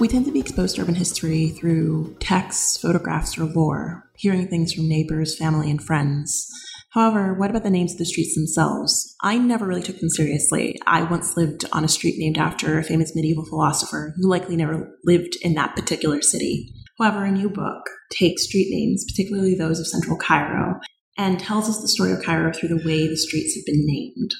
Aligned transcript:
We 0.00 0.08
tend 0.08 0.24
to 0.24 0.32
be 0.32 0.40
exposed 0.40 0.74
to 0.76 0.82
urban 0.82 0.96
history 0.96 1.50
through 1.50 2.16
texts, 2.18 2.76
photographs, 2.78 3.38
or 3.38 3.44
lore, 3.44 4.10
hearing 4.16 4.48
things 4.48 4.72
from 4.72 4.88
neighbors, 4.88 5.38
family, 5.38 5.70
and 5.70 5.82
friends. 5.82 6.50
However, 6.90 7.32
what 7.32 7.50
about 7.50 7.62
the 7.62 7.70
names 7.70 7.92
of 7.92 7.98
the 7.98 8.04
streets 8.04 8.34
themselves? 8.34 9.14
I 9.22 9.38
never 9.38 9.66
really 9.66 9.82
took 9.82 10.00
them 10.00 10.10
seriously. 10.10 10.76
I 10.86 11.04
once 11.04 11.36
lived 11.36 11.64
on 11.72 11.84
a 11.84 11.88
street 11.88 12.16
named 12.18 12.38
after 12.38 12.76
a 12.76 12.84
famous 12.84 13.14
medieval 13.14 13.44
philosopher 13.44 14.14
who 14.16 14.28
likely 14.28 14.56
never 14.56 14.96
lived 15.04 15.36
in 15.42 15.54
that 15.54 15.76
particular 15.76 16.22
city. 16.22 16.72
However, 16.98 17.24
a 17.24 17.30
new 17.30 17.48
book 17.48 17.88
takes 18.10 18.44
street 18.44 18.70
names, 18.70 19.04
particularly 19.08 19.54
those 19.54 19.78
of 19.78 19.86
central 19.86 20.16
Cairo, 20.16 20.80
and 21.16 21.38
tells 21.38 21.68
us 21.68 21.80
the 21.80 21.88
story 21.88 22.12
of 22.12 22.22
Cairo 22.22 22.52
through 22.52 22.70
the 22.70 22.84
way 22.84 23.06
the 23.06 23.16
streets 23.16 23.54
have 23.54 23.64
been 23.64 23.86
named. 23.86 24.32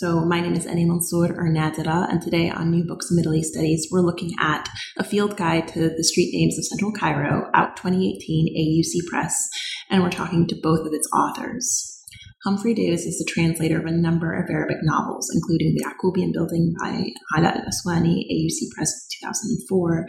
So, 0.00 0.24
my 0.24 0.40
name 0.40 0.54
is 0.54 0.66
Eni 0.66 0.86
Mansour 0.86 1.36
or 1.36 1.44
and 1.44 2.22
today 2.22 2.48
on 2.48 2.70
New 2.70 2.86
Books 2.86 3.10
in 3.10 3.16
Middle 3.16 3.34
East 3.34 3.52
Studies, 3.52 3.86
we're 3.92 4.00
looking 4.00 4.30
at 4.40 4.66
a 4.96 5.04
field 5.04 5.36
guide 5.36 5.68
to 5.74 5.90
the 5.94 6.04
street 6.04 6.30
names 6.32 6.56
of 6.56 6.64
Central 6.64 6.90
Cairo, 6.90 7.50
out 7.52 7.76
2018, 7.76 8.48
AUC 8.56 9.06
Press, 9.10 9.50
and 9.90 10.02
we're 10.02 10.08
talking 10.08 10.46
to 10.46 10.56
both 10.62 10.86
of 10.86 10.94
its 10.94 11.06
authors. 11.14 12.02
Humphrey 12.46 12.72
Davies 12.72 13.04
is 13.04 13.18
the 13.18 13.30
translator 13.30 13.78
of 13.78 13.84
a 13.84 13.92
number 13.92 14.32
of 14.32 14.48
Arabic 14.48 14.78
novels, 14.80 15.30
including 15.34 15.74
The 15.74 15.84
Yacoubian 15.84 16.32
Building 16.32 16.72
by 16.80 17.10
Alaa 17.36 17.56
Al 17.56 17.64
Aswany, 17.68 18.24
AUC 18.24 18.70
Press 18.74 19.06
2004, 19.20 20.06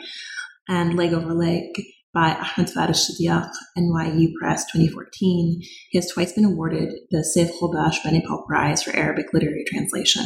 and 0.70 0.96
Leg 0.96 1.12
Over 1.12 1.34
Leg 1.34 1.66
by 2.14 2.34
Ahmed 2.34 2.70
Faris 2.70 3.10
Shidyaq, 3.10 3.50
NYU 3.78 4.34
Press 4.40 4.66
2014. 4.72 5.62
He 5.90 5.98
has 5.98 6.12
twice 6.12 6.34
been 6.34 6.46
awarded 6.46 6.94
the 7.10 7.20
Saif 7.20 7.52
Ghobash 7.60 8.02
Banipal 8.02 8.46
Prize 8.46 8.84
for 8.84 8.96
Arabic 8.96 9.28
Literary 9.34 9.64
Translation. 9.68 10.26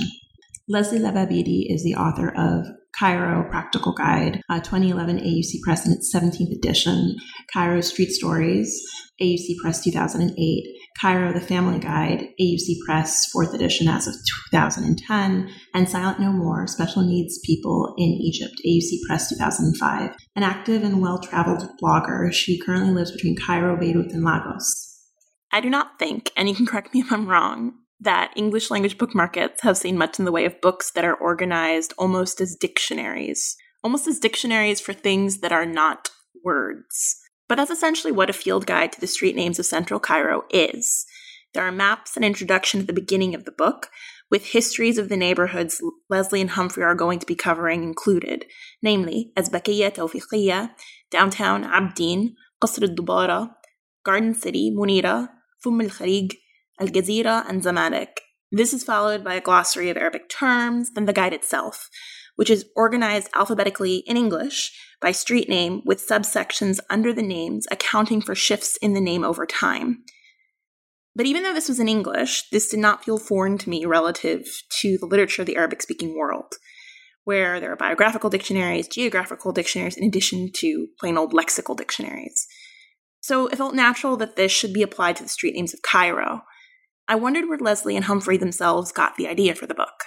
Leslie 0.68 1.00
Lababidi 1.00 1.66
is 1.68 1.84
the 1.84 1.94
author 1.94 2.34
of 2.36 2.66
Cairo 2.98 3.48
Practical 3.50 3.94
Guide, 3.94 4.42
2011 4.50 5.20
AUC 5.20 5.62
Press 5.64 5.86
in 5.86 5.92
its 5.92 6.14
17th 6.16 6.52
edition, 6.58 7.16
Cairo 7.54 7.82
Street 7.82 8.10
Stories, 8.10 8.82
AUC 9.22 9.58
Press 9.62 9.84
2008, 9.84 10.64
Cairo 11.00 11.34
The 11.34 11.42
Family 11.42 11.78
Guide, 11.78 12.30
AUC 12.40 12.80
Press 12.86 13.30
4th 13.36 13.54
edition 13.54 13.88
as 13.88 14.08
of 14.08 14.16
2010, 14.52 15.50
and 15.74 15.90
Silent 15.90 16.22
No 16.22 16.32
More 16.32 16.68
Special 16.68 17.04
Needs 17.04 17.40
People 17.46 17.94
in 17.98 18.10
Egypt, 18.10 18.54
AUC 18.66 19.02
Press 19.06 19.30
2005. 19.30 20.16
An 20.36 20.44
active 20.44 20.84
and 20.84 21.02
well 21.02 21.20
traveled 21.20 21.68
blogger, 21.84 22.32
she 22.32 22.58
currently 22.60 22.94
lives 22.94 23.12
between 23.12 23.36
Cairo, 23.36 23.78
Beirut, 23.78 24.12
and 24.14 24.24
Lagos. 24.24 24.94
I 25.52 25.60
do 25.60 25.70
not 25.70 26.00
think, 26.00 26.32
and 26.38 26.48
you 26.48 26.56
can 26.56 26.66
correct 26.66 26.94
me 26.94 27.02
if 27.02 27.12
I'm 27.12 27.28
wrong, 27.28 27.74
that 28.00 28.34
English 28.36 28.72
language 28.72 28.98
book 28.98 29.14
markets 29.14 29.62
have 29.62 29.78
seen 29.78 29.98
much 29.98 30.18
in 30.18 30.26
the 30.26 30.32
way 30.32 30.46
of 30.46 30.62
books 30.62 30.92
that 30.92 31.06
are 31.06 31.16
organized 31.16 31.94
almost 31.98 32.40
as 32.40 32.56
dictionaries, 32.56 33.56
almost 33.84 34.08
as 34.08 34.20
dictionaries 34.20 34.80
for 34.80 34.94
things 34.94 35.40
that 35.40 35.52
are 35.52 35.66
not 35.66 36.10
words. 36.44 37.18
But 37.48 37.56
that's 37.56 37.72
essentially 37.72 38.12
what 38.12 38.30
a 38.30 38.34
field 38.34 38.66
guide 38.66 38.92
to 38.94 39.02
the 39.02 39.08
street 39.08 39.36
names 39.36 39.60
of 39.60 39.66
central 39.66 40.00
Cairo 40.00 40.44
is. 40.50 41.06
There 41.54 41.64
are 41.64 41.72
maps 41.72 42.16
and 42.16 42.26
introduction 42.26 42.82
at 42.82 42.88
the 42.88 42.94
beginning 42.94 43.36
of 43.36 43.46
the 43.46 43.52
book, 43.52 43.90
with 44.32 44.48
histories 44.48 44.98
of 44.98 45.10
the 45.10 45.18
neighborhoods 45.18 45.82
Leslie 46.10 46.42
and 46.42 46.50
Humphrey 46.50 46.84
are 46.84 46.96
going 46.96 47.20
to 47.20 47.26
be 47.26 47.36
covering 47.36 47.84
included, 47.84 48.46
namely 48.82 49.32
Azbakiya 49.38 49.94
Tawfiqiya, 49.94 50.72
downtown 51.12 51.64
Abdin, 51.64 52.34
Qasr 52.62 52.90
al-Dubara, 52.90 53.52
Garden 54.04 54.34
City, 54.34 54.72
Munira, 54.76 55.30
Fum 55.64 55.80
al-Kharig, 55.80 56.34
Al 56.80 56.88
Gazira, 56.88 57.48
and 57.48 57.62
Zamalek. 57.62 58.18
This 58.52 58.74
is 58.74 58.84
followed 58.84 59.24
by 59.24 59.36
a 59.36 59.42
glossary 59.42 59.90
of 59.90 59.98
Arabic 59.98 60.30
terms, 60.30 60.92
then 60.92 61.06
the 61.06 61.14
guide 61.14 61.34
itself, 61.34 61.90
which 62.36 62.50
is 62.50 62.66
organized 62.76 63.30
alphabetically 63.36 63.98
in 64.08 64.18
English 64.18 64.78
by 65.06 65.12
street 65.12 65.48
name 65.48 65.84
with 65.86 66.04
subsections 66.04 66.80
under 66.90 67.14
the 67.14 67.22
names 67.22 67.68
accounting 67.70 68.22
for 68.22 68.34
shifts 68.34 68.76
in 68.78 68.96
the 68.96 69.00
name 69.00 69.24
over 69.24 69.46
time. 69.46 70.04
But 71.16 71.28
even 71.28 71.44
though 71.44 71.54
this 71.54 71.70
was 71.70 71.80
in 71.80 71.88
English, 71.88 72.50
this 72.50 72.70
did 72.70 72.80
not 72.80 73.06
feel 73.06 73.20
foreign 73.20 73.60
to 73.60 73.70
me 73.70 73.86
relative 73.86 74.48
to 74.82 74.98
the 74.98 75.06
literature 75.06 75.44
of 75.44 75.46
the 75.46 75.58
Arabic 75.58 75.84
speaking 75.84 76.18
world, 76.18 76.56
where 77.24 77.60
there 77.60 77.72
are 77.72 77.76
biographical 77.76 78.32
dictionaries, 78.32 78.88
geographical 78.88 79.52
dictionaries, 79.52 79.96
in 79.96 80.08
addition 80.08 80.50
to 80.56 80.88
plain 81.00 81.20
old 81.20 81.34
lexical 81.34 81.78
dictionaries. 81.78 82.48
So 83.22 83.46
it 83.46 83.58
felt 83.58 83.76
natural 83.76 84.18
that 84.18 84.38
this 84.38 84.52
should 84.52 84.74
be 84.74 84.82
applied 84.82 85.18
to 85.18 85.24
the 85.24 85.30
street 85.30 85.54
names 85.54 85.76
of 85.76 85.84
Cairo, 85.84 86.42
I 87.08 87.14
wondered 87.14 87.48
where 87.48 87.60
Leslie 87.60 87.96
and 87.96 88.06
Humphrey 88.06 88.38
themselves 88.38 88.92
got 88.92 89.18
the 89.18 89.28
idea 89.28 89.54
for 89.54 89.68
the 89.68 89.76
book. 89.76 90.06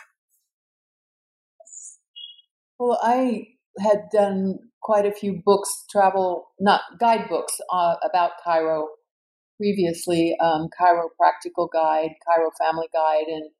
Well, 2.81 2.98
I 3.00 3.57
had 3.80 4.04
done 4.12 4.58
quite 4.82 5.06
a 5.06 5.12
few 5.12 5.42
books, 5.44 5.84
travel, 5.90 6.48
not 6.60 6.80
guidebooks 6.98 7.60
uh, 7.72 7.96
about 8.08 8.32
Cairo 8.44 8.88
previously 9.58 10.36
um, 10.40 10.68
Cairo 10.76 11.08
Practical 11.18 11.68
Guide, 11.72 12.10
Cairo 12.26 12.50
Family 12.58 12.88
Guide, 12.92 13.26
and 13.26 13.50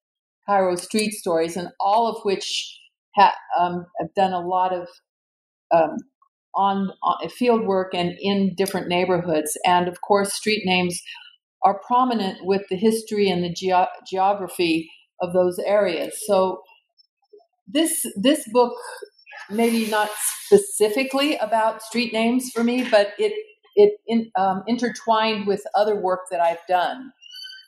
Cairo 0.46 0.76
Street 0.76 1.12
Stories, 1.12 1.56
and 1.56 1.68
all 1.80 2.08
of 2.08 2.22
which 2.22 2.78
ha- 3.16 3.34
um, 3.58 3.84
have 4.00 4.14
done 4.14 4.32
a 4.32 4.40
lot 4.40 4.72
of 4.72 4.88
um, 5.70 5.96
on, 6.54 6.90
on 7.02 7.28
field 7.28 7.66
work 7.66 7.94
and 7.94 8.16
in 8.20 8.54
different 8.56 8.88
neighborhoods. 8.88 9.58
And 9.66 9.88
of 9.88 10.00
course, 10.00 10.32
street 10.32 10.62
names 10.64 11.00
are 11.62 11.80
prominent 11.86 12.38
with 12.44 12.62
the 12.70 12.76
history 12.76 13.28
and 13.28 13.44
the 13.44 13.52
ge- 13.52 14.08
geography 14.10 14.90
of 15.20 15.32
those 15.32 15.58
areas. 15.58 16.14
So 16.26 16.62
this 17.66 18.06
this 18.16 18.48
book 18.50 18.74
maybe 19.50 19.91
not 19.91 20.10
specifically 20.44 21.36
about 21.36 21.82
street 21.82 22.12
names 22.12 22.50
for 22.50 22.64
me, 22.64 22.88
but 22.88 23.12
it 23.19 23.32
it 23.76 23.92
in, 24.06 24.31
um, 24.36 24.64
intertwined 24.66 25.47
with 25.47 25.62
other 25.76 25.94
work 26.00 26.22
that 26.31 26.41
I've 26.41 26.66
done. 26.69 27.12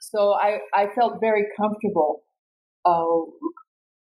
So 0.01 0.33
I, 0.33 0.59
I 0.75 0.89
felt 0.89 1.21
very 1.21 1.47
comfortable 1.57 2.25
uh, 2.85 3.31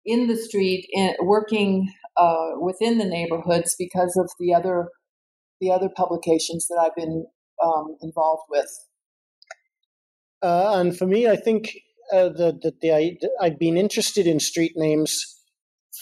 in 0.06 0.28
the 0.28 0.36
street, 0.36 0.88
in, 0.92 1.14
working 1.22 1.90
uh, 2.18 2.60
within 2.60 2.98
the 2.98 3.06
neighborhoods 3.06 3.76
because 3.80 4.18
of 4.18 4.30
the 4.40 4.54
other 4.54 4.90
the 5.62 5.72
other 5.72 5.88
publications 5.96 6.68
that 6.68 6.78
I've 6.78 6.96
been 6.96 7.26
um, 7.64 7.96
involved 8.02 8.44
with. 8.50 8.70
Uh, 10.42 10.80
and 10.80 10.98
for 10.98 11.08
me, 11.08 11.28
I 11.28 11.38
think 11.38 11.78
uh, 12.12 12.28
that 12.28 12.60
the, 12.62 12.74
the, 12.82 12.92
I, 12.94 13.18
I've 13.42 13.58
been 13.58 13.78
interested 13.78 14.28
in 14.28 14.42
street 14.42 14.74
names 14.76 15.40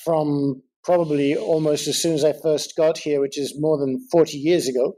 from 0.03 0.63
probably 0.83 1.35
almost 1.35 1.87
as 1.87 2.01
soon 2.01 2.13
as 2.13 2.23
I 2.23 2.33
first 2.33 2.75
got 2.75 2.97
here, 2.97 3.21
which 3.21 3.37
is 3.37 3.59
more 3.59 3.77
than 3.77 4.05
40 4.11 4.37
years 4.37 4.67
ago. 4.67 4.95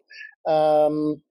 Um, 0.47 1.21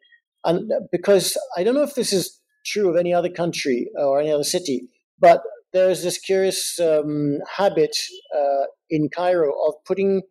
and 0.45 0.71
because 0.93 1.37
I 1.57 1.65
don't 1.65 1.75
know 1.75 1.83
if 1.83 1.95
this 1.95 2.13
is 2.13 2.41
true 2.67 2.89
of 2.89 2.97
any 2.97 3.13
other 3.13 3.31
country 3.31 3.89
or 3.97 4.21
any 4.21 4.31
other 4.31 4.45
city, 4.45 4.89
but 5.19 5.43
there 5.73 5.91
is 5.91 6.03
this 6.03 6.19
curious 6.19 6.79
um, 6.79 7.39
habit 7.57 7.97
uh, 8.35 8.67
in 8.89 9.09
Cairo 9.09 9.53
of 9.67 9.75
putting 9.85 10.23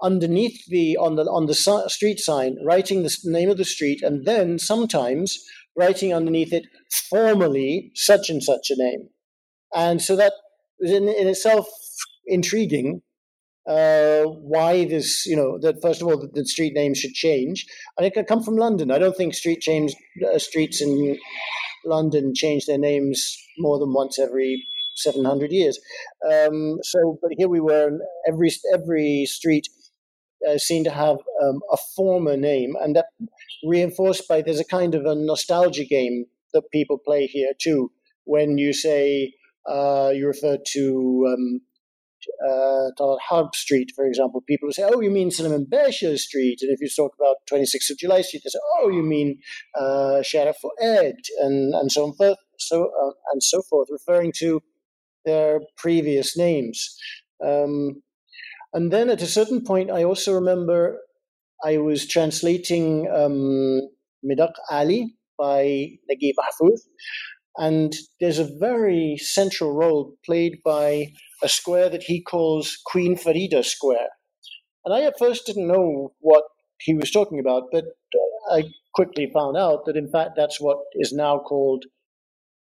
underneath 0.00 0.64
the 0.68 0.96
on 0.96 1.16
the 1.16 1.24
on 1.24 1.46
the 1.46 1.88
street 1.88 2.20
sign, 2.20 2.56
writing 2.64 3.02
the 3.02 3.16
name 3.24 3.50
of 3.50 3.58
the 3.58 3.64
street, 3.64 4.02
and 4.02 4.24
then 4.24 4.58
sometimes 4.58 5.38
writing 5.76 6.12
underneath 6.12 6.52
it 6.52 6.66
formally 7.10 7.90
such 7.94 8.30
and 8.30 8.42
such 8.42 8.70
a 8.70 8.76
name. 8.76 9.08
And 9.74 10.00
so 10.00 10.16
that 10.16 10.32
is 10.80 10.92
in, 10.92 11.08
in 11.08 11.28
itself 11.28 11.66
intriguing. 12.26 13.02
Uh, 13.68 14.22
why 14.24 14.86
this, 14.86 15.26
you 15.26 15.36
know, 15.36 15.58
that 15.58 15.82
first 15.82 16.00
of 16.00 16.08
all, 16.08 16.16
the, 16.18 16.28
the 16.32 16.44
street 16.46 16.72
name 16.74 16.94
should 16.94 17.12
change. 17.12 17.66
And 17.96 18.06
it 18.06 18.14
could 18.14 18.26
come 18.26 18.42
from 18.42 18.56
London. 18.56 18.90
I 18.90 18.98
don't 18.98 19.16
think 19.16 19.34
street 19.34 19.60
change, 19.60 19.94
uh, 20.26 20.38
streets 20.38 20.80
in 20.80 21.18
London 21.84 22.32
change 22.34 22.64
their 22.64 22.78
names 22.78 23.36
more 23.58 23.78
than 23.78 23.92
once 23.92 24.18
every 24.18 24.64
700 24.96 25.52
years. 25.52 25.78
Um, 26.24 26.78
so, 26.82 27.18
but 27.20 27.32
here 27.36 27.48
we 27.48 27.60
were, 27.60 27.88
and 27.88 28.00
every, 28.26 28.50
every 28.72 29.26
street 29.26 29.68
uh, 30.48 30.56
seemed 30.56 30.86
to 30.86 30.90
have 30.90 31.18
um, 31.42 31.60
a 31.70 31.76
former 31.96 32.36
name. 32.36 32.74
And 32.80 32.96
that 32.96 33.06
reinforced 33.64 34.28
by 34.28 34.42
there's 34.42 34.60
a 34.60 34.64
kind 34.64 34.94
of 34.94 35.04
a 35.04 35.14
nostalgia 35.14 35.84
game 35.84 36.26
that 36.54 36.70
people 36.72 36.98
play 36.98 37.26
here 37.26 37.52
too. 37.58 37.90
When 38.24 38.58
you 38.58 38.72
say 38.72 39.32
uh, 39.68 40.12
you 40.14 40.26
refer 40.26 40.58
to 40.72 41.34
um, 41.34 41.60
uh, 42.48 43.16
Harb 43.28 43.54
Street, 43.54 43.92
for 43.94 44.06
example, 44.06 44.42
people 44.46 44.66
will 44.66 44.72
say, 44.72 44.88
"Oh, 44.90 45.00
you 45.00 45.10
mean 45.10 45.30
Suleiman 45.30 45.66
Basha 45.68 46.16
Street?" 46.18 46.58
And 46.62 46.70
if 46.70 46.80
you 46.80 46.88
talk 46.88 47.12
about 47.18 47.36
26th 47.50 47.90
of 47.90 47.98
July 47.98 48.22
Street, 48.22 48.42
they 48.44 48.50
say, 48.50 48.58
"Oh, 48.80 48.88
you 48.88 49.02
mean 49.02 49.38
uh, 49.74 50.22
Sharaf 50.22 50.56
Ed," 50.80 51.16
and 51.40 51.74
and 51.74 51.90
so 51.92 52.04
on, 52.06 52.36
so 52.58 52.84
uh, 52.84 53.12
and 53.32 53.42
so 53.42 53.62
forth, 53.62 53.88
referring 53.90 54.32
to 54.38 54.60
their 55.24 55.60
previous 55.76 56.36
names. 56.36 56.96
Um, 57.44 58.02
and 58.72 58.92
then 58.92 59.10
at 59.10 59.22
a 59.22 59.26
certain 59.26 59.64
point, 59.64 59.90
I 59.90 60.04
also 60.04 60.34
remember 60.34 61.00
I 61.64 61.78
was 61.78 62.06
translating 62.06 63.08
um, 63.10 63.80
Midaq 64.24 64.52
Alley 64.70 65.16
by 65.38 65.98
Naguib 66.10 66.34
Mahfouz. 66.38 66.80
And 67.58 67.92
there's 68.20 68.38
a 68.38 68.48
very 68.58 69.16
central 69.18 69.72
role 69.72 70.14
played 70.24 70.58
by 70.64 71.08
a 71.42 71.48
square 71.48 71.90
that 71.90 72.04
he 72.04 72.22
calls 72.22 72.78
Queen 72.86 73.16
Farida 73.16 73.64
Square. 73.64 74.08
And 74.84 74.94
I 74.94 75.02
at 75.02 75.18
first 75.18 75.46
didn't 75.46 75.66
know 75.66 76.12
what 76.20 76.44
he 76.80 76.94
was 76.94 77.10
talking 77.10 77.40
about, 77.40 77.64
but 77.72 77.84
uh, 77.84 78.54
I 78.54 78.64
quickly 78.94 79.30
found 79.34 79.56
out 79.56 79.84
that 79.86 79.96
in 79.96 80.08
fact 80.08 80.30
that's 80.36 80.60
what 80.60 80.78
is 80.94 81.12
now 81.12 81.40
called 81.40 81.84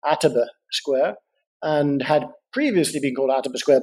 Ataba 0.06 0.46
Square 0.72 1.16
and 1.62 2.02
had 2.04 2.28
previously 2.52 3.00
been 3.00 3.16
called 3.16 3.32
Ataba 3.32 3.58
Square. 3.58 3.82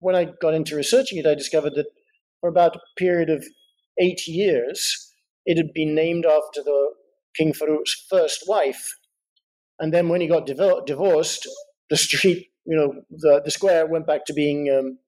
When 0.00 0.14
I 0.14 0.28
got 0.40 0.54
into 0.54 0.76
researching 0.76 1.18
it, 1.18 1.26
I 1.26 1.34
discovered 1.34 1.74
that 1.76 1.86
for 2.40 2.48
about 2.48 2.76
a 2.76 2.80
period 2.98 3.30
of 3.30 3.44
eight 3.98 4.26
years, 4.26 5.12
it 5.46 5.56
had 5.56 5.72
been 5.72 5.94
named 5.94 6.26
after 6.26 6.62
the 6.62 6.90
King 7.36 7.54
Farouk's 7.54 8.06
first 8.10 8.44
wife. 8.46 8.94
And 9.82 9.92
then 9.92 10.08
when 10.08 10.20
he 10.20 10.28
got 10.28 10.46
divorced, 10.46 11.48
the 11.90 11.96
street, 11.96 12.46
you 12.64 12.76
know, 12.76 12.94
the, 13.10 13.42
the 13.44 13.50
square 13.50 13.84
went 13.84 14.06
back 14.06 14.24
to 14.26 14.32
being 14.32 14.70
um, 14.70 14.98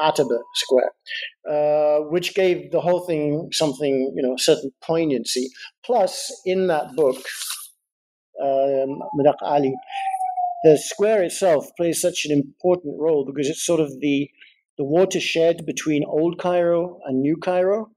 Ataba 0.00 0.40
Square, 0.56 0.90
uh, 1.48 2.00
which 2.10 2.34
gave 2.34 2.72
the 2.72 2.80
whole 2.80 3.06
thing 3.06 3.50
something, 3.52 4.12
you 4.16 4.20
know, 4.20 4.34
a 4.34 4.38
certain 4.38 4.72
poignancy. 4.82 5.46
Plus, 5.86 6.32
in 6.44 6.66
that 6.66 6.96
book, 6.96 7.22
um, 8.42 9.00
Ali, 9.42 9.72
the 10.64 10.76
square 10.76 11.22
itself 11.22 11.68
plays 11.76 12.00
such 12.00 12.24
an 12.24 12.32
important 12.32 12.96
role 12.98 13.24
because 13.24 13.48
it's 13.48 13.64
sort 13.64 13.80
of 13.80 14.00
the 14.00 14.28
the 14.76 14.84
watershed 14.84 15.66
between 15.66 16.04
Old 16.04 16.38
Cairo 16.40 16.98
and 17.04 17.20
New 17.20 17.36
Cairo. 17.36 17.90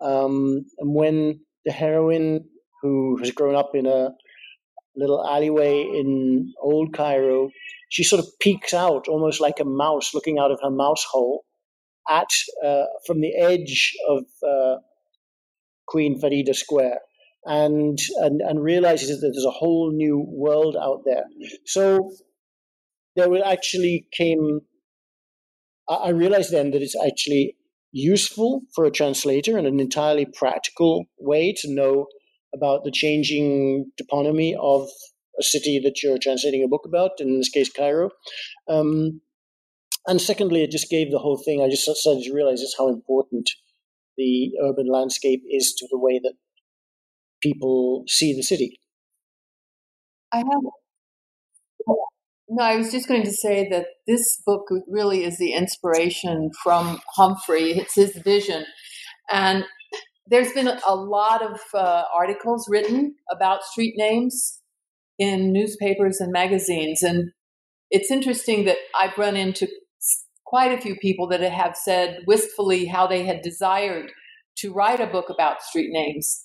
Um, 0.00 0.64
and 0.78 0.94
when 0.94 1.40
the 1.66 1.72
heroine, 1.72 2.44
who 2.80 3.18
has 3.18 3.32
grown 3.32 3.54
up 3.54 3.72
in 3.74 3.86
a 3.86 4.10
little 4.96 5.26
alleyway 5.26 5.80
in 5.82 6.52
Old 6.60 6.94
Cairo, 6.94 7.50
she 7.88 8.04
sort 8.04 8.20
of 8.20 8.26
peeks 8.40 8.74
out 8.74 9.08
almost 9.08 9.40
like 9.40 9.60
a 9.60 9.64
mouse 9.64 10.14
looking 10.14 10.38
out 10.38 10.50
of 10.50 10.60
her 10.62 10.70
mouse 10.70 11.04
hole 11.04 11.44
at 12.08 12.28
uh, 12.64 12.84
from 13.06 13.20
the 13.20 13.34
edge 13.36 13.92
of 14.08 14.24
uh, 14.46 14.76
Queen 15.86 16.20
Farida 16.20 16.54
Square 16.54 17.00
and, 17.44 17.98
and 18.16 18.40
and 18.40 18.62
realizes 18.62 19.20
that 19.20 19.30
there's 19.32 19.44
a 19.44 19.50
whole 19.50 19.90
new 19.92 20.24
world 20.28 20.76
out 20.80 21.02
there. 21.04 21.24
So 21.66 22.12
there 23.16 23.28
actually 23.44 24.06
came. 24.12 24.60
I 25.88 26.10
realized 26.10 26.52
then 26.52 26.70
that 26.70 26.82
it's 26.82 26.96
actually 27.04 27.56
useful 27.90 28.62
for 28.74 28.84
a 28.84 28.90
translator 28.90 29.58
and 29.58 29.66
an 29.66 29.80
entirely 29.80 30.24
practical 30.24 31.04
way 31.18 31.52
to 31.58 31.70
know 31.70 32.06
about 32.54 32.84
the 32.84 32.90
changing 32.90 33.90
toponymy 34.00 34.54
of 34.60 34.88
a 35.38 35.42
city 35.42 35.80
that 35.82 36.02
you're 36.02 36.18
translating 36.18 36.62
a 36.62 36.68
book 36.68 36.82
about, 36.84 37.12
in 37.18 37.38
this 37.38 37.48
case, 37.48 37.70
Cairo. 37.70 38.10
Um, 38.68 39.20
and 40.06 40.20
secondly, 40.20 40.62
it 40.62 40.70
just 40.70 40.90
gave 40.90 41.10
the 41.10 41.18
whole 41.18 41.40
thing, 41.42 41.62
I 41.62 41.68
just 41.68 41.84
started 41.84 42.24
to 42.24 42.34
realize 42.34 42.60
just 42.60 42.76
how 42.76 42.88
important 42.88 43.48
the 44.16 44.52
urban 44.62 44.86
landscape 44.90 45.42
is 45.50 45.74
to 45.78 45.86
the 45.90 45.98
way 45.98 46.18
that 46.22 46.34
people 47.42 48.04
see 48.08 48.34
the 48.34 48.42
city. 48.42 48.78
I 50.32 50.38
have. 50.38 50.62
No, 52.54 52.64
I 52.64 52.76
was 52.76 52.92
just 52.92 53.08
going 53.08 53.22
to 53.22 53.32
say 53.32 53.66
that 53.70 53.86
this 54.06 54.42
book 54.44 54.66
really 54.86 55.24
is 55.24 55.38
the 55.38 55.54
inspiration 55.54 56.50
from 56.62 57.00
Humphrey. 57.16 57.72
It's 57.72 57.94
his 57.94 58.14
vision. 58.16 58.66
And 59.30 59.64
there's 60.26 60.52
been 60.52 60.68
a 60.68 60.94
lot 60.94 61.42
of 61.42 61.60
uh, 61.74 62.04
articles 62.16 62.66
written 62.68 63.16
about 63.30 63.64
street 63.64 63.94
names 63.96 64.60
in 65.18 65.52
newspapers 65.52 66.20
and 66.20 66.32
magazines. 66.32 67.02
And 67.02 67.32
it's 67.90 68.10
interesting 68.10 68.64
that 68.64 68.78
I've 68.98 69.16
run 69.18 69.36
into 69.36 69.68
quite 70.46 70.76
a 70.76 70.80
few 70.80 70.96
people 70.96 71.28
that 71.28 71.40
have 71.40 71.76
said 71.76 72.20
wistfully 72.26 72.86
how 72.86 73.06
they 73.06 73.24
had 73.24 73.42
desired 73.42 74.12
to 74.58 74.72
write 74.72 75.00
a 75.00 75.06
book 75.06 75.30
about 75.30 75.62
street 75.62 75.90
names 75.90 76.44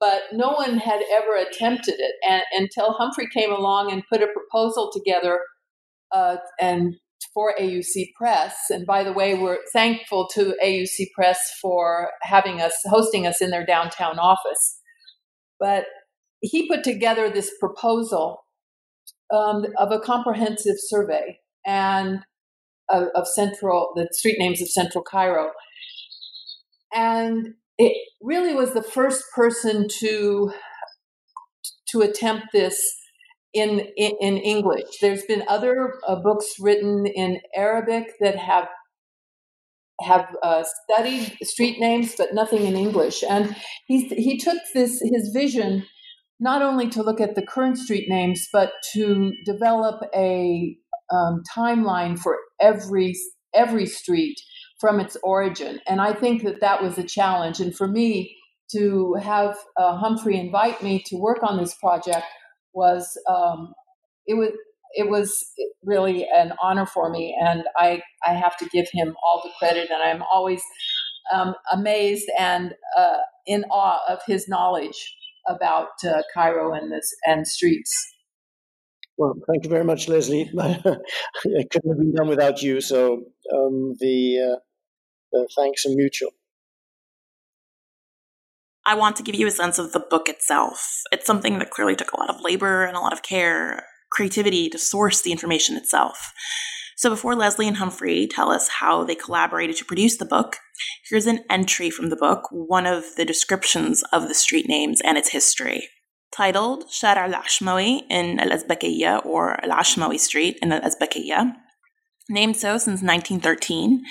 but 0.00 0.22
no 0.32 0.52
one 0.52 0.78
had 0.78 1.00
ever 1.12 1.34
attempted 1.36 1.96
it 1.98 2.14
and, 2.28 2.42
until 2.52 2.92
Humphrey 2.92 3.28
came 3.32 3.52
along 3.52 3.92
and 3.92 4.02
put 4.10 4.22
a 4.22 4.28
proposal 4.28 4.90
together 4.92 5.40
uh, 6.12 6.36
and 6.60 6.94
for 7.34 7.54
AUC 7.60 8.12
Press. 8.16 8.56
And 8.70 8.86
by 8.86 9.04
the 9.04 9.12
way, 9.12 9.34
we're 9.34 9.58
thankful 9.72 10.28
to 10.34 10.54
AUC 10.64 11.12
Press 11.14 11.38
for 11.60 12.10
having 12.22 12.60
us 12.60 12.74
hosting 12.86 13.26
us 13.26 13.40
in 13.40 13.50
their 13.50 13.66
downtown 13.66 14.18
office. 14.18 14.80
But 15.58 15.86
he 16.40 16.68
put 16.68 16.84
together 16.84 17.28
this 17.28 17.50
proposal 17.58 18.44
um, 19.32 19.66
of 19.76 19.90
a 19.90 20.00
comprehensive 20.00 20.76
survey 20.78 21.38
and 21.66 22.20
of, 22.88 23.08
of 23.14 23.26
central 23.26 23.92
the 23.94 24.08
street 24.12 24.36
names 24.38 24.62
of 24.62 24.68
central 24.68 25.04
Cairo. 25.04 25.50
And 26.94 27.54
it 27.76 27.96
really 28.22 28.54
was 28.54 28.72
the 28.72 28.82
first 28.82 29.24
person 29.34 29.86
to 30.00 30.52
to 31.90 32.02
attempt 32.02 32.46
this 32.52 32.78
in 33.54 33.80
in, 33.96 34.36
English. 34.36 34.86
There's 35.00 35.24
been 35.24 35.44
other 35.48 35.94
uh, 36.06 36.16
books 36.16 36.54
written 36.60 37.06
in 37.06 37.40
Arabic 37.54 38.12
that 38.20 38.36
have 38.36 38.68
have 40.00 40.26
uh, 40.42 40.64
studied 40.84 41.36
street 41.42 41.80
names, 41.80 42.14
but 42.16 42.32
nothing 42.32 42.64
in 42.64 42.76
English. 42.76 43.24
And 43.28 43.56
he 43.86 44.08
he 44.08 44.38
took 44.38 44.58
this 44.74 45.00
his 45.00 45.30
vision 45.32 45.84
not 46.40 46.62
only 46.62 46.88
to 46.90 47.02
look 47.02 47.20
at 47.20 47.34
the 47.34 47.44
current 47.46 47.78
street 47.78 48.08
names, 48.08 48.48
but 48.52 48.72
to 48.92 49.32
develop 49.44 50.02
a 50.14 50.76
um, 51.10 51.42
timeline 51.56 52.18
for 52.18 52.36
every 52.60 53.14
every 53.54 53.86
street 53.86 54.36
from 54.80 55.00
its 55.00 55.16
origin. 55.24 55.80
And 55.88 56.00
I 56.00 56.12
think 56.12 56.44
that 56.44 56.60
that 56.60 56.82
was 56.82 56.98
a 56.98 57.02
challenge. 57.02 57.58
And 57.60 57.74
for 57.74 57.88
me 57.88 58.36
to 58.72 59.14
have 59.22 59.56
uh, 59.76 59.96
Humphrey 59.96 60.38
invite 60.38 60.82
me 60.82 61.02
to 61.06 61.16
work 61.16 61.38
on 61.42 61.56
this 61.56 61.74
project 61.74 62.24
was 62.78 63.20
um, 63.28 63.74
it 64.26 64.34
was 64.34 64.50
it 64.92 65.10
was 65.10 65.44
really 65.82 66.26
an 66.34 66.52
honor 66.62 66.86
for 66.86 67.10
me, 67.10 67.36
and 67.40 67.64
I 67.76 68.00
I 68.26 68.34
have 68.34 68.56
to 68.58 68.68
give 68.72 68.86
him 68.92 69.14
all 69.24 69.42
the 69.44 69.50
credit. 69.58 69.90
And 69.90 70.02
I'm 70.02 70.22
always 70.32 70.62
um, 71.34 71.54
amazed 71.72 72.28
and 72.38 72.74
uh, 72.96 73.18
in 73.46 73.64
awe 73.70 74.00
of 74.08 74.20
his 74.26 74.48
knowledge 74.48 75.16
about 75.48 75.88
uh, 76.06 76.22
Cairo 76.32 76.72
and 76.72 76.92
this 76.92 77.14
and 77.26 77.46
streets. 77.46 77.92
Well, 79.16 79.34
thank 79.50 79.64
you 79.64 79.70
very 79.70 79.84
much, 79.84 80.08
Leslie. 80.08 80.48
it 80.54 81.70
couldn't 81.70 81.90
have 81.90 81.98
been 81.98 82.14
done 82.14 82.28
without 82.28 82.62
you. 82.62 82.80
So 82.80 83.24
um, 83.54 83.96
the 83.98 84.52
uh, 84.52 84.58
the 85.32 85.48
thanks 85.56 85.84
are 85.86 85.94
mutual. 85.94 86.30
I 88.88 88.94
want 88.94 89.16
to 89.16 89.22
give 89.22 89.34
you 89.34 89.46
a 89.46 89.50
sense 89.50 89.78
of 89.78 89.92
the 89.92 90.00
book 90.00 90.30
itself. 90.30 91.02
It's 91.12 91.26
something 91.26 91.58
that 91.58 91.68
clearly 91.68 91.94
took 91.94 92.12
a 92.12 92.18
lot 92.18 92.30
of 92.30 92.40
labor 92.40 92.84
and 92.84 92.96
a 92.96 93.00
lot 93.00 93.12
of 93.12 93.20
care, 93.20 93.84
creativity 94.10 94.70
to 94.70 94.78
source 94.78 95.20
the 95.20 95.30
information 95.30 95.76
itself. 95.76 96.32
So 96.96 97.10
before 97.10 97.34
Leslie 97.34 97.68
and 97.68 97.76
Humphrey 97.76 98.26
tell 98.26 98.50
us 98.50 98.66
how 98.80 99.04
they 99.04 99.14
collaborated 99.14 99.76
to 99.76 99.84
produce 99.84 100.16
the 100.16 100.24
book, 100.24 100.56
here's 101.06 101.26
an 101.26 101.44
entry 101.50 101.90
from 101.90 102.08
the 102.08 102.16
book, 102.16 102.48
one 102.50 102.86
of 102.86 103.04
the 103.16 103.26
descriptions 103.26 104.02
of 104.10 104.26
the 104.26 104.34
street 104.34 104.66
names 104.66 105.02
and 105.04 105.18
its 105.18 105.32
history. 105.32 105.90
Titled 106.34 106.90
Shar 106.90 107.18
al-Ashmawi 107.18 108.04
in 108.08 108.40
Al-Azbakiyya 108.40 109.26
or 109.26 109.62
Al-Ashmawi 109.62 110.18
Street 110.18 110.58
in 110.62 110.72
Al-Azbakiyya, 110.72 111.52
named 112.28 112.56
so 112.56 112.78
since 112.78 113.02
1913, 113.02 114.04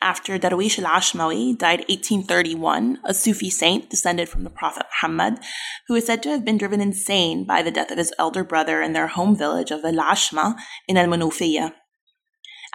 after 0.00 0.38
Darwish 0.38 0.78
al-Ashmawi 0.78 1.58
died 1.58 1.80
1831, 1.88 2.98
a 3.04 3.14
Sufi 3.14 3.50
saint 3.50 3.90
descended 3.90 4.28
from 4.28 4.44
the 4.44 4.50
Prophet 4.50 4.86
Muhammad, 4.92 5.40
who 5.88 5.94
is 5.94 6.06
said 6.06 6.22
to 6.22 6.30
have 6.30 6.44
been 6.44 6.58
driven 6.58 6.80
insane 6.80 7.44
by 7.44 7.62
the 7.62 7.70
death 7.70 7.90
of 7.90 7.98
his 7.98 8.12
elder 8.18 8.44
brother 8.44 8.80
in 8.80 8.92
their 8.92 9.08
home 9.08 9.36
village 9.36 9.70
of 9.70 9.84
Al-Ashma 9.84 10.56
in 10.86 10.96
Al-Manufiyya. 10.96 11.72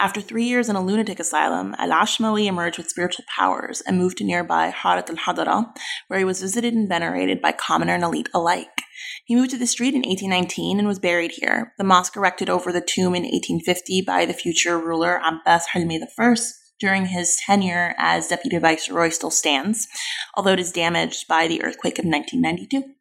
After 0.01 0.22
three 0.22 0.46
years 0.46 0.70
in 0.70 0.77
a 0.77 0.82
lunatic 0.82 1.20
asylum, 1.20 1.75
Al-Ashmawi 1.77 2.46
emerged 2.46 2.77
with 2.77 2.89
spiritual 2.89 3.25
powers 3.27 3.82
and 3.82 3.98
moved 3.98 4.20
to 4.20 4.24
nearby 4.24 4.72
Harat 4.72 5.10
al-Hadara, 5.10 5.75
where 6.08 6.20
he 6.20 6.24
was 6.24 6.39
visited 6.39 6.74
and 6.74 6.88
venerated 6.88 7.41
by 7.41 7.51
commoner 7.51 7.96
and 7.96 8.03
elite 8.03 8.29
alike. 8.34 8.84
He 9.25 9.36
moved 9.36 9.51
to 9.51 9.58
the 9.58 9.68
street 9.68 9.94
in 9.94 10.03
1819 10.03 10.79
and 10.79 10.88
was 10.88 11.00
buried 11.00 11.32
here. 11.32 11.74
The 11.77 11.84
mosque 11.84 12.15
erected 12.15 12.50
over 12.50 12.72
the 12.72 12.79
tomb 12.79 13.13
in 13.13 13.24
1850 13.24 14.01
by 14.03 14.25
the 14.25 14.34
future 14.34 14.79
ruler 14.79 15.22
Abbas 15.22 15.68
Hilmi 15.75 16.00
I 16.01 16.36
during 16.79 17.08
his 17.08 17.38
tenure 17.46 17.94
as 17.98 18.29
deputy 18.29 18.58
viceroy 18.58 19.10
still 19.10 19.32
stands, 19.32 19.86
although 20.34 20.53
it 20.53 20.62
is 20.62 20.72
damaged 20.72 21.27
by 21.27 21.46
the 21.46 21.62
earthquake 21.62 22.00
of 22.00 22.06
1992. 22.06 22.94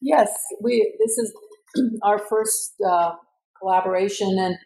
Yes, 0.00 0.30
we. 0.62 0.96
This 0.98 1.18
is 1.18 1.34
our 2.02 2.18
first 2.18 2.74
uh, 2.88 3.12
collaboration, 3.60 4.36
and 4.38 4.56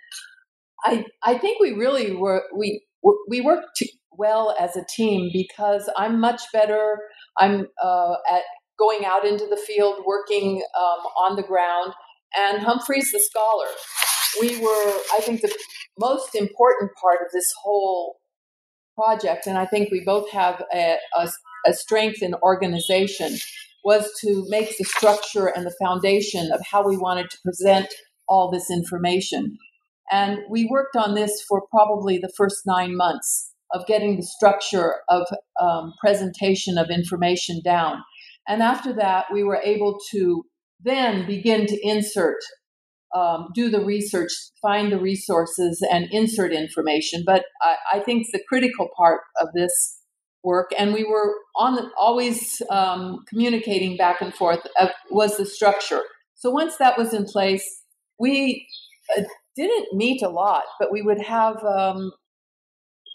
I 0.85 1.05
I 1.25 1.39
think 1.39 1.61
we 1.61 1.73
really 1.73 2.15
were 2.15 2.45
we 2.57 2.85
we 3.29 3.41
worked 3.41 3.83
well 4.13 4.55
as 4.59 4.77
a 4.77 4.85
team 4.95 5.31
because 5.33 5.89
I'm 5.97 6.21
much 6.21 6.43
better. 6.53 6.99
I'm 7.39 7.67
uh, 7.83 8.15
at 8.31 8.43
going 8.79 9.05
out 9.05 9.27
into 9.27 9.47
the 9.47 9.57
field, 9.57 10.03
working 10.07 10.63
um, 10.79 11.01
on 11.19 11.37
the 11.37 11.43
ground, 11.43 11.93
and 12.37 12.63
Humphrey's 12.63 13.13
the 13.13 13.21
scholar. 13.21 13.67
We 14.41 14.59
were, 14.61 14.93
I 15.13 15.21
think, 15.21 15.41
the 15.43 15.55
most 15.99 16.35
important 16.35 16.91
part 17.01 17.19
of 17.25 17.33
this 17.33 17.53
whole 17.63 18.17
project, 18.97 19.47
and 19.47 19.59
I 19.59 19.67
think 19.67 19.91
we 19.91 20.03
both 20.05 20.31
have 20.31 20.63
a, 20.75 20.97
a, 21.17 21.29
a 21.67 21.73
strength 21.75 22.23
in 22.23 22.35
organization, 22.43 23.37
was 23.85 24.11
to 24.21 24.47
make 24.49 24.77
the 24.79 24.85
structure 24.85 25.47
and 25.47 25.67
the 25.67 25.75
foundation 25.83 26.51
of 26.53 26.61
how 26.71 26.87
we 26.87 26.97
wanted 26.97 27.31
to 27.31 27.39
present 27.45 27.89
all 28.33 28.51
this 28.51 28.71
information. 28.71 29.59
And 30.11 30.39
we 30.51 30.67
worked 30.77 30.97
on 30.97 31.15
this 31.15 31.33
for 31.49 31.63
probably 31.71 32.17
the 32.19 32.33
first 32.37 32.63
nine 32.67 32.97
months 32.97 33.53
of 33.75 33.87
getting 33.87 34.17
the 34.17 34.23
structure 34.37 34.97
of 35.09 35.23
um, 35.61 35.93
presentation 36.01 36.79
of 36.79 36.91
information 36.91 37.61
down. 37.65 38.03
And 38.49 38.63
after 38.63 38.93
that, 38.95 39.27
we 39.33 39.43
were 39.45 39.61
able 39.63 39.99
to 40.13 40.45
then 40.81 41.27
begin 41.27 41.67
to 41.67 41.79
insert, 41.83 42.41
um, 43.15 43.49
do 43.55 43.71
the 43.71 43.85
research, 43.85 44.33
find 44.61 44.91
the 44.91 44.99
resources, 44.99 45.85
and 45.93 46.09
insert 46.11 46.53
information. 46.53 47.23
But 47.25 47.45
I, 47.63 47.77
I 47.95 48.01
think 48.01 48.27
the 48.33 48.43
critical 48.49 48.89
part 48.97 49.21
of 49.41 49.49
this 49.55 49.99
work, 50.43 50.71
and 50.77 50.93
we 50.93 51.05
were 51.05 51.33
on 51.57 51.77
the, 51.77 51.89
always 51.97 52.61
um, 52.69 53.25
communicating 53.29 53.97
back 53.97 54.21
and 54.21 54.35
forth, 54.35 54.61
uh, 54.81 54.89
was 55.11 55.37
the 55.37 55.47
structure. 55.47 56.03
So 56.35 56.51
once 56.51 56.77
that 56.79 56.99
was 56.99 57.15
in 57.15 57.25
place, 57.25 57.82
we 58.19 58.67
uh, 59.17 59.23
didn't 59.57 59.89
meet 59.93 60.23
a 60.23 60.29
lot, 60.29 60.65
but 60.79 60.93
we 60.93 61.03
would 61.03 61.21
have 61.21 61.57
um, 61.65 62.13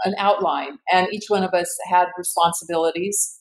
an 0.04 0.16
outline, 0.18 0.78
and 0.92 1.08
each 1.12 1.26
one 1.28 1.44
of 1.44 1.54
us 1.54 1.76
had 1.90 2.08
responsibilities, 2.18 3.40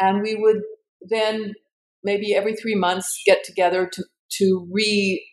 and 0.00 0.22
we 0.22 0.34
would 0.34 0.62
then 1.08 1.54
maybe 2.02 2.34
every 2.34 2.54
three 2.54 2.74
months 2.74 3.20
get 3.26 3.44
together 3.44 3.88
to 3.92 4.04
to 4.38 4.68
re 4.72 5.24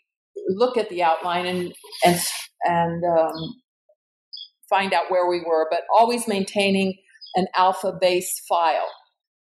look 0.48 0.78
at 0.78 0.90
the 0.90 1.04
outline 1.04 1.46
and 1.46 1.74
and 2.06 2.20
and 2.64 3.04
um, 3.18 3.56
find 4.70 4.94
out 4.94 5.10
where 5.10 5.30
we 5.30 5.44
were, 5.46 5.68
but 5.70 5.82
always 5.98 6.28
maintaining 6.28 6.96
an 7.36 7.48
alpha 7.58 7.94
based 8.00 8.42
file. 8.48 8.90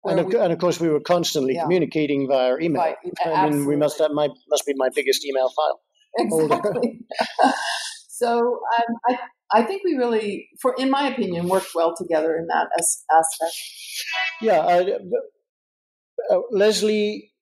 And 0.05 0.19
of, 0.19 0.27
we, 0.27 0.37
and 0.37 0.53
of, 0.53 0.59
course, 0.59 0.81
we 0.81 0.89
were 0.89 1.01
constantly 1.01 1.55
yeah. 1.55 1.63
communicating 1.63 2.27
via 2.27 2.57
email. 2.59 2.81
Right. 2.81 2.97
I 3.27 3.51
mean, 3.51 3.67
we 3.67 3.77
must 3.77 3.99
that 3.99 4.13
might 4.13 4.31
must 4.49 4.65
be 4.65 4.73
my 4.77 4.89
biggest 4.95 5.27
email 5.27 5.51
file. 5.51 5.81
Exactly. 6.19 7.01
so 8.09 8.39
um, 8.39 8.95
I 9.09 9.19
I 9.53 9.63
think 9.63 9.83
we 9.85 9.95
really, 9.97 10.49
for 10.61 10.75
in 10.79 10.91
my 10.91 11.09
opinion, 11.09 11.49
worked 11.49 11.75
well 11.75 11.95
together 11.97 12.37
in 12.37 12.47
that 12.47 12.69
as, 12.79 13.05
aspect. 13.13 13.53
Yeah, 14.41 14.61
I, 14.61 14.99
uh, 16.35 16.41
Leslie 16.51 17.33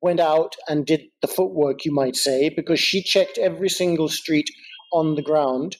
went 0.00 0.20
out 0.20 0.54
and 0.68 0.86
did 0.86 1.02
the 1.22 1.28
footwork, 1.28 1.84
you 1.84 1.92
might 1.92 2.16
say, 2.16 2.50
because 2.54 2.80
she 2.80 3.02
checked 3.02 3.38
every 3.38 3.68
single 3.68 4.08
street 4.08 4.48
on 4.92 5.14
the 5.14 5.22
ground, 5.22 5.76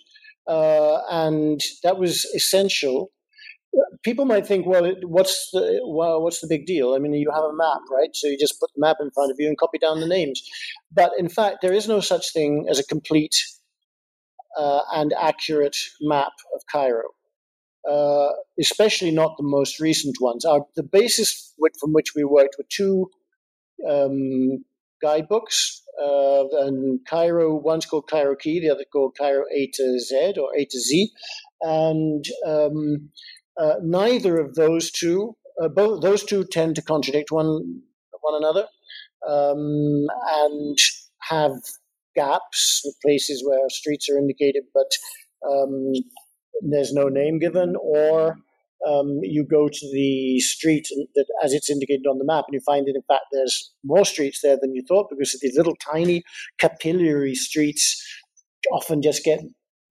uh, 0.46 1.00
and 1.10 1.60
that 1.82 1.98
was 1.98 2.24
essential. 2.34 3.10
People 4.02 4.24
might 4.24 4.46
think, 4.46 4.66
well, 4.66 4.92
what's 5.02 5.50
the 5.52 5.80
well, 5.86 6.22
what's 6.22 6.40
the 6.40 6.46
big 6.46 6.66
deal? 6.66 6.94
I 6.94 6.98
mean, 6.98 7.14
you 7.14 7.30
have 7.32 7.44
a 7.44 7.54
map, 7.54 7.80
right? 7.90 8.10
So 8.14 8.28
you 8.28 8.38
just 8.38 8.60
put 8.60 8.70
the 8.74 8.80
map 8.80 8.96
in 9.00 9.10
front 9.10 9.30
of 9.30 9.36
you 9.38 9.48
and 9.48 9.58
copy 9.58 9.78
down 9.78 10.00
the 10.00 10.06
names. 10.06 10.42
But 10.92 11.12
in 11.18 11.28
fact, 11.28 11.58
there 11.62 11.72
is 11.72 11.88
no 11.88 12.00
such 12.00 12.32
thing 12.32 12.66
as 12.70 12.78
a 12.78 12.84
complete 12.84 13.34
uh, 14.58 14.80
and 14.92 15.12
accurate 15.18 15.76
map 16.00 16.32
of 16.54 16.62
Cairo. 16.70 17.08
Uh, 17.88 18.30
especially 18.58 19.10
not 19.10 19.36
the 19.36 19.44
most 19.44 19.78
recent 19.78 20.16
ones. 20.18 20.46
Our, 20.46 20.64
the 20.74 20.82
basis 20.82 21.52
from 21.78 21.92
which 21.92 22.14
we 22.16 22.24
worked 22.24 22.56
were 22.56 22.64
two 22.70 23.10
um, 23.86 24.64
guidebooks, 25.02 25.82
uh, 26.02 26.44
and 26.62 27.00
Cairo, 27.06 27.54
one's 27.54 27.86
called 27.86 28.08
Cairo 28.08 28.36
Key, 28.36 28.60
the 28.60 28.70
other 28.70 28.84
called 28.90 29.16
Cairo 29.18 29.44
A 29.54 29.68
to 29.74 29.98
Z 30.00 30.34
or 30.38 30.56
A 30.56 30.64
to 30.64 30.80
Z, 30.80 31.10
and 31.60 32.24
um, 32.46 33.10
uh, 33.56 33.74
neither 33.82 34.38
of 34.38 34.54
those 34.54 34.90
two, 34.90 35.36
uh, 35.62 35.68
both 35.68 36.02
those 36.02 36.24
two 36.24 36.44
tend 36.44 36.76
to 36.76 36.82
contradict 36.82 37.30
one 37.30 37.82
one 38.20 38.42
another, 38.42 38.66
um, 39.28 40.06
and 40.28 40.78
have 41.28 41.52
gaps, 42.16 42.82
with 42.84 42.96
places 43.02 43.44
where 43.46 43.68
streets 43.68 44.08
are 44.08 44.18
indicated, 44.18 44.64
but 44.72 44.90
um, 45.48 45.92
there's 46.62 46.92
no 46.92 47.08
name 47.08 47.38
given, 47.38 47.74
or 47.80 48.38
um, 48.86 49.20
you 49.22 49.44
go 49.44 49.68
to 49.68 49.92
the 49.92 50.40
street 50.40 50.86
that, 51.14 51.26
as 51.42 51.52
it's 51.52 51.70
indicated 51.70 52.06
on 52.08 52.18
the 52.18 52.24
map, 52.24 52.44
and 52.48 52.54
you 52.54 52.60
find 52.60 52.86
that 52.86 52.94
in 52.94 53.02
fact 53.02 53.26
there's 53.32 53.72
more 53.84 54.04
streets 54.04 54.40
there 54.42 54.58
than 54.60 54.74
you 54.74 54.82
thought 54.86 55.08
because 55.10 55.38
these 55.40 55.56
little 55.56 55.76
tiny 55.76 56.22
capillary 56.58 57.34
streets 57.34 58.02
often 58.72 59.02
just 59.02 59.24
get 59.24 59.40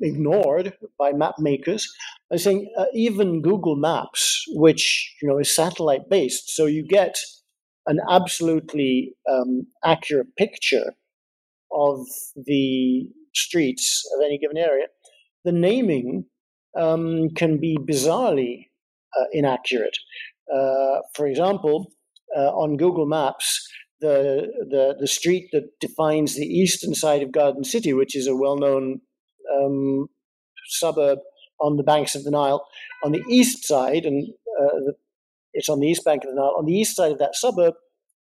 ignored 0.03 0.73
by 0.99 1.11
map 1.13 1.35
makers. 1.39 1.87
I 2.31 2.37
think 2.37 2.67
uh, 2.77 2.85
even 2.93 3.41
Google 3.41 3.75
Maps, 3.75 4.43
which 4.49 5.15
you 5.21 5.27
know 5.27 5.39
is 5.39 5.55
satellite 5.55 6.09
based, 6.09 6.55
so 6.55 6.65
you 6.65 6.85
get 6.85 7.15
an 7.87 7.99
absolutely 8.09 9.15
um, 9.29 9.67
accurate 9.83 10.35
picture 10.37 10.93
of 11.71 12.05
the 12.35 13.07
streets 13.33 14.03
of 14.15 14.23
any 14.23 14.37
given 14.37 14.57
area, 14.57 14.85
the 15.43 15.51
naming 15.51 16.25
um, 16.77 17.29
can 17.35 17.59
be 17.59 17.77
bizarrely 17.77 18.67
uh, 19.19 19.25
inaccurate. 19.31 19.97
Uh, 20.53 20.99
for 21.15 21.27
example, 21.27 21.91
uh, 22.35 22.49
on 22.51 22.77
Google 22.77 23.05
Maps, 23.05 23.67
the, 24.01 24.47
the, 24.69 24.95
the 24.99 25.07
street 25.07 25.49
that 25.53 25.69
defines 25.79 26.35
the 26.35 26.45
eastern 26.45 26.93
side 26.93 27.21
of 27.21 27.31
Garden 27.31 27.63
City, 27.63 27.93
which 27.93 28.15
is 28.15 28.27
a 28.27 28.35
well 28.35 28.57
known 28.57 29.01
um, 29.55 30.07
suburb 30.67 31.19
on 31.59 31.77
the 31.77 31.83
banks 31.83 32.15
of 32.15 32.23
the 32.23 32.31
Nile, 32.31 32.65
on 33.03 33.11
the 33.11 33.23
east 33.29 33.65
side, 33.65 34.05
and 34.05 34.27
uh, 34.61 34.91
it's 35.53 35.69
on 35.69 35.79
the 35.79 35.87
east 35.87 36.03
bank 36.03 36.23
of 36.23 36.31
the 36.31 36.35
Nile, 36.35 36.55
on 36.57 36.65
the 36.65 36.73
east 36.73 36.95
side 36.95 37.11
of 37.11 37.19
that 37.19 37.35
suburb, 37.35 37.75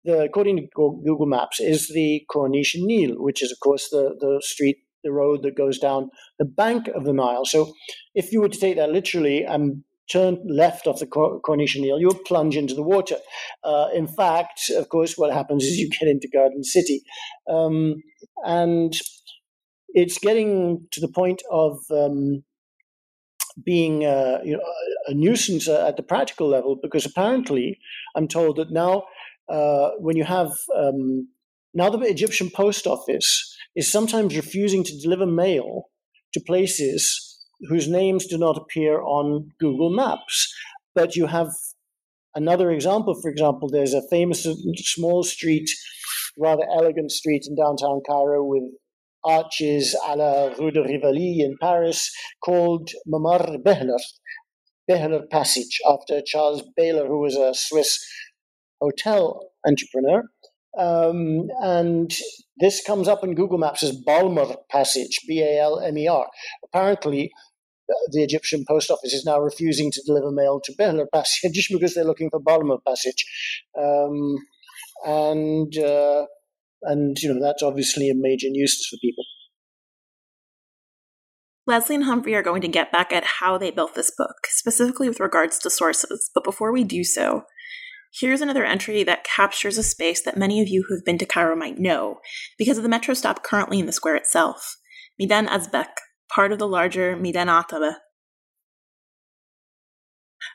the, 0.04 0.20
according 0.20 0.56
to 0.56 0.66
Google 0.74 1.26
Maps, 1.26 1.60
is 1.60 1.88
the 1.88 2.24
Corniche 2.34 2.76
Nil, 2.76 3.14
which 3.16 3.42
is, 3.42 3.52
of 3.52 3.60
course, 3.60 3.88
the, 3.90 4.16
the 4.18 4.42
street, 4.44 4.78
the 5.04 5.12
road 5.12 5.42
that 5.42 5.56
goes 5.56 5.78
down 5.78 6.10
the 6.38 6.44
bank 6.44 6.88
of 6.88 7.04
the 7.04 7.12
Nile. 7.12 7.44
So 7.44 7.72
if 8.14 8.32
you 8.32 8.40
were 8.40 8.48
to 8.48 8.58
take 8.58 8.76
that 8.76 8.90
literally 8.90 9.44
and 9.44 9.84
turn 10.10 10.38
left 10.46 10.86
off 10.86 10.98
the 10.98 11.06
Corniche 11.06 11.80
Nil, 11.80 12.00
you 12.00 12.08
would 12.08 12.24
plunge 12.24 12.56
into 12.56 12.74
the 12.74 12.82
water. 12.82 13.16
Uh, 13.64 13.88
in 13.94 14.06
fact, 14.06 14.70
of 14.76 14.88
course, 14.88 15.16
what 15.16 15.32
happens 15.32 15.64
is 15.64 15.78
you 15.78 15.88
get 15.88 16.08
into 16.08 16.28
Garden 16.28 16.64
City. 16.64 17.02
Um, 17.48 18.02
and 18.44 18.92
it's 19.94 20.18
getting 20.18 20.86
to 20.90 21.00
the 21.00 21.08
point 21.08 21.42
of 21.50 21.78
um, 21.90 22.44
being 23.64 24.04
uh, 24.04 24.38
you 24.44 24.54
know, 24.54 24.62
a 25.06 25.14
nuisance 25.14 25.68
at 25.68 25.96
the 25.96 26.02
practical 26.02 26.48
level 26.48 26.78
because 26.80 27.04
apparently 27.04 27.78
I'm 28.16 28.28
told 28.28 28.56
that 28.56 28.70
now 28.72 29.04
uh, 29.48 29.90
when 29.98 30.16
you 30.16 30.24
have 30.24 30.52
um, 30.76 31.28
now 31.74 31.90
the 31.90 31.98
Egyptian 32.00 32.50
post 32.50 32.86
office 32.86 33.56
is 33.74 33.90
sometimes 33.90 34.36
refusing 34.36 34.84
to 34.84 35.00
deliver 35.00 35.26
mail 35.26 35.84
to 36.32 36.40
places 36.40 37.38
whose 37.68 37.88
names 37.88 38.26
do 38.26 38.38
not 38.38 38.56
appear 38.56 39.00
on 39.02 39.50
Google 39.60 39.90
Maps. 39.90 40.52
But 40.94 41.16
you 41.16 41.26
have 41.26 41.48
another 42.34 42.70
example. 42.70 43.18
For 43.20 43.30
example, 43.30 43.68
there's 43.68 43.94
a 43.94 44.06
famous 44.10 44.46
small 44.76 45.22
street, 45.22 45.70
rather 46.38 46.64
elegant 46.64 47.12
street 47.12 47.44
in 47.46 47.56
downtown 47.56 48.00
Cairo 48.06 48.44
with 48.44 48.64
arches 49.24 49.96
a 50.06 50.16
la 50.16 50.48
Rue 50.58 50.70
de 50.70 50.82
Rivoli 50.82 51.40
in 51.40 51.56
Paris 51.60 52.10
called 52.44 52.90
Mamar 53.06 53.62
Baehler, 53.62 54.00
Baehler 54.90 55.28
Passage, 55.30 55.80
after 55.88 56.20
Charles 56.22 56.62
Baehler, 56.78 57.06
who 57.06 57.20
was 57.20 57.36
a 57.36 57.54
Swiss 57.54 58.04
hotel 58.80 59.50
entrepreneur. 59.66 60.24
Um, 60.78 61.48
and 61.60 62.10
this 62.58 62.82
comes 62.82 63.06
up 63.06 63.22
in 63.22 63.34
Google 63.34 63.58
Maps 63.58 63.82
as 63.82 63.92
Balmer 63.92 64.56
Passage, 64.70 65.20
B 65.28 65.40
A 65.42 65.60
L 65.60 65.80
M 65.80 65.98
E 65.98 66.08
R. 66.08 66.28
Apparently, 66.64 67.30
uh, 67.90 67.94
the 68.10 68.22
Egyptian 68.22 68.64
post 68.66 68.90
office 68.90 69.12
is 69.12 69.24
now 69.24 69.38
refusing 69.38 69.90
to 69.92 70.02
deliver 70.06 70.30
mail 70.30 70.60
to 70.64 70.72
Baehler 70.72 71.06
Passage 71.12 71.52
just 71.52 71.70
because 71.72 71.94
they're 71.94 72.04
looking 72.04 72.30
for 72.30 72.40
Balmer 72.40 72.78
Passage. 72.86 73.24
Um, 73.78 74.36
and, 75.04 75.76
uh, 75.78 76.26
and, 76.82 77.16
you 77.18 77.32
know, 77.32 77.40
that's 77.40 77.62
obviously 77.62 78.10
a 78.10 78.14
major 78.14 78.48
nuisance 78.50 78.86
for 78.88 78.96
people. 79.00 79.24
Leslie 81.66 81.94
and 81.94 82.04
Humphrey 82.04 82.34
are 82.34 82.42
going 82.42 82.62
to 82.62 82.68
get 82.68 82.90
back 82.90 83.12
at 83.12 83.24
how 83.40 83.56
they 83.56 83.70
built 83.70 83.94
this 83.94 84.10
book, 84.16 84.34
specifically 84.48 85.08
with 85.08 85.20
regards 85.20 85.58
to 85.60 85.70
sources. 85.70 86.30
But 86.34 86.44
before 86.44 86.72
we 86.72 86.82
do 86.82 87.04
so, 87.04 87.44
Here's 88.14 88.42
another 88.42 88.64
entry 88.64 89.04
that 89.04 89.24
captures 89.24 89.78
a 89.78 89.82
space 89.82 90.22
that 90.22 90.36
many 90.36 90.60
of 90.60 90.68
you 90.68 90.84
who've 90.86 91.04
been 91.04 91.16
to 91.16 91.24
Cairo 91.24 91.56
might 91.56 91.78
know 91.78 92.18
because 92.58 92.76
of 92.76 92.82
the 92.82 92.88
metro 92.88 93.14
stop 93.14 93.42
currently 93.42 93.80
in 93.80 93.86
the 93.86 93.92
square 93.92 94.16
itself. 94.16 94.76
Midan 95.18 95.46
Azbek, 95.46 95.88
part 96.28 96.52
of 96.52 96.58
the 96.58 96.68
larger 96.68 97.16
Midan 97.16 97.46
Ataba. 97.46 97.94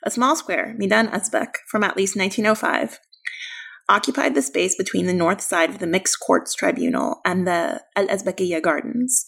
A 0.04 0.12
small 0.12 0.36
square, 0.36 0.76
Midan 0.78 1.08
Azbek, 1.08 1.54
from 1.68 1.84
at 1.84 1.98
least 1.98 2.16
1905, 2.16 3.00
occupied 3.90 4.36
the 4.36 4.42
space 4.42 4.76
between 4.76 5.06
the 5.06 5.14
north 5.14 5.42
side 5.42 5.70
of 5.70 5.80
the 5.80 5.88
Mixed 5.88 6.20
Courts 6.20 6.54
Tribunal 6.54 7.22
and 7.26 7.48
the 7.48 7.82
Al 7.96 8.08
Azbekiya 8.08 8.62
Gardens. 8.62 9.26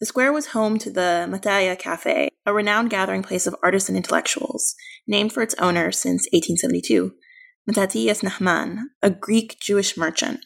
The 0.00 0.06
square 0.06 0.32
was 0.32 0.48
home 0.48 0.78
to 0.78 0.90
the 0.90 1.26
Mataya 1.30 1.78
Cafe, 1.78 2.28
a 2.44 2.52
renowned 2.52 2.90
gathering 2.90 3.22
place 3.22 3.46
of 3.46 3.56
artists 3.62 3.88
and 3.88 3.96
intellectuals, 3.96 4.74
named 5.06 5.32
for 5.32 5.42
its 5.42 5.54
owner 5.54 5.92
since 5.92 6.26
1872, 6.32 7.12
Mattathias 7.66 8.22
Nahman, 8.22 8.78
a 9.02 9.10
Greek 9.10 9.58
Jewish 9.60 9.96
merchant. 9.96 10.44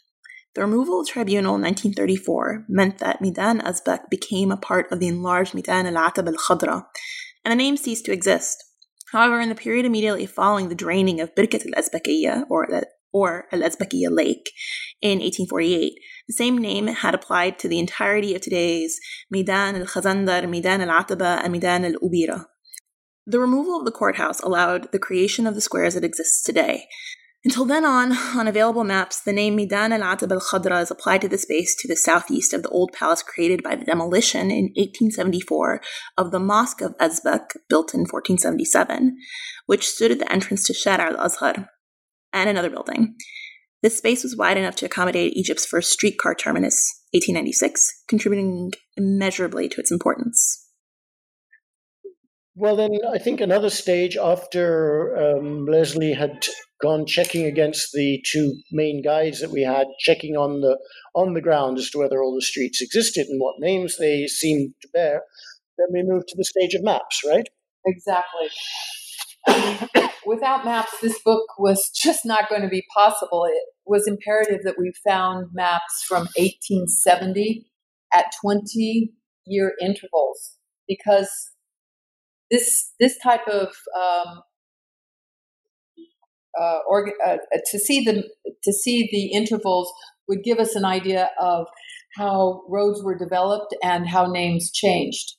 The 0.54 0.60
removal 0.60 1.00
of 1.00 1.06
the 1.06 1.12
tribunal 1.12 1.54
in 1.54 1.62
1934 1.62 2.66
meant 2.68 2.98
that 2.98 3.20
Midan 3.20 3.60
Azbek 3.60 4.10
became 4.10 4.50
a 4.50 4.56
part 4.56 4.90
of 4.92 5.00
the 5.00 5.08
enlarged 5.08 5.54
Midan 5.54 5.86
al-Atab 5.86 6.26
al-Khadra, 6.26 6.84
and 7.44 7.52
the 7.52 7.56
name 7.56 7.76
ceased 7.76 8.04
to 8.04 8.12
exist. 8.12 8.62
However, 9.12 9.40
in 9.40 9.48
the 9.48 9.54
period 9.54 9.86
immediately 9.86 10.26
following 10.26 10.68
the 10.68 10.74
draining 10.74 11.20
of 11.20 11.34
Birkat 11.34 11.64
al-Azbekiyya, 11.66 12.44
or, 12.50 12.66
or 13.18 13.46
al-Azbekiyya 13.52 14.10
Lake, 14.10 14.50
in 15.00 15.18
1848, 15.18 15.92
the 16.28 16.32
same 16.32 16.58
name 16.58 16.86
had 16.88 17.14
applied 17.14 17.58
to 17.58 17.68
the 17.68 17.78
entirety 17.78 18.34
of 18.34 18.40
today's 18.40 18.98
Midan 19.30 19.76
al-Khazandar, 19.76 20.48
Midan 20.48 20.80
al-Ataba, 20.80 21.40
and 21.42 21.52
Midan 21.52 21.84
al-Ubira. 21.84 22.46
The 23.26 23.40
removal 23.40 23.78
of 23.78 23.84
the 23.84 23.92
courthouse 23.92 24.40
allowed 24.40 24.90
the 24.92 24.98
creation 24.98 25.46
of 25.46 25.54
the 25.54 25.60
squares 25.60 25.94
that 25.94 26.04
exists 26.04 26.42
today, 26.42 26.86
until 27.44 27.64
then 27.64 27.84
on, 27.84 28.12
on 28.36 28.48
available 28.48 28.82
maps, 28.82 29.20
the 29.20 29.32
name 29.32 29.54
Midan 29.54 29.92
al 29.92 30.00
Atab 30.00 30.32
al 30.32 30.40
Khadra 30.40 30.82
is 30.82 30.90
applied 30.90 31.20
to 31.20 31.28
the 31.28 31.38
space 31.38 31.76
to 31.76 31.86
the 31.86 31.94
southeast 31.94 32.52
of 32.52 32.64
the 32.64 32.68
old 32.68 32.92
palace 32.92 33.22
created 33.22 33.62
by 33.62 33.76
the 33.76 33.84
demolition 33.84 34.50
in 34.50 34.72
1874 34.74 35.80
of 36.16 36.32
the 36.32 36.40
Mosque 36.40 36.80
of 36.80 36.98
Azbek, 36.98 37.52
built 37.68 37.94
in 37.94 38.00
1477, 38.00 39.16
which 39.66 39.88
stood 39.88 40.10
at 40.10 40.18
the 40.18 40.32
entrance 40.32 40.66
to 40.66 40.72
Shara 40.72 41.12
al 41.12 41.16
Azhar, 41.16 41.68
and 42.32 42.48
another 42.48 42.70
building. 42.70 43.14
This 43.82 43.98
space 43.98 44.24
was 44.24 44.36
wide 44.36 44.56
enough 44.56 44.74
to 44.76 44.86
accommodate 44.86 45.36
Egypt's 45.36 45.64
first 45.64 45.92
streetcar 45.92 46.34
terminus, 46.34 47.04
1896, 47.12 48.04
contributing 48.08 48.72
immeasurably 48.96 49.68
to 49.68 49.80
its 49.80 49.92
importance. 49.92 50.68
Well, 52.56 52.74
then 52.74 52.98
I 53.08 53.18
think 53.18 53.40
another 53.40 53.70
stage 53.70 54.16
after 54.16 55.16
um, 55.16 55.66
Leslie 55.66 56.12
had 56.12 56.44
gone 56.82 57.06
checking 57.06 57.46
against 57.46 57.92
the 57.92 58.20
two 58.26 58.52
main 58.72 59.00
guides 59.00 59.40
that 59.40 59.52
we 59.52 59.62
had, 59.62 59.86
checking 60.00 60.36
on 60.36 60.60
the 60.60 60.76
on 61.14 61.34
the 61.34 61.40
ground 61.40 61.78
as 61.78 61.88
to 61.90 61.98
whether 61.98 62.20
all 62.20 62.34
the 62.34 62.42
streets 62.42 62.82
existed 62.82 63.28
and 63.28 63.40
what 63.40 63.60
names 63.60 63.96
they 63.98 64.26
seemed 64.26 64.74
to 64.82 64.88
bear. 64.92 65.22
Then 65.78 65.86
we 65.92 66.02
moved 66.02 66.26
to 66.28 66.36
the 66.36 66.44
stage 66.44 66.74
of 66.74 66.82
maps, 66.82 67.20
right? 67.24 67.46
Exactly. 67.86 68.48
without 70.26 70.64
maps, 70.64 70.92
this 71.00 71.18
book 71.24 71.46
was 71.58 71.90
just 71.90 72.24
not 72.24 72.48
going 72.48 72.62
to 72.62 72.68
be 72.68 72.84
possible. 72.94 73.46
It 73.46 73.64
was 73.86 74.06
imperative 74.06 74.62
that 74.64 74.78
we 74.78 74.92
found 75.06 75.46
maps 75.52 76.04
from 76.06 76.28
1870 76.36 77.66
at 78.14 78.26
20 78.42 79.12
year 79.46 79.72
intervals 79.80 80.56
because 80.86 81.30
this 82.50 82.92
this 83.00 83.16
type 83.22 83.46
of 83.46 83.68
um, 83.96 84.42
uh, 86.58 86.78
uh, 87.26 87.36
to 87.70 87.78
see 87.78 88.04
the 88.04 88.24
to 88.62 88.72
see 88.72 89.08
the 89.12 89.36
intervals 89.36 89.92
would 90.28 90.42
give 90.42 90.58
us 90.58 90.74
an 90.74 90.84
idea 90.84 91.30
of 91.40 91.66
how 92.16 92.62
roads 92.68 93.02
were 93.02 93.16
developed 93.16 93.74
and 93.82 94.08
how 94.08 94.26
names 94.26 94.70
changed. 94.72 95.36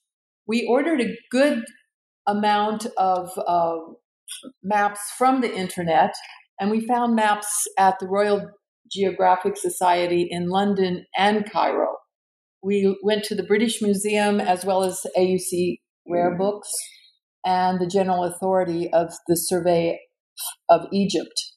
We 0.48 0.66
ordered 0.66 1.02
a 1.02 1.16
good 1.30 1.64
amount 2.26 2.88
of 2.98 3.32
uh, 3.48 3.78
maps 4.64 5.00
from 5.18 5.42
the 5.42 5.54
internet, 5.54 6.14
and 6.60 6.70
we 6.70 6.86
found 6.86 7.16
maps 7.16 7.68
at 7.78 8.00
the 8.00 8.08
Royal 8.08 8.50
Geographic 8.92 9.58
Society 9.58 10.28
in 10.30 10.50
London 10.50 11.06
and 11.18 11.50
Cairo. 11.50 11.98
We 12.62 12.98
went 13.04 13.24
to 13.26 13.36
the 13.36 13.44
British 13.44 13.82
Museum 13.82 14.40
as 14.40 14.66
well 14.66 14.84
as 14.84 15.06
AUC 15.18 15.78
Rare 16.08 16.36
Books 16.38 16.70
and 17.46 17.80
the 17.80 17.88
general 17.88 18.24
authority 18.24 18.92
of 18.92 19.14
the 19.28 19.36
survey 19.36 20.00
of 20.70 20.88
Egypt. 20.92 21.54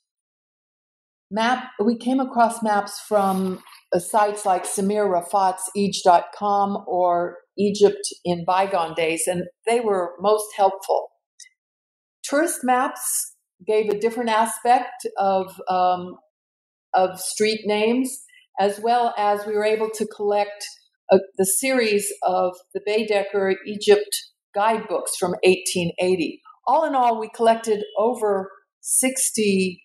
Map, 1.31 1.70
we 1.83 1.97
came 1.97 2.20
across 2.20 2.62
maps 2.62 3.01
from 3.09 3.62
uh, 3.94 3.99
sites 3.99 4.44
like 4.44 4.64
Samir 4.64 5.09
Rafat's 5.09 5.70
egy.com 5.77 6.85
or 6.87 7.38
Egypt 7.59 8.03
in 8.25 8.44
bygone 8.44 8.94
days, 8.94 9.25
and 9.27 9.44
they 9.66 9.81
were 9.81 10.12
most 10.20 10.44
helpful. 10.57 11.09
Tourist 12.25 12.61
maps 12.63 13.35
gave 13.67 13.89
a 13.89 13.99
different 13.99 14.31
aspect 14.31 15.07
of, 15.19 15.61
um, 15.69 16.17
of 16.95 17.21
street 17.21 17.61
names, 17.65 18.25
as 18.59 18.81
well 18.81 19.15
as 19.17 19.47
we 19.47 19.55
were 19.55 19.65
able 19.65 19.91
to 19.95 20.07
collect 20.07 20.65
a, 21.11 21.17
uh, 21.17 21.19
the 21.37 21.47
series 21.47 22.13
of 22.23 22.55
the 22.75 22.81
Baedeker 22.87 23.55
Egypt 23.67 24.17
guidebooks 24.55 25.17
from 25.17 25.33
1880. 25.43 26.41
All 26.67 26.85
in 26.85 26.95
all, 26.95 27.19
we 27.19 27.29
collected 27.35 27.83
over 27.99 28.51
60, 28.81 29.83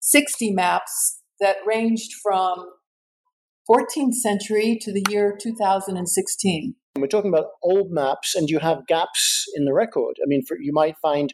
60 0.00 0.52
maps 0.52 1.20
that 1.40 1.56
ranged 1.66 2.12
from 2.22 2.64
14th 3.68 4.14
century 4.14 4.78
to 4.80 4.92
the 4.92 5.04
year 5.10 5.36
2016. 5.40 6.74
We're 7.00 7.08
talking 7.08 7.32
about 7.32 7.50
old 7.62 7.90
maps, 7.90 8.34
and 8.34 8.48
you 8.48 8.58
have 8.58 8.86
gaps 8.86 9.44
in 9.54 9.64
the 9.64 9.72
record. 9.72 10.16
I 10.22 10.26
mean, 10.26 10.44
for, 10.46 10.56
you 10.60 10.72
might 10.72 10.96
find 10.98 11.32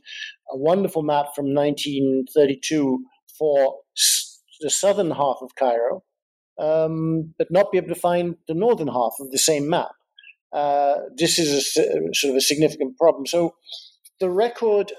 a 0.51 0.57
wonderful 0.57 1.03
map 1.03 1.27
from 1.35 1.55
1932 1.55 3.05
for 3.39 3.77
the 4.61 4.71
southern 4.71 5.11
half 5.11 5.39
of 5.43 5.55
Cairo, 5.59 6.03
um, 6.59 7.35
but 7.39 7.51
not 7.51 7.73
be 7.73 7.79
able 7.79 7.89
to 7.89 7.95
find 7.95 8.37
the 8.49 8.55
northern 8.55 8.89
half 8.89 9.15
of 9.21 9.31
the 9.31 9.39
same 9.39 9.69
map. 9.69 9.91
Uh, 10.53 10.95
this 11.17 11.39
is 11.39 11.77
a, 11.77 12.15
sort 12.15 12.31
of 12.31 12.37
a 12.37 12.41
significant 12.41 12.97
problem. 12.99 13.27
So 13.27 13.55
the 14.21 14.31
record, 14.31 14.93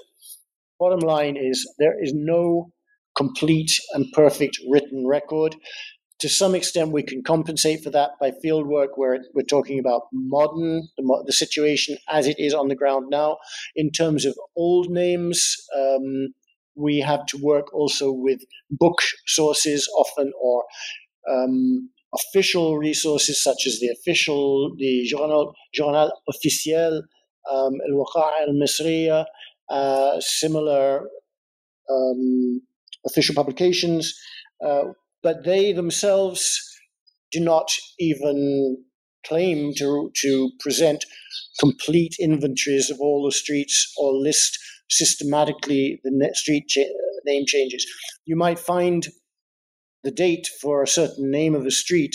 bottom 0.78 1.00
line 1.00 1.36
is 1.36 1.68
there 1.78 2.02
is 2.02 2.12
no 2.14 2.72
complete 3.16 3.80
and 3.92 4.06
perfect 4.12 4.58
written 4.68 5.06
record. 5.06 5.56
To 6.20 6.28
some 6.28 6.54
extent, 6.54 6.92
we 6.92 7.02
can 7.02 7.22
compensate 7.22 7.82
for 7.82 7.90
that 7.90 8.12
by 8.20 8.32
field 8.42 8.66
work 8.66 8.96
where 8.96 9.18
we're 9.34 9.42
talking 9.42 9.78
about 9.78 10.02
modern, 10.12 10.88
the, 10.96 11.24
the 11.26 11.32
situation 11.32 11.96
as 12.10 12.26
it 12.26 12.36
is 12.38 12.54
on 12.54 12.68
the 12.68 12.76
ground 12.76 13.06
now. 13.10 13.38
In 13.74 13.90
terms 13.90 14.24
of 14.24 14.34
old 14.56 14.90
names, 14.90 15.56
um, 15.76 16.28
we 16.76 17.00
have 17.00 17.26
to 17.26 17.38
work 17.38 17.72
also 17.74 18.12
with 18.12 18.40
book 18.70 19.00
sources 19.26 19.88
often 19.98 20.32
or 20.40 20.64
um, 21.30 21.90
official 22.14 22.78
resources 22.78 23.42
such 23.42 23.66
as 23.66 23.80
the 23.80 23.88
official, 23.88 24.74
the 24.78 25.04
Journal, 25.04 25.52
Journal 25.74 26.12
Officiel, 26.28 27.02
um, 27.50 27.72
Al 27.88 28.54
Misriya, 28.54 29.26
uh, 29.68 30.20
similar 30.20 31.08
um, 31.90 32.60
official 33.06 33.34
publications, 33.34 34.14
uh, 34.64 34.84
but 35.24 35.44
they 35.44 35.72
themselves 35.72 36.60
do 37.32 37.40
not 37.40 37.68
even 37.98 38.76
claim 39.26 39.72
to, 39.74 40.12
to 40.22 40.50
present 40.60 41.04
complete 41.58 42.14
inventories 42.20 42.90
of 42.90 43.00
all 43.00 43.24
the 43.24 43.32
streets 43.32 43.92
or 43.96 44.12
list 44.12 44.56
systematically 44.90 45.98
the 46.04 46.30
street 46.34 46.68
cha- 46.68 46.82
name 47.24 47.44
changes. 47.46 47.86
You 48.26 48.36
might 48.36 48.58
find 48.58 49.08
the 50.04 50.10
date 50.10 50.46
for 50.60 50.82
a 50.82 50.88
certain 50.88 51.30
name 51.30 51.54
of 51.54 51.64
a 51.64 51.70
street 51.70 52.14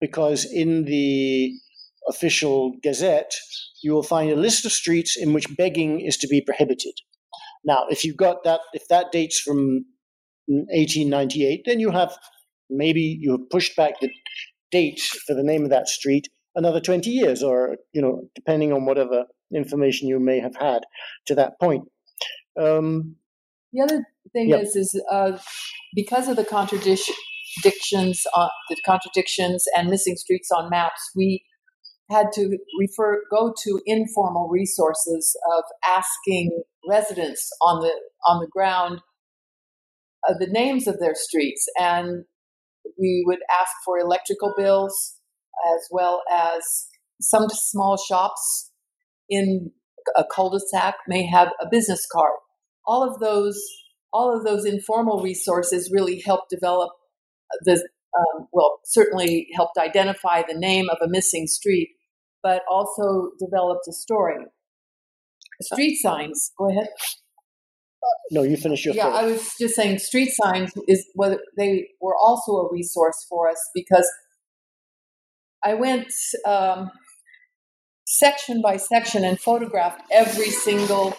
because 0.00 0.46
in 0.50 0.86
the 0.86 1.52
official 2.08 2.72
gazette 2.82 3.34
you 3.82 3.92
will 3.92 4.02
find 4.02 4.30
a 4.30 4.36
list 4.36 4.64
of 4.64 4.72
streets 4.72 5.16
in 5.16 5.34
which 5.34 5.54
begging 5.56 6.00
is 6.00 6.16
to 6.16 6.26
be 6.26 6.40
prohibited. 6.40 6.94
Now, 7.64 7.84
if 7.90 8.04
you've 8.04 8.16
got 8.16 8.44
that, 8.44 8.60
if 8.72 8.88
that 8.88 9.12
dates 9.12 9.38
from 9.38 9.84
1898, 10.46 11.62
then 11.66 11.80
you 11.80 11.90
have 11.90 12.16
maybe 12.70 13.18
you 13.20 13.32
have 13.32 13.50
pushed 13.50 13.76
back 13.76 14.00
the 14.00 14.10
date 14.70 15.00
for 15.26 15.34
the 15.34 15.42
name 15.42 15.64
of 15.64 15.70
that 15.70 15.88
street 15.88 16.28
another 16.54 16.80
20 16.80 17.08
years, 17.08 17.42
or 17.42 17.76
you 17.92 18.02
know, 18.02 18.28
depending 18.34 18.72
on 18.72 18.84
whatever 18.84 19.24
information 19.54 20.08
you 20.08 20.18
may 20.18 20.40
have 20.40 20.56
had 20.56 20.82
to 21.26 21.34
that 21.34 21.58
point. 21.60 21.84
Um, 22.60 23.16
the 23.72 23.82
other 23.82 24.04
thing 24.32 24.48
yep. 24.48 24.62
is, 24.62 24.76
is 24.76 25.00
uh, 25.10 25.38
because 25.94 26.28
of 26.28 26.36
the 26.36 26.44
contradictions, 26.44 28.26
on, 28.34 28.48
the 28.68 28.76
contradictions 28.84 29.64
and 29.76 29.88
missing 29.88 30.16
streets 30.16 30.50
on 30.50 30.68
maps, 30.68 31.10
we 31.14 31.44
had 32.10 32.26
to 32.32 32.58
refer 32.80 33.22
go 33.30 33.54
to 33.64 33.80
informal 33.86 34.48
resources 34.48 35.36
of 35.56 35.64
asking 35.86 36.62
residents 36.88 37.50
on 37.62 37.80
the 37.80 37.92
on 38.26 38.40
the 38.40 38.48
ground 38.50 39.00
uh, 40.28 40.34
the 40.38 40.46
names 40.46 40.86
of 40.86 40.98
their 40.98 41.14
streets, 41.14 41.66
and 41.78 42.24
we 42.98 43.24
would 43.26 43.40
ask 43.60 43.72
for 43.84 43.98
electrical 43.98 44.54
bills 44.56 45.14
as 45.74 45.88
well 45.90 46.22
as 46.30 46.62
some 47.20 47.48
small 47.50 47.96
shops 47.96 48.70
in 49.28 49.70
a 50.16 50.24
cul-de-sac 50.24 50.94
may 51.06 51.26
have 51.26 51.48
a 51.60 51.66
business 51.70 52.06
card. 52.10 52.32
All 52.86 53.02
of 53.02 53.20
those 53.20 53.60
all 54.12 54.34
of 54.34 54.44
those 54.44 54.64
informal 54.64 55.22
resources 55.22 55.90
really 55.92 56.22
helped 56.24 56.50
develop 56.50 56.90
the, 57.64 57.72
um, 58.18 58.46
well, 58.52 58.80
certainly 58.84 59.48
helped 59.54 59.76
identify 59.78 60.42
the 60.42 60.56
name 60.56 60.86
of 60.90 60.98
a 61.02 61.08
missing 61.08 61.46
street, 61.46 61.90
but 62.42 62.62
also 62.70 63.30
developed 63.38 63.86
a 63.88 63.92
story. 63.92 64.36
Street 65.60 65.96
signs. 65.96 66.52
Go 66.58 66.70
ahead. 66.70 66.88
No, 68.30 68.42
you 68.42 68.56
finish 68.56 68.84
your. 68.84 68.94
Yeah. 68.94 69.08
I 69.08 69.24
was 69.24 69.54
just 69.58 69.74
saying, 69.74 69.98
street 69.98 70.32
signs 70.42 70.72
is 70.86 71.06
what 71.14 71.38
they 71.56 71.88
were 72.00 72.16
also 72.16 72.52
a 72.52 72.72
resource 72.72 73.26
for 73.28 73.48
us 73.50 73.70
because 73.74 74.08
I 75.64 75.74
went 75.74 76.12
um, 76.46 76.90
section 78.06 78.62
by 78.62 78.76
section 78.76 79.24
and 79.24 79.40
photographed 79.40 80.02
every 80.10 80.50
single 80.50 81.14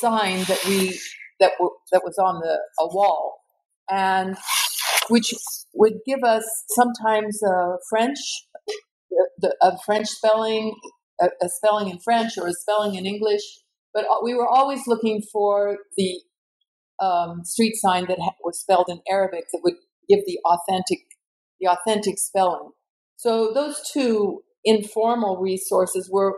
sign 0.00 0.38
that 0.44 0.64
we 0.66 0.98
that 1.40 1.52
w- 1.58 1.76
that 1.92 2.02
was 2.04 2.16
on 2.18 2.40
the 2.40 2.58
a 2.80 2.86
wall, 2.86 3.40
and 3.90 4.36
which 5.08 5.34
would 5.74 5.94
give 6.06 6.22
us 6.24 6.44
sometimes 6.68 7.42
a 7.42 7.76
French, 7.90 8.18
the, 9.38 9.54
a 9.62 9.76
French 9.84 10.08
spelling, 10.08 10.74
a, 11.20 11.26
a 11.42 11.48
spelling 11.48 11.90
in 11.90 11.98
French 11.98 12.38
or 12.38 12.46
a 12.46 12.52
spelling 12.52 12.94
in 12.94 13.06
English, 13.06 13.42
but 13.92 14.06
we 14.22 14.34
were 14.34 14.48
always 14.48 14.86
looking 14.86 15.22
for 15.32 15.78
the 15.96 16.20
um, 17.00 17.44
street 17.44 17.74
sign 17.76 18.06
that 18.06 18.18
was 18.42 18.60
spelled 18.60 18.88
in 18.88 19.00
Arabic 19.10 19.44
that 19.52 19.60
would 19.64 19.74
give 20.08 20.20
the 20.26 20.38
authentic 20.44 20.98
the 21.60 21.68
authentic 21.68 22.18
spelling. 22.18 22.70
So 23.16 23.52
those 23.52 23.80
two 23.92 24.42
informal 24.64 25.38
resources 25.40 26.10
were 26.10 26.34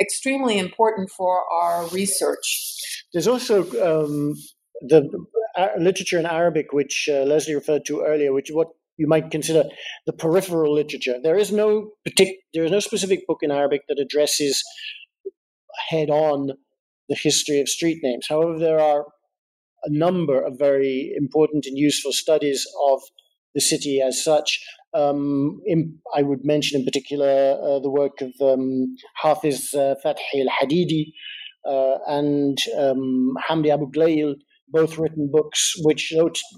extremely 0.00 0.58
important 0.58 1.10
for 1.10 1.42
our 1.52 1.88
research. 1.88 3.04
There's 3.12 3.26
also 3.26 3.62
um, 3.82 4.34
the 4.80 5.08
uh, 5.56 5.68
literature 5.78 6.18
in 6.18 6.26
Arabic, 6.26 6.72
which 6.72 7.08
uh, 7.10 7.24
Leslie 7.24 7.54
referred 7.54 7.84
to 7.86 8.02
earlier, 8.02 8.32
which 8.32 8.50
what 8.50 8.68
you 8.96 9.06
might 9.06 9.30
consider 9.30 9.64
the 10.06 10.12
peripheral 10.12 10.74
literature. 10.74 11.16
There 11.22 11.36
is 11.36 11.52
no 11.52 11.90
partic- 12.06 12.38
there 12.54 12.64
is 12.64 12.70
no 12.70 12.80
specific 12.80 13.26
book 13.26 13.38
in 13.42 13.50
Arabic 13.50 13.82
that 13.88 13.98
addresses 13.98 14.62
head 15.88 16.10
on 16.10 16.52
the 17.08 17.14
history 17.14 17.60
of 17.60 17.68
street 17.68 18.00
names. 18.02 18.26
However, 18.28 18.58
there 18.58 18.80
are 18.80 19.06
a 19.84 19.90
number 19.90 20.40
of 20.44 20.58
very 20.58 21.12
important 21.16 21.66
and 21.66 21.78
useful 21.78 22.12
studies 22.12 22.66
of 22.90 23.00
the 23.54 23.60
city 23.60 24.00
as 24.00 24.22
such. 24.22 24.60
Um, 24.94 25.60
in, 25.66 25.98
I 26.14 26.22
would 26.22 26.44
mention 26.44 26.80
in 26.80 26.84
particular 26.84 27.58
uh, 27.62 27.78
the 27.80 27.90
work 27.90 28.20
of 28.20 28.32
um, 28.40 28.96
Hafiz 29.16 29.74
uh, 29.74 29.94
al 30.04 30.46
Hadidi 30.60 31.12
uh, 31.66 31.98
and 32.06 32.58
um, 32.78 33.34
Hamdi 33.48 33.72
Abu 33.72 33.90
Ghleil, 33.90 34.34
both 34.68 34.98
written 34.98 35.30
books 35.32 35.74
which 35.82 36.12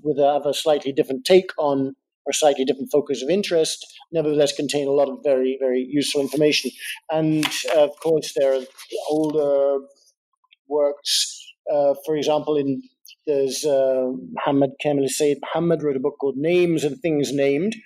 with 0.05 0.19
a, 0.19 0.33
have 0.35 0.47
a 0.47 0.55
slightly 0.55 0.93
different 0.93 1.25
take 1.25 1.51
on 1.59 1.95
or 2.27 2.33
slightly 2.33 2.65
different 2.65 2.91
focus 2.93 3.23
of 3.23 3.31
interest, 3.31 3.87
nevertheless 4.13 4.53
contain 4.53 4.87
a 4.87 4.93
lot 4.93 5.09
of 5.09 5.19
very, 5.25 5.57
very 5.61 5.87
useful 5.89 6.21
information. 6.21 6.71
And 7.11 7.47
uh, 7.75 7.85
of 7.85 7.99
course, 8.01 8.33
there 8.37 8.55
are 8.55 8.65
older 9.09 9.85
works. 10.69 11.37
Uh, 11.73 11.95
for 12.05 12.17
example, 12.17 12.57
in 12.57 12.83
there's 13.27 13.65
uh, 13.65 14.11
Muhammad 14.33 14.71
Kamil 14.81 15.09
Sayyid 15.09 15.39
Muhammad 15.43 15.83
wrote 15.83 15.97
a 15.97 16.01
book 16.01 16.17
called 16.21 16.37
Names 16.37 16.85
and 16.85 16.99
Things 16.99 17.33
Named, 17.33 17.77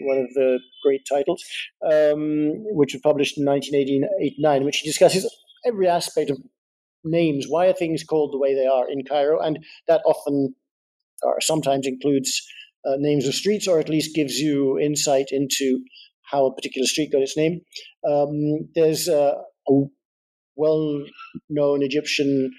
one 0.00 0.18
of 0.18 0.32
the 0.34 0.58
great 0.82 1.02
titles, 1.08 1.44
um, 1.84 2.52
which 2.74 2.92
was 2.94 3.02
published 3.02 3.36
in 3.38 3.44
1989, 3.44 4.64
which 4.64 4.78
he 4.78 4.88
discusses 4.88 5.28
every 5.66 5.88
aspect 5.88 6.30
of 6.30 6.38
names. 7.04 7.46
Why 7.48 7.66
are 7.66 7.72
things 7.72 8.04
called 8.04 8.32
the 8.32 8.38
way 8.38 8.54
they 8.54 8.66
are 8.66 8.88
in 8.88 9.04
Cairo? 9.04 9.40
And 9.40 9.64
that 9.88 10.02
often 10.06 10.54
or 11.22 11.40
sometimes 11.40 11.86
includes 11.86 12.46
uh, 12.84 12.96
names 12.98 13.26
of 13.26 13.34
streets, 13.34 13.66
or 13.66 13.80
at 13.80 13.88
least 13.88 14.14
gives 14.14 14.38
you 14.38 14.78
insight 14.78 15.26
into 15.30 15.80
how 16.22 16.46
a 16.46 16.54
particular 16.54 16.86
street 16.86 17.12
got 17.12 17.22
its 17.22 17.36
name. 17.36 17.60
Um, 18.08 18.68
there's 18.74 19.08
uh, 19.08 19.34
a 19.68 19.72
well 20.56 21.04
known 21.48 21.82
Egyptian 21.82 22.50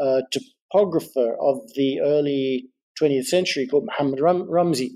uh, 0.00 0.22
topographer 0.70 1.36
of 1.40 1.60
the 1.74 2.00
early 2.00 2.68
20th 3.00 3.26
century 3.26 3.66
called 3.66 3.86
Muhammad 3.86 4.20
Ram- 4.20 4.48
Ramzi, 4.48 4.92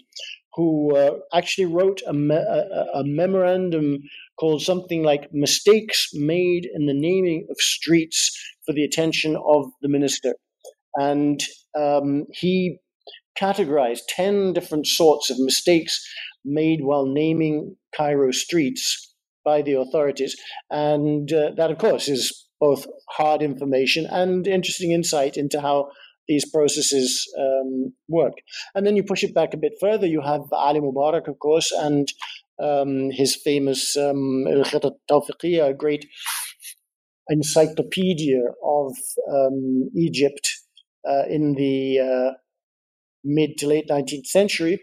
who 0.54 0.96
uh, 0.96 1.18
actually 1.34 1.66
wrote 1.66 2.00
a, 2.06 2.12
me- 2.12 2.34
a, 2.34 2.86
a, 2.94 3.04
memorandum 3.04 3.98
called 4.38 4.62
something 4.62 5.02
like 5.02 5.32
Mistakes 5.32 6.08
Made 6.12 6.68
in 6.74 6.86
the 6.86 6.94
Naming 6.94 7.46
of 7.50 7.56
Streets 7.58 8.36
for 8.66 8.72
the 8.72 8.84
Attention 8.84 9.36
of 9.36 9.66
the 9.80 9.88
Minister. 9.88 10.34
And 10.96 11.40
um, 11.78 12.24
he 12.32 12.78
categorized 13.38 14.00
10 14.08 14.52
different 14.52 14.86
sorts 14.86 15.30
of 15.30 15.38
mistakes 15.38 16.04
made 16.44 16.80
while 16.82 17.06
naming 17.06 17.76
Cairo 17.96 18.30
streets 18.30 19.14
by 19.44 19.62
the 19.62 19.74
authorities. 19.74 20.36
And 20.70 21.32
uh, 21.32 21.50
that, 21.56 21.70
of 21.70 21.78
course, 21.78 22.08
is 22.08 22.48
both 22.62 22.86
hard 23.08 23.42
information 23.42 24.06
and 24.06 24.46
interesting 24.46 24.92
insight 24.92 25.36
into 25.36 25.60
how 25.60 25.90
these 26.28 26.48
processes 26.48 27.28
um, 27.36 27.92
work. 28.08 28.34
And 28.76 28.86
then 28.86 28.94
you 28.94 29.02
push 29.02 29.24
it 29.24 29.34
back 29.34 29.52
a 29.52 29.56
bit 29.56 29.72
further, 29.80 30.06
you 30.06 30.20
have 30.20 30.42
Ali 30.52 30.78
Mubarak, 30.78 31.26
of 31.26 31.40
course, 31.40 31.72
and 31.72 32.06
um, 32.62 33.10
his 33.10 33.34
famous 33.34 33.96
um, 33.96 34.46
Al 34.46 34.62
Tawfiqiyya, 35.10 35.70
a 35.70 35.74
great 35.74 36.06
encyclopedia 37.28 38.42
of 38.64 38.94
um, 39.28 39.90
Egypt 39.96 40.48
uh, 41.08 41.24
in 41.28 41.54
the 41.54 41.98
uh, 41.98 42.30
mid 43.24 43.58
to 43.58 43.66
late 43.66 43.88
19th 43.90 44.26
century. 44.26 44.80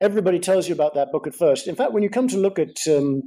Everybody 0.00 0.38
tells 0.38 0.68
you 0.68 0.74
about 0.74 0.94
that 0.94 1.10
book 1.10 1.26
at 1.26 1.34
first. 1.34 1.66
In 1.66 1.74
fact, 1.74 1.92
when 1.92 2.04
you 2.04 2.10
come 2.10 2.28
to 2.28 2.38
look 2.38 2.60
at 2.60 2.76
um, 2.88 3.22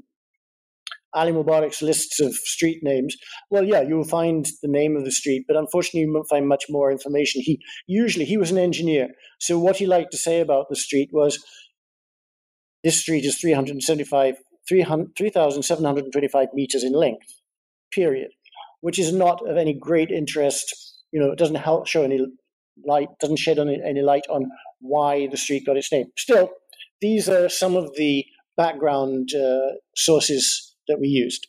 Ali 1.13 1.31
Mubarak's 1.31 1.81
lists 1.81 2.19
of 2.19 2.33
street 2.35 2.79
names, 2.83 3.15
well, 3.49 3.63
yeah, 3.63 3.81
you 3.81 3.95
will 3.95 4.03
find 4.03 4.45
the 4.61 4.67
name 4.67 4.95
of 4.95 5.05
the 5.05 5.11
street, 5.11 5.45
but 5.47 5.57
unfortunately, 5.57 6.01
you 6.01 6.13
won't 6.13 6.29
find 6.29 6.47
much 6.47 6.65
more 6.69 6.91
information. 6.91 7.41
He 7.41 7.59
usually 7.87 8.25
he 8.25 8.37
was 8.37 8.51
an 8.51 8.57
engineer, 8.57 9.09
so 9.39 9.57
what 9.57 9.77
he 9.77 9.85
liked 9.85 10.11
to 10.11 10.17
say 10.17 10.39
about 10.41 10.67
the 10.69 10.75
street 10.75 11.09
was, 11.11 11.43
"This 12.83 12.99
street 12.99 13.25
is 13.25 13.39
375, 13.39 14.35
3,725 14.67 16.49
meters 16.53 16.83
in 16.83 16.93
length, 16.93 17.41
period," 17.91 18.31
which 18.81 18.99
is 18.99 19.13
not 19.13 19.47
of 19.47 19.57
any 19.57 19.73
great 19.73 20.11
interest. 20.11 20.75
You 21.11 21.21
know, 21.21 21.31
it 21.31 21.39
doesn't 21.39 21.55
help 21.55 21.87
show 21.87 22.03
any 22.03 22.19
light, 22.85 23.07
doesn't 23.19 23.39
shed 23.39 23.59
any, 23.59 23.81
any 23.83 24.01
light 24.01 24.25
on 24.29 24.49
why 24.79 25.27
the 25.27 25.37
street 25.37 25.65
got 25.65 25.77
its 25.77 25.91
name. 25.91 26.11
Still, 26.17 26.51
these 27.01 27.29
are 27.29 27.49
some 27.49 27.75
of 27.75 27.95
the 27.95 28.25
background 28.57 29.33
uh, 29.33 29.75
sources 29.95 30.66
that 30.87 30.99
we 30.99 31.07
used. 31.07 31.47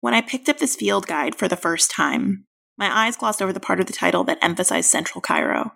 When 0.00 0.14
I 0.14 0.20
picked 0.20 0.48
up 0.48 0.58
this 0.58 0.76
field 0.76 1.06
guide 1.06 1.34
for 1.34 1.48
the 1.48 1.56
first 1.56 1.90
time, 1.90 2.46
my 2.78 3.06
eyes 3.06 3.16
glossed 3.16 3.40
over 3.40 3.52
the 3.52 3.60
part 3.60 3.80
of 3.80 3.86
the 3.86 3.92
title 3.92 4.24
that 4.24 4.38
emphasized 4.42 4.90
Central 4.90 5.20
Cairo. 5.20 5.72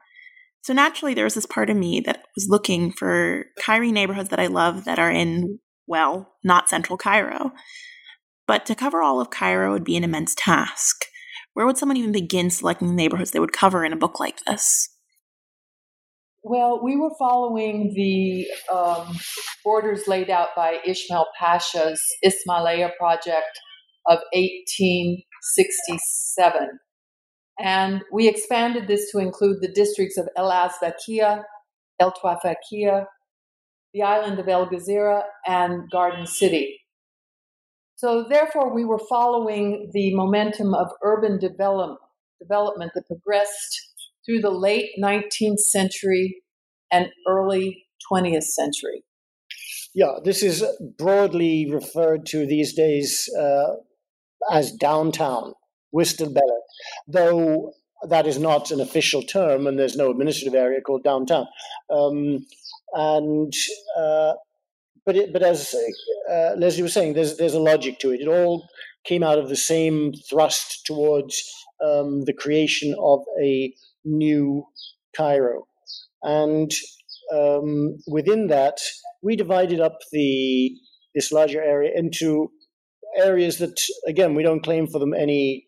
So 0.63 0.73
naturally, 0.73 1.15
there 1.15 1.25
was 1.25 1.35
this 1.35 1.47
part 1.47 1.71
of 1.71 1.77
me 1.77 2.01
that 2.01 2.25
was 2.37 2.49
looking 2.49 2.93
for 2.93 3.47
Cairo 3.59 3.91
neighborhoods 3.91 4.29
that 4.29 4.41
I 4.41 4.47
love 4.47 4.85
that 4.85 4.99
are 4.99 5.11
in, 5.11 5.59
well, 5.87 6.35
not 6.45 6.69
Central 6.69 6.99
Cairo. 6.99 7.53
But 8.47 8.67
to 8.67 8.75
cover 8.75 9.01
all 9.01 9.21
of 9.21 9.31
Cairo 9.31 9.73
would 9.73 9.85
be 9.85 9.97
an 9.97 10.05
immense 10.05 10.35
task. 10.37 11.07
Where 11.55 11.67
would 11.67 11.79
someone 11.79 11.97
even 11.97 12.13
begin 12.13 12.51
selecting 12.51 12.89
the 12.89 12.95
neighborhoods 12.95 13.31
they 13.31 13.41
would 13.41 13.53
cover 13.53 13.85
in 13.85 13.93
a 13.93 13.97
book 13.97 14.21
like 14.21 14.39
this? 14.47 14.89
Well, 16.43 16.81
we 16.83 16.97
were 16.97 17.11
following 17.19 17.93
the 17.95 18.47
um, 18.75 19.15
borders 19.63 20.09
laid 20.09 20.31
out 20.31 20.49
by 20.57 20.79
Ismail 20.87 21.27
Pasha's 21.39 22.03
Ismailia 22.25 22.93
project 22.99 23.61
of 24.07 24.21
1867. 24.33 26.69
And 27.59 28.03
we 28.11 28.27
expanded 28.27 28.89
this 28.89 29.13
to 29.13 29.19
include 29.19 29.59
the 29.61 29.71
districts 29.71 30.17
of 30.17 30.31
El 30.35 30.51
Azbakia, 30.51 31.43
El 32.01 32.13
Tawfiqiya, 32.13 33.05
the 33.93 34.03
island 34.03 34.39
of 34.39 34.49
El 34.49 34.67
Gezira, 34.67 35.25
and 35.47 35.91
Garden 35.91 36.27
City. 36.27 36.79
So, 37.97 38.25
therefore, 38.31 38.75
we 38.75 38.87
were 38.87 39.03
following 39.11 39.91
the 39.93 40.15
momentum 40.15 40.73
of 40.73 40.89
urban 41.05 41.39
develop, 41.39 41.99
development 42.41 42.93
that 42.95 43.07
progressed 43.07 43.90
through 44.25 44.41
the 44.41 44.51
late 44.51 44.91
19th 45.03 45.61
century 45.61 46.43
and 46.93 47.09
early 47.27 47.87
20th 48.11 48.45
century. 48.45 49.05
Yeah, 49.95 50.15
this 50.25 50.43
is 50.43 50.65
broadly 50.99 51.69
referred 51.71 52.27
to 52.27 52.47
these 52.47 52.75
days 52.75 53.29
uh, 53.39 53.75
as 54.51 54.73
downtown, 54.73 55.55
Bella, 55.93 56.61
though 57.09 57.73
that 58.09 58.27
is 58.27 58.39
not 58.39 58.71
an 58.71 58.81
official 58.81 59.23
term 59.23 59.67
and 59.67 59.79
there's 59.79 59.97
no 59.97 60.11
administrative 60.11 60.55
area 60.55 60.81
called 60.81 61.03
downtown. 61.03 61.47
Um, 61.91 62.47
and 62.93 63.53
uh, 63.99 64.35
but 65.05 65.17
it, 65.17 65.33
but 65.33 65.43
as 65.43 65.75
uh, 66.31 66.55
Leslie 66.57 66.83
was 66.83 66.93
saying, 66.93 67.15
there's 67.15 67.37
there's 67.37 67.55
a 67.55 67.61
logic 67.61 67.99
to 68.01 68.13
it. 68.13 68.21
It 68.21 68.29
all 68.29 68.69
came 69.05 69.23
out 69.23 69.39
of 69.39 69.49
the 69.49 69.57
same 69.57 70.13
thrust 70.29 70.87
towards 70.87 71.43
um, 71.85 72.25
the 72.25 72.33
creation 72.33 72.95
of 72.99 73.21
a 73.43 73.75
new 74.05 74.65
Cairo. 75.17 75.67
And 76.23 76.71
um, 77.35 77.97
within 78.07 78.49
that, 78.49 78.79
we 79.23 79.37
divided 79.37 79.81
up 79.81 79.99
the 80.13 80.73
this 81.15 81.33
larger 81.33 81.63
area 81.63 81.91
into 81.95 82.51
areas 83.17 83.59
that, 83.59 83.81
again, 84.07 84.35
we 84.35 84.45
don't 84.45 84.63
claim 84.63 84.87
for 84.87 84.99
them 85.01 85.13
any 85.13 85.67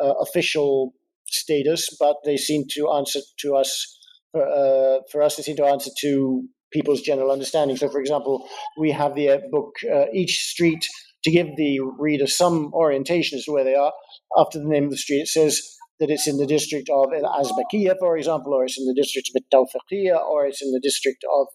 uh, 0.00 0.14
official 0.20 0.94
status, 1.26 1.88
but 1.98 2.16
they 2.24 2.36
seem 2.36 2.64
to 2.70 2.90
answer 2.92 3.20
to 3.40 3.56
us. 3.56 3.98
For, 4.32 4.46
uh, 4.46 5.00
for 5.10 5.22
us, 5.22 5.36
they 5.36 5.42
seem 5.42 5.56
to 5.56 5.66
answer 5.66 5.90
to 6.00 6.44
people's 6.72 7.00
general 7.00 7.32
understanding. 7.32 7.76
So, 7.76 7.88
for 7.88 8.00
example, 8.00 8.48
we 8.78 8.90
have 8.92 9.14
the 9.14 9.42
book 9.50 9.74
uh, 9.92 10.06
Each 10.12 10.38
Street 10.38 10.86
to 11.24 11.30
give 11.30 11.48
the 11.56 11.80
reader 11.98 12.26
some 12.26 12.72
orientation 12.72 13.38
as 13.38 13.44
to 13.44 13.52
where 13.52 13.64
they 13.64 13.74
are. 13.74 13.92
After 14.36 14.58
the 14.58 14.68
name 14.68 14.84
of 14.84 14.90
the 14.90 14.96
street, 14.96 15.22
it 15.22 15.28
says 15.28 15.60
that 16.00 16.10
it's 16.10 16.26
in 16.26 16.38
the 16.38 16.46
district 16.46 16.88
of 16.90 17.12
El 17.12 17.22
Azbakiya, 17.22 17.96
for 17.98 18.16
example, 18.16 18.54
or 18.54 18.64
it's 18.64 18.78
in 18.78 18.86
the 18.86 18.94
district 18.94 19.30
of 19.34 19.42
Tawfiqiya, 19.52 20.20
or 20.20 20.46
it's 20.46 20.62
in 20.62 20.72
the 20.72 20.80
district 20.80 21.24
of 21.32 21.46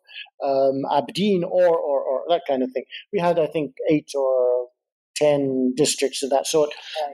um, 0.44 0.84
Abdeen, 0.92 1.44
or, 1.44 1.68
or, 1.68 2.02
or 2.02 2.24
that 2.30 2.44
kind 2.48 2.64
of 2.64 2.72
thing. 2.72 2.86
We 3.12 3.20
had, 3.20 3.38
I 3.40 3.48
think, 3.48 3.76
eight 3.90 4.12
or 4.16 4.68
10 5.20 5.74
districts 5.76 6.24
of 6.24 6.30
that 6.30 6.48
sort. 6.48 6.70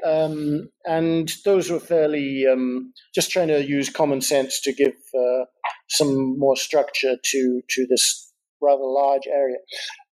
Um, 0.06 0.70
and 0.86 1.34
those 1.44 1.70
were 1.70 1.80
fairly 1.80 2.46
um, 2.46 2.94
just 3.14 3.32
trying 3.32 3.48
to 3.48 3.66
use 3.66 3.90
common 3.90 4.22
sense 4.22 4.62
to 4.62 4.74
give 4.74 4.94
uh, 5.18 5.46
some 5.90 6.38
more 6.38 6.56
structure 6.56 7.16
to, 7.22 7.62
to 7.70 7.88
this 7.90 8.32
rather 8.62 8.84
large 8.84 9.28
area. 9.28 9.58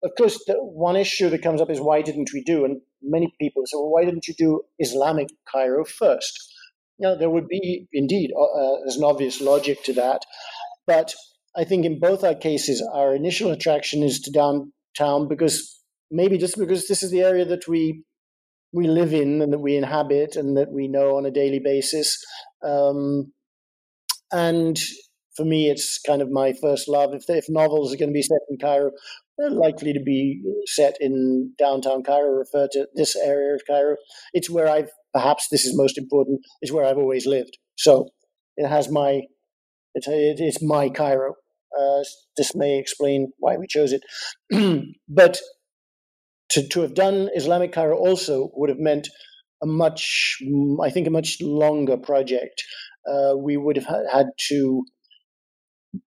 Of 0.03 0.13
course, 0.17 0.43
the 0.47 0.55
one 0.55 0.97
issue 0.97 1.29
that 1.31 1.43
comes 1.43 1.61
up 1.61 1.71
is 1.71 1.81
why 1.81 2.03
didn't 2.03 2.31
we 2.33 2.43
do? 2.43 2.65
And 2.65 2.81
many 3.03 3.33
people 3.41 3.63
say, 3.67 3.77
well, 3.77 3.91
why 3.91 4.05
didn't 4.05 4.27
you 4.27 4.35
do 4.35 4.63
Islamic 4.79 5.29
Cairo 5.51 5.85
first? 5.85 6.52
Now, 6.99 7.15
there 7.15 7.31
would 7.31 7.49
be 7.49 7.87
indeed, 7.93 8.31
uh, 8.37 8.43
uh, 8.43 8.77
there's 8.81 8.97
an 8.97 9.05
obvious 9.05 9.41
logic 9.41 9.83
to 9.85 9.93
that. 9.95 10.23
But 10.87 11.15
I 11.57 11.65
think 11.65 11.85
in 11.85 12.01
both 12.01 12.25
our 12.25 12.35
cases, 12.35 12.87
our 12.93 13.15
initial 13.15 13.51
attraction 13.51 14.03
is 14.03 14.21
to 14.21 14.31
downtown 14.31 15.29
because 15.29 15.81
maybe 16.11 16.39
just 16.39 16.59
because 16.59 16.89
this 16.89 17.03
is 17.03 17.11
the 17.11 17.23
area 17.23 17.45
that 17.45 17.67
we 17.69 18.05
we 18.75 18.89
live 18.89 19.13
in 19.13 19.43
and 19.43 19.53
that 19.53 19.59
we 19.59 19.77
inhabit 19.77 20.35
and 20.35 20.57
that 20.57 20.73
we 20.73 20.89
know 20.89 21.17
on 21.17 21.27
a 21.27 21.31
daily 21.31 21.61
basis. 21.63 22.25
Um, 22.65 23.33
and 24.33 24.79
for 25.37 25.45
me, 25.45 25.69
it's 25.69 26.01
kind 26.01 26.23
of 26.23 26.31
my 26.31 26.55
first 26.55 26.89
love. 26.89 27.15
If, 27.15 27.25
if 27.29 27.45
novels 27.49 27.93
are 27.93 27.99
going 27.99 28.09
to 28.09 28.15
be 28.15 28.23
set 28.23 28.41
in 28.49 28.59
Cairo, 28.59 28.93
they're 29.37 29.51
likely 29.51 29.93
to 29.93 30.01
be 30.01 30.43
set 30.67 30.97
in 31.01 31.53
downtown 31.59 32.03
Cairo, 32.03 32.31
refer 32.31 32.69
to 32.73 32.87
this 32.95 33.15
area 33.15 33.55
of 33.55 33.63
Cairo. 33.67 33.97
It's 34.33 34.49
where 34.49 34.69
I've, 34.69 34.91
perhaps 35.13 35.49
this 35.51 35.65
is 35.65 35.77
most 35.77 35.99
important, 35.99 36.41
is 36.63 36.73
where 36.73 36.85
I've 36.85 36.99
always 36.99 37.27
lived. 37.27 37.59
So 37.77 38.09
it 38.57 38.69
has 38.69 38.91
my, 38.91 39.23
it's, 39.95 40.07
it's 40.09 40.63
my 40.63 40.89
Cairo. 40.89 41.35
Uh, 41.79 42.03
this 42.37 42.55
may 42.55 42.79
explain 42.79 43.33
why 43.39 43.57
we 43.57 43.67
chose 43.67 43.93
it. 43.93 44.03
but 45.09 45.41
to, 46.51 46.67
to 46.69 46.81
have 46.83 46.95
done 46.95 47.31
Islamic 47.35 47.73
Cairo 47.73 47.97
also 47.97 48.51
would 48.55 48.69
have 48.69 48.79
meant 48.79 49.09
a 49.63 49.67
much, 49.67 50.39
I 50.83 50.91
think, 50.91 51.07
a 51.07 51.11
much 51.11 51.39
longer 51.41 51.97
project. 51.97 52.63
Uh, 53.11 53.35
we 53.37 53.57
would 53.57 53.77
have 53.77 54.05
had 54.13 54.27
to 54.49 54.85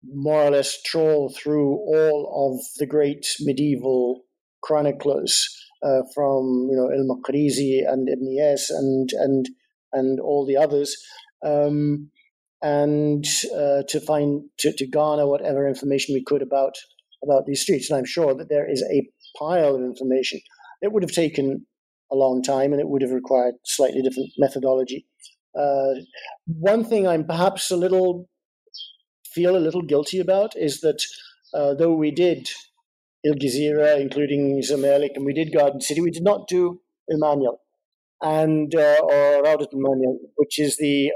more 0.04 0.42
or 0.42 0.50
less 0.50 0.80
trawl 0.82 1.34
through 1.36 1.72
all 1.72 2.54
of 2.56 2.64
the 2.78 2.86
great 2.86 3.26
medieval 3.40 4.22
chroniclers 4.62 5.48
uh, 5.82 6.02
from 6.14 6.68
you 6.70 6.76
know 6.76 6.88
El 6.88 7.04
Maqrizi 7.04 7.80
and 7.86 8.08
Ibn 8.08 8.26
Iyas 8.26 8.70
and 8.70 9.10
and 9.12 9.48
and 9.92 10.20
all 10.20 10.46
the 10.46 10.56
others, 10.56 10.96
um, 11.44 12.10
and 12.62 13.24
uh, 13.54 13.82
to 13.88 14.00
find 14.00 14.42
to, 14.58 14.72
to 14.72 14.86
garner 14.86 15.26
whatever 15.26 15.66
information 15.68 16.14
we 16.14 16.24
could 16.24 16.42
about 16.42 16.74
about 17.22 17.46
these 17.46 17.62
streets. 17.62 17.90
And 17.90 17.98
I'm 17.98 18.04
sure 18.04 18.34
that 18.34 18.48
there 18.48 18.70
is 18.70 18.82
a 18.82 19.08
pile 19.38 19.74
of 19.74 19.82
information. 19.82 20.40
It 20.82 20.92
would 20.92 21.02
have 21.02 21.12
taken 21.12 21.66
a 22.10 22.16
long 22.16 22.42
time 22.42 22.72
and 22.72 22.80
it 22.80 22.88
would 22.88 23.02
have 23.02 23.10
required 23.10 23.54
slightly 23.64 24.02
different 24.02 24.30
methodology. 24.38 25.06
Uh, 25.58 25.94
one 26.46 26.84
thing 26.84 27.06
I'm 27.06 27.26
perhaps 27.26 27.70
a 27.70 27.76
little 27.76 28.28
feel 29.24 29.56
a 29.56 29.58
little 29.58 29.82
guilty 29.82 30.20
about 30.20 30.56
is 30.56 30.80
that 30.80 31.02
uh, 31.54 31.74
though 31.74 31.92
we 31.92 32.10
did 32.10 32.48
Il 33.24 33.34
Gezira, 33.34 34.00
including 34.00 34.60
Zamalek, 34.62 35.16
and 35.16 35.24
we 35.24 35.32
did 35.32 35.52
Garden 35.52 35.80
City, 35.80 36.00
we 36.00 36.10
did 36.10 36.22
not 36.22 36.46
do 36.48 36.80
Il 37.10 37.18
Manial 37.18 37.58
and 38.22 38.74
uh, 38.74 38.98
or 39.02 39.42
Raudat 39.42 39.72
Manial, 39.72 40.18
which 40.36 40.58
is 40.58 40.76
the 40.76 41.10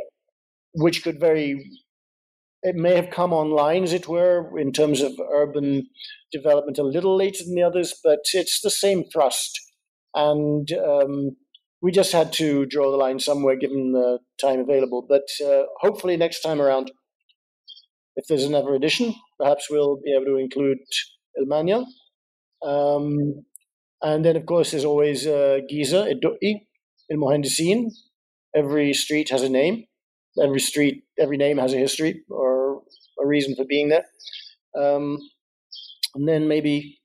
which 0.74 1.02
could 1.02 1.20
very 1.20 1.64
it 2.62 2.76
may 2.76 2.94
have 2.94 3.10
come 3.10 3.32
online, 3.32 3.82
as 3.82 3.92
it 3.92 4.06
were, 4.06 4.56
in 4.56 4.72
terms 4.72 5.00
of 5.00 5.12
urban 5.32 5.88
development 6.30 6.78
a 6.78 6.84
little 6.84 7.16
later 7.16 7.44
than 7.44 7.56
the 7.56 7.62
others, 7.62 7.92
but 8.04 8.20
it's 8.32 8.60
the 8.60 8.70
same 8.70 9.04
thrust. 9.12 9.60
And 10.14 10.70
um, 10.72 11.36
we 11.80 11.90
just 11.90 12.12
had 12.12 12.32
to 12.34 12.64
draw 12.66 12.92
the 12.92 12.96
line 12.96 13.18
somewhere 13.18 13.56
given 13.56 13.92
the 13.92 14.20
time 14.40 14.60
available. 14.60 15.04
But 15.08 15.24
uh, 15.44 15.64
hopefully, 15.80 16.16
next 16.16 16.40
time 16.42 16.60
around, 16.60 16.92
if 18.14 18.26
there's 18.28 18.44
another 18.44 18.74
edition, 18.74 19.14
perhaps 19.40 19.68
we'll 19.68 19.96
be 19.96 20.14
able 20.14 20.26
to 20.26 20.36
include 20.36 20.78
El 21.36 21.86
Um, 22.62 23.44
and 24.02 24.24
then, 24.24 24.36
of 24.36 24.46
course, 24.46 24.70
there's 24.70 24.84
always 24.84 25.26
uh, 25.26 25.60
Giza, 25.68 26.08
El 26.08 27.18
Mohendisin. 27.18 27.90
Every 28.54 28.92
street 28.92 29.30
has 29.30 29.42
a 29.42 29.48
name. 29.48 29.84
Every 30.42 30.60
street, 30.60 31.04
every 31.18 31.36
name 31.36 31.58
has 31.58 31.74
a 31.74 31.78
history 31.78 32.24
or 32.28 32.82
a 33.22 33.26
reason 33.26 33.54
for 33.54 33.64
being 33.64 33.88
there. 33.88 34.06
Um, 34.76 35.18
and 36.14 36.28
then 36.28 36.48
maybe 36.48 37.00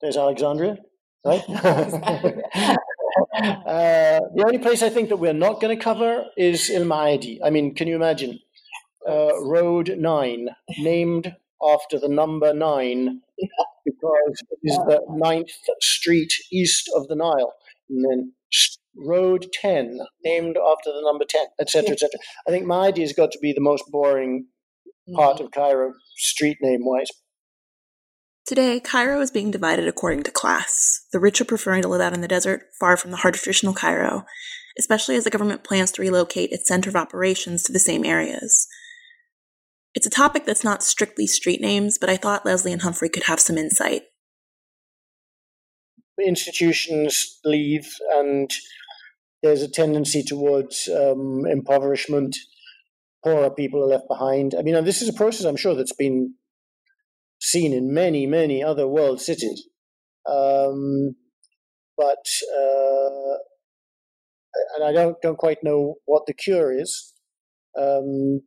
there's 0.00 0.16
Alexandria, 0.16 0.78
right? 1.24 1.42
uh, 3.34 4.20
the 4.34 4.44
only 4.44 4.58
place 4.58 4.82
I 4.82 4.90
think 4.90 5.08
that 5.08 5.16
we're 5.16 5.32
not 5.32 5.60
going 5.60 5.76
to 5.76 5.82
cover 5.82 6.26
is 6.36 6.70
Il 6.70 6.84
Maadi. 6.84 7.40
I 7.44 7.50
mean, 7.50 7.74
can 7.74 7.88
you 7.88 7.96
imagine? 7.96 8.38
Uh, 9.08 9.40
Road 9.42 9.94
9, 9.96 10.48
named 10.78 11.34
after 11.62 11.98
the 11.98 12.08
number 12.08 12.52
9 12.52 13.20
because 13.84 14.42
it 14.50 14.58
is 14.62 14.76
the 14.76 15.00
ninth 15.08 15.50
street 15.80 16.32
east 16.52 16.90
of 16.96 17.08
the 17.08 17.16
Nile. 17.16 17.52
And 17.88 18.04
then 18.04 18.32
Road 18.96 19.46
10, 19.52 19.98
named 20.24 20.56
after 20.56 20.90
the 20.92 21.02
number 21.04 21.24
10, 21.28 21.46
etc., 21.60 21.90
etc. 21.90 22.10
I 22.46 22.50
think 22.50 22.66
Maadi 22.66 23.00
has 23.00 23.12
got 23.12 23.30
to 23.32 23.38
be 23.40 23.52
the 23.52 23.60
most 23.60 23.84
boring 23.90 24.46
part 25.14 25.36
mm-hmm. 25.36 25.46
of 25.46 25.52
Cairo, 25.52 25.92
street 26.16 26.58
name 26.60 26.80
wise. 26.82 27.08
Today, 28.46 28.80
Cairo 28.80 29.20
is 29.20 29.30
being 29.30 29.52
divided 29.52 29.86
according 29.86 30.24
to 30.24 30.32
class, 30.32 31.06
the 31.12 31.20
rich 31.20 31.40
are 31.40 31.44
preferring 31.44 31.82
to 31.82 31.88
live 31.88 32.00
out 32.00 32.14
in 32.14 32.20
the 32.20 32.26
desert, 32.26 32.62
far 32.80 32.96
from 32.96 33.12
the 33.12 33.16
of 33.16 33.34
traditional 33.34 33.74
Cairo, 33.74 34.24
especially 34.78 35.14
as 35.14 35.24
the 35.24 35.30
government 35.30 35.62
plans 35.62 35.92
to 35.92 36.02
relocate 36.02 36.50
its 36.50 36.66
center 36.66 36.90
of 36.90 36.96
operations 36.96 37.62
to 37.62 37.72
the 37.72 37.78
same 37.78 38.04
areas. 38.04 38.66
It's 39.94 40.06
a 40.06 40.10
topic 40.10 40.44
that's 40.46 40.64
not 40.64 40.82
strictly 40.82 41.26
street 41.26 41.60
names, 41.60 41.98
but 41.98 42.08
I 42.08 42.16
thought 42.16 42.46
Leslie 42.46 42.72
and 42.72 42.82
Humphrey 42.82 43.08
could 43.08 43.24
have 43.24 43.40
some 43.40 43.58
insight. 43.58 44.02
Institutions 46.24 47.40
leave, 47.44 47.88
and 48.12 48.50
there's 49.42 49.62
a 49.62 49.70
tendency 49.70 50.22
towards 50.22 50.88
um, 50.88 51.44
impoverishment. 51.46 52.36
Poorer 53.24 53.50
people 53.50 53.82
are 53.82 53.86
left 53.86 54.08
behind. 54.08 54.54
I 54.58 54.62
mean, 54.62 54.82
this 54.84 55.02
is 55.02 55.08
a 55.08 55.14
process 55.14 55.44
I'm 55.46 55.56
sure 55.56 55.74
that's 55.74 55.94
been 55.94 56.34
seen 57.40 57.72
in 57.72 57.92
many, 57.92 58.26
many 58.26 58.62
other 58.62 58.86
world 58.86 59.20
cities. 59.20 59.66
Um, 60.26 61.16
but 61.96 62.26
uh, 62.56 63.36
and 64.76 64.84
I 64.84 64.92
don't 64.92 65.20
don't 65.22 65.38
quite 65.38 65.62
know 65.62 65.96
what 66.06 66.26
the 66.26 66.34
cure 66.34 66.72
is. 66.72 67.14
Um, 67.78 68.40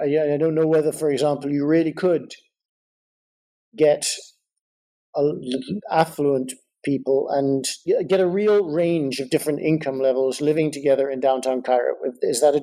I, 0.00 0.34
I 0.34 0.36
don't 0.36 0.54
know 0.54 0.66
whether, 0.66 0.92
for 0.92 1.10
example, 1.10 1.50
you 1.50 1.66
really 1.66 1.92
could 1.92 2.32
get 3.76 4.06
a, 5.16 5.32
affluent 5.90 6.52
people 6.84 7.28
and 7.30 7.64
get 8.08 8.20
a 8.20 8.26
real 8.26 8.68
range 8.68 9.20
of 9.20 9.30
different 9.30 9.60
income 9.60 10.00
levels 10.00 10.40
living 10.40 10.70
together 10.70 11.08
in 11.10 11.20
downtown 11.20 11.62
Cairo. 11.62 11.94
Is 12.22 12.40
that 12.40 12.54
a 12.54 12.62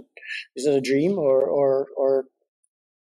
is 0.55 0.65
that 0.65 0.75
a 0.75 0.81
dream 0.81 1.17
or 1.17 1.41
or 1.41 1.87
or 1.95 2.25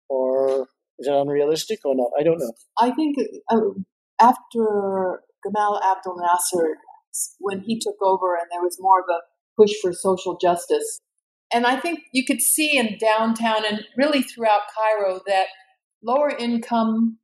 or 0.10 0.68
is 1.00 1.08
it 1.08 1.14
unrealistic 1.14 1.80
or 1.86 1.96
not? 1.96 2.12
I 2.20 2.24
don't 2.24 2.40
know. 2.40 2.54
I 2.80 2.92
think 2.92 3.18
um, 3.52 3.86
after 4.20 5.22
Gamal 5.46 5.82
Abdel 5.84 6.18
Nasser, 6.18 6.78
when 7.40 7.62
he 7.62 7.80
took 7.80 7.96
over 8.02 8.36
and 8.36 8.48
there 8.52 8.62
was 8.62 8.78
more 8.80 9.00
of 9.00 9.06
a 9.10 9.22
push 9.58 9.74
for 9.82 9.94
social 9.94 10.38
justice, 10.38 11.02
and 11.54 11.66
I 11.66 11.80
think 11.80 12.00
you 12.14 12.26
could 12.26 12.42
see 12.42 12.78
in 12.78 12.98
downtown 13.00 13.66
and 13.66 13.82
really 13.98 14.22
throughout 14.22 14.62
Cairo 14.76 15.22
that 15.28 15.48
lower 16.04 16.30
income 16.30 17.18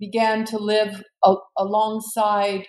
began 0.00 0.44
to 0.46 0.58
live 0.58 1.02
a- 1.24 1.34
alongside 1.58 2.66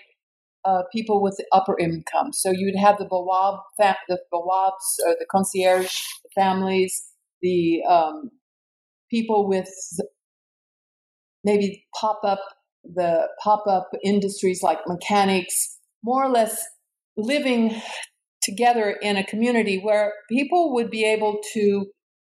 uh, 0.66 0.84
people 0.92 1.22
with 1.22 1.40
upper 1.52 1.78
income. 1.80 2.34
So 2.34 2.52
you'd 2.52 2.78
have 2.80 2.98
the 2.98 3.06
Bawab, 3.06 3.60
fa- 3.78 3.98
the 4.10 4.20
Bawabs, 4.34 5.06
or 5.06 5.16
the 5.20 5.26
concierge 5.32 5.96
families, 6.36 7.04
the 7.42 7.84
um, 7.88 8.32
people 9.12 9.48
with 9.48 9.70
maybe 11.44 11.86
pop 12.00 12.20
up 12.24 12.42
the 12.84 13.28
pop 13.44 13.66
up 13.68 13.90
industries 14.04 14.62
like 14.64 14.80
mechanics, 14.88 15.78
more 16.04 16.24
or 16.24 16.30
less 16.30 16.64
living 17.18 17.80
together 18.46 18.98
in 19.02 19.18
a 19.18 19.26
community 19.26 19.80
where 19.82 20.14
people 20.30 20.74
would 20.74 20.90
be 20.90 21.04
able 21.04 21.40
to 21.54 21.88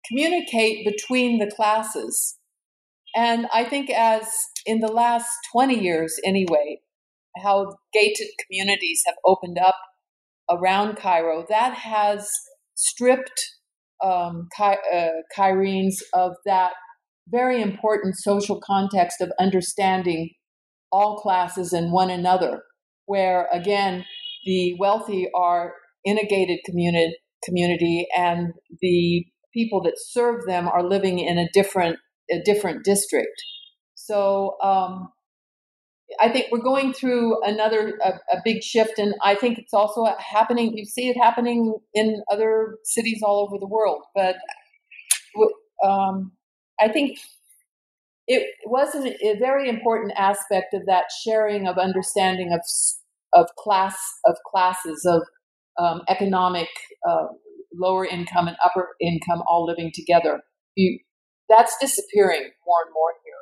communicate 0.08 0.86
between 0.86 1.38
the 1.40 1.52
classes. 1.56 2.38
And 3.16 3.48
I 3.54 3.64
think, 3.64 3.90
as 3.90 4.28
in 4.66 4.80
the 4.80 4.92
last 4.92 5.30
20 5.52 5.80
years 5.80 6.16
anyway, 6.26 6.80
how 7.44 7.76
gated 7.94 8.28
communities 8.46 9.04
have 9.06 9.16
opened 9.26 9.58
up 9.60 9.76
around 10.50 10.96
Cairo, 10.96 11.46
that 11.50 11.74
has 11.74 12.30
stripped 12.76 13.42
um, 14.04 14.48
uh, 14.60 15.08
of 16.14 16.34
that 16.46 16.74
very 17.30 17.62
important 17.62 18.16
social 18.16 18.62
context 18.66 19.20
of 19.22 19.32
understanding 19.40 20.30
all 20.92 21.18
classes 21.18 21.74
and 21.74 21.92
one 21.92 22.10
another, 22.10 22.64
where 23.06 23.48
again, 23.52 24.06
the 24.46 24.76
wealthy 24.80 25.28
are 25.36 25.74
in 26.08 26.18
a 26.18 26.26
gated 26.26 26.60
community, 26.66 27.14
community 27.44 28.08
and 28.18 28.54
the 28.82 29.26
people 29.54 29.82
that 29.84 29.96
serve 29.98 30.46
them 30.46 30.68
are 30.68 30.84
living 30.84 31.20
in 31.20 31.38
a 31.38 31.50
different 31.54 31.98
a 32.32 32.42
different 32.44 32.84
district. 32.84 33.42
So 33.96 34.56
um, 34.64 35.10
I 36.22 36.30
think 36.30 36.48
we're 36.52 36.60
going 36.60 36.94
through 36.94 37.42
another 37.44 38.00
a, 38.04 38.12
a, 38.36 38.42
big 38.44 38.64
shift, 38.64 39.00
and 39.00 39.14
I 39.22 39.36
think 39.36 39.58
it's 39.58 39.74
also 39.74 40.06
happening. 40.18 40.78
You 40.78 40.86
see 40.86 41.10
it 41.10 41.18
happening 41.22 41.76
in 41.94 42.22
other 42.32 42.78
cities 42.84 43.22
all 43.22 43.46
over 43.46 43.58
the 43.60 43.68
world, 43.68 44.04
but 44.16 44.36
um, 45.86 46.32
I 46.80 46.88
think 46.88 47.18
it 48.28 48.46
was 48.66 48.96
a 48.96 49.40
very 49.40 49.70
important 49.70 50.14
aspect 50.18 50.74
of 50.74 50.86
that 50.86 51.06
sharing 51.24 51.68
of 51.68 51.78
understanding 51.78 52.54
of 52.54 52.62
of 53.34 53.48
class 53.58 53.98
of 54.26 54.36
classes 54.50 55.06
of 55.06 55.22
um, 55.78 56.02
economic 56.08 56.70
uh, 57.08 57.28
lower 57.74 58.06
income 58.06 58.48
and 58.48 58.58
upper 58.64 58.90
income 59.02 59.42
all 59.48 59.66
living 59.66 59.92
together. 59.94 60.42
You, 60.76 61.00
that's 61.50 61.76
disappearing 61.80 62.52
more 62.66 62.82
and 62.86 62.94
more 62.94 63.14
here. 63.24 63.34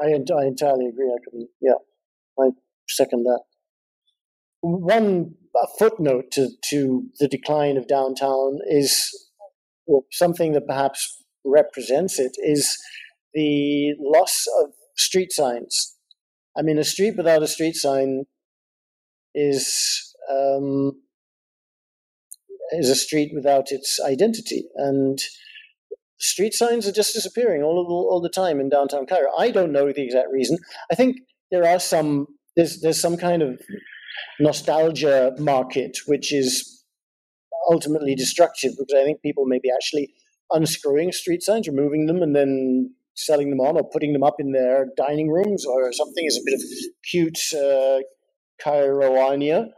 I, 0.00 0.42
I 0.42 0.46
entirely 0.46 0.86
agree. 0.86 1.10
I 1.10 1.18
can, 1.30 1.48
yeah, 1.60 1.72
I 2.38 2.50
second 2.88 3.24
that. 3.24 3.40
One 4.60 5.34
footnote 5.78 6.30
to, 6.32 6.50
to 6.70 7.04
the 7.18 7.28
decline 7.28 7.76
of 7.76 7.88
downtown 7.88 8.58
is 8.68 9.28
well, 9.86 10.04
something 10.12 10.52
that 10.52 10.66
perhaps 10.66 11.22
represents 11.44 12.18
it 12.18 12.32
is 12.38 12.78
the 13.34 13.94
loss 14.00 14.46
of 14.62 14.70
street 14.96 15.32
signs. 15.32 15.96
I 16.56 16.62
mean, 16.62 16.78
a 16.78 16.84
street 16.84 17.16
without 17.16 17.42
a 17.42 17.46
street 17.46 17.76
sign 17.76 18.24
is 19.34 20.07
um, 20.30 20.92
is 22.72 22.90
a 22.90 22.94
street 22.94 23.32
without 23.34 23.70
its 23.70 24.00
identity, 24.00 24.64
and 24.76 25.18
street 26.18 26.54
signs 26.54 26.86
are 26.86 26.92
just 26.92 27.14
disappearing 27.14 27.62
all 27.62 27.84
the, 27.84 27.92
all 27.92 28.20
the 28.20 28.28
time 28.28 28.60
in 28.60 28.68
downtown 28.68 29.06
Cairo. 29.06 29.30
I 29.38 29.50
don't 29.50 29.72
know 29.72 29.86
the 29.92 30.04
exact 30.04 30.28
reason. 30.32 30.58
I 30.90 30.94
think 30.94 31.16
there 31.50 31.66
are 31.66 31.80
some 31.80 32.26
there's 32.56 32.80
there's 32.80 33.00
some 33.00 33.16
kind 33.16 33.42
of 33.42 33.60
nostalgia 34.40 35.32
market 35.38 35.98
which 36.06 36.32
is 36.32 36.84
ultimately 37.70 38.14
destructive 38.14 38.72
because 38.78 38.94
I 39.00 39.04
think 39.04 39.22
people 39.22 39.44
may 39.46 39.58
be 39.58 39.70
actually 39.70 40.12
unscrewing 40.50 41.12
street 41.12 41.42
signs, 41.42 41.68
removing 41.68 42.06
them, 42.06 42.22
and 42.22 42.34
then 42.34 42.94
selling 43.14 43.50
them 43.50 43.60
on 43.60 43.76
or 43.76 43.88
putting 43.88 44.12
them 44.12 44.22
up 44.22 44.36
in 44.38 44.52
their 44.52 44.86
dining 44.96 45.28
rooms 45.30 45.66
or 45.66 45.92
something 45.92 46.24
is 46.24 46.36
a 46.36 46.42
bit 46.44 46.54
of 46.54 46.60
cute 47.10 47.38
uh, 47.54 48.00
Cairoania. 48.64 49.68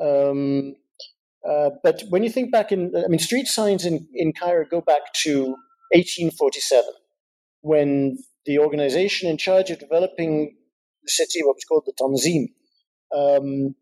Um, 0.00 0.74
uh, 1.48 1.70
but 1.82 2.02
when 2.08 2.22
you 2.22 2.30
think 2.30 2.52
back 2.52 2.72
in, 2.72 2.92
I 2.96 3.08
mean, 3.08 3.18
street 3.18 3.46
signs 3.46 3.84
in, 3.84 4.06
in 4.14 4.32
Cairo 4.32 4.64
go 4.64 4.80
back 4.80 5.12
to 5.24 5.56
1847, 5.92 6.84
when 7.62 8.18
the 8.46 8.58
organization 8.58 9.28
in 9.28 9.38
charge 9.38 9.70
of 9.70 9.78
developing 9.78 10.56
the 11.02 11.10
city, 11.10 11.40
what 11.42 11.56
was 11.56 11.64
called 11.64 11.84
the 11.86 11.92
Tanzim, 12.00 12.48
um, 13.14 13.74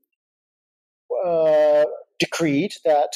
uh, 1.25 1.85
decreed 2.19 2.73
that 2.85 3.13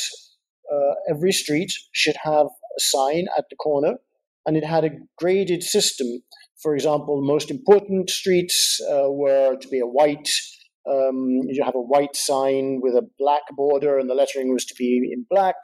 uh, 0.72 0.94
every 1.09 1.33
street 1.33 1.72
should 1.92 2.16
have 2.22 2.46
a 2.46 2.80
sign 2.80 3.26
at 3.37 3.44
the 3.50 3.57
corner, 3.57 3.94
and 4.46 4.57
it 4.57 4.64
had 4.64 4.85
a 4.85 4.90
graded 5.16 5.62
system. 5.62 6.22
For 6.62 6.74
example, 6.74 7.20
the 7.20 7.26
most 7.26 7.50
important 7.50 8.11
streets 8.11 8.80
uh, 8.90 9.11
were 9.11 9.57
to 9.57 9.68
be 9.68 9.80
a 9.80 9.87
white 9.87 10.28
um, 10.90 11.40
you 11.49 11.64
have 11.64 11.75
a 11.75 11.81
white 11.81 12.14
sign 12.16 12.81
with 12.83 12.94
a 12.94 13.07
black 13.18 13.42
border, 13.53 13.99
and 13.99 14.09
the 14.09 14.14
lettering 14.14 14.53
was 14.53 14.64
to 14.66 14.75
be 14.75 15.11
in 15.12 15.27
black. 15.29 15.57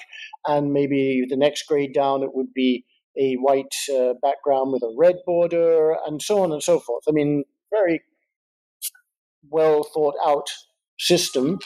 And 0.46 0.72
maybe 0.72 1.24
the 1.28 1.37
next 1.37 1.64
grade 1.64 1.92
down, 1.94 2.22
it 2.22 2.35
would 2.35 2.52
be 2.54 2.85
a 3.18 3.35
white 3.35 3.74
uh, 3.92 4.14
background 4.22 4.72
with 4.72 4.83
a 4.83 4.94
red 4.96 5.16
border, 5.26 5.96
and 6.06 6.22
so 6.22 6.42
on 6.42 6.52
and 6.52 6.62
so 6.62 6.80
forth. 6.80 7.04
I 7.09 7.12
mean, 7.12 7.44
very 7.70 8.02
well 9.50 9.83
thought 9.83 10.14
out 10.24 10.48
system. 10.98 11.59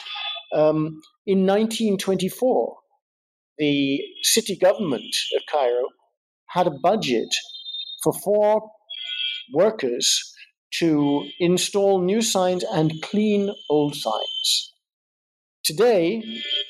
Um, 0.53 1.01
in 1.25 1.45
1924, 1.45 2.77
the 3.57 4.01
city 4.21 4.57
government 4.57 5.15
of 5.35 5.43
Cairo 5.51 5.85
had 6.49 6.67
a 6.67 6.71
budget 6.71 7.33
for 8.03 8.13
four 8.13 8.69
workers 9.53 10.34
to 10.79 11.27
install 11.39 12.01
new 12.01 12.21
signs 12.21 12.63
and 12.63 13.01
clean 13.01 13.53
old 13.69 13.95
signs. 13.95 14.73
Today, 15.63 16.23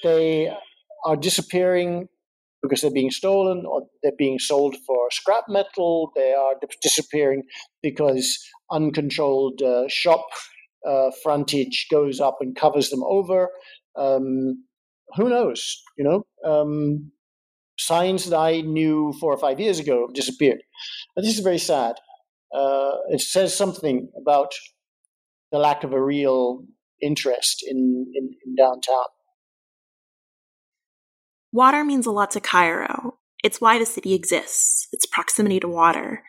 they 0.04 0.54
are 1.06 1.16
disappearing 1.16 2.08
because 2.62 2.82
they're 2.82 2.92
being 2.92 3.12
stolen 3.12 3.66
or 3.66 3.84
they're 4.02 4.12
being 4.18 4.40
sold 4.40 4.76
for 4.86 5.08
scrap 5.12 5.46
metal. 5.48 6.12
They 6.16 6.34
are 6.34 6.54
disappearing 6.82 7.44
because 7.84 8.40
uncontrolled 8.72 9.62
uh, 9.62 9.88
shop 9.88 10.26
uh, 10.88 11.12
frontage 11.24 11.88
goes 11.92 12.20
up 12.20 12.38
and 12.42 12.56
covers 12.56 12.90
them 12.90 13.04
over. 13.04 13.50
Um, 13.96 14.66
who 15.16 15.30
knows? 15.30 15.82
You 15.98 16.04
know, 16.04 16.50
um, 16.50 17.12
signs 17.78 18.30
that 18.30 18.38
I 18.38 18.62
knew 18.62 19.14
four 19.20 19.34
or 19.34 19.38
five 19.38 19.60
years 19.60 19.80
ago 19.80 20.06
have 20.08 20.16
disappeared. 20.16 20.62
And 21.16 21.26
this 21.26 21.34
is 21.34 21.44
very 21.44 21.60
sad 21.60 21.96
uh, 22.54 22.92
it 23.10 23.22
says 23.22 23.56
something 23.56 24.10
about 24.20 24.54
the 25.52 25.60
lack 25.60 25.84
of 25.84 25.94
a 25.94 26.02
real 26.02 26.66
interest 27.02 27.64
in, 27.68 28.12
in, 28.14 28.30
in 28.46 28.56
downtown. 28.56 29.06
Water 31.52 31.84
means 31.84 32.06
a 32.06 32.12
lot 32.12 32.32
to 32.32 32.42
Cairo. 32.42 33.18
It's 33.44 33.62
why 33.62 33.80
the 33.80 33.86
city 33.86 34.14
exists, 34.14 34.88
its 34.92 35.06
proximity 35.06 35.60
to 35.60 35.68
water. 35.68 36.24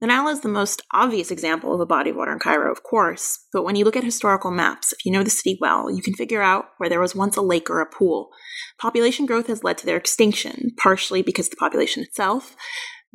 The 0.00 0.08
Nile 0.08 0.28
is 0.28 0.40
the 0.40 0.48
most 0.48 0.82
obvious 0.92 1.30
example 1.30 1.72
of 1.72 1.80
a 1.80 1.86
body 1.86 2.10
of 2.10 2.16
water 2.16 2.32
in 2.32 2.38
Cairo, 2.38 2.70
of 2.70 2.82
course, 2.82 3.46
but 3.52 3.64
when 3.64 3.74
you 3.74 3.84
look 3.84 3.96
at 3.96 4.04
historical 4.04 4.50
maps, 4.50 4.92
if 4.92 5.04
you 5.04 5.10
know 5.10 5.22
the 5.22 5.30
city 5.30 5.56
well, 5.60 5.90
you 5.90 6.02
can 6.02 6.12
figure 6.14 6.42
out 6.42 6.66
where 6.76 6.90
there 6.90 7.00
was 7.00 7.14
once 7.14 7.36
a 7.36 7.42
lake 7.42 7.70
or 7.70 7.80
a 7.80 7.86
pool. 7.90 8.28
Population 8.78 9.24
growth 9.24 9.46
has 9.46 9.64
led 9.64 9.78
to 9.78 9.86
their 9.86 9.96
extinction, 9.96 10.72
partially 10.76 11.22
because 11.22 11.46
of 11.46 11.52
the 11.52 11.56
population 11.56 12.02
itself, 12.02 12.54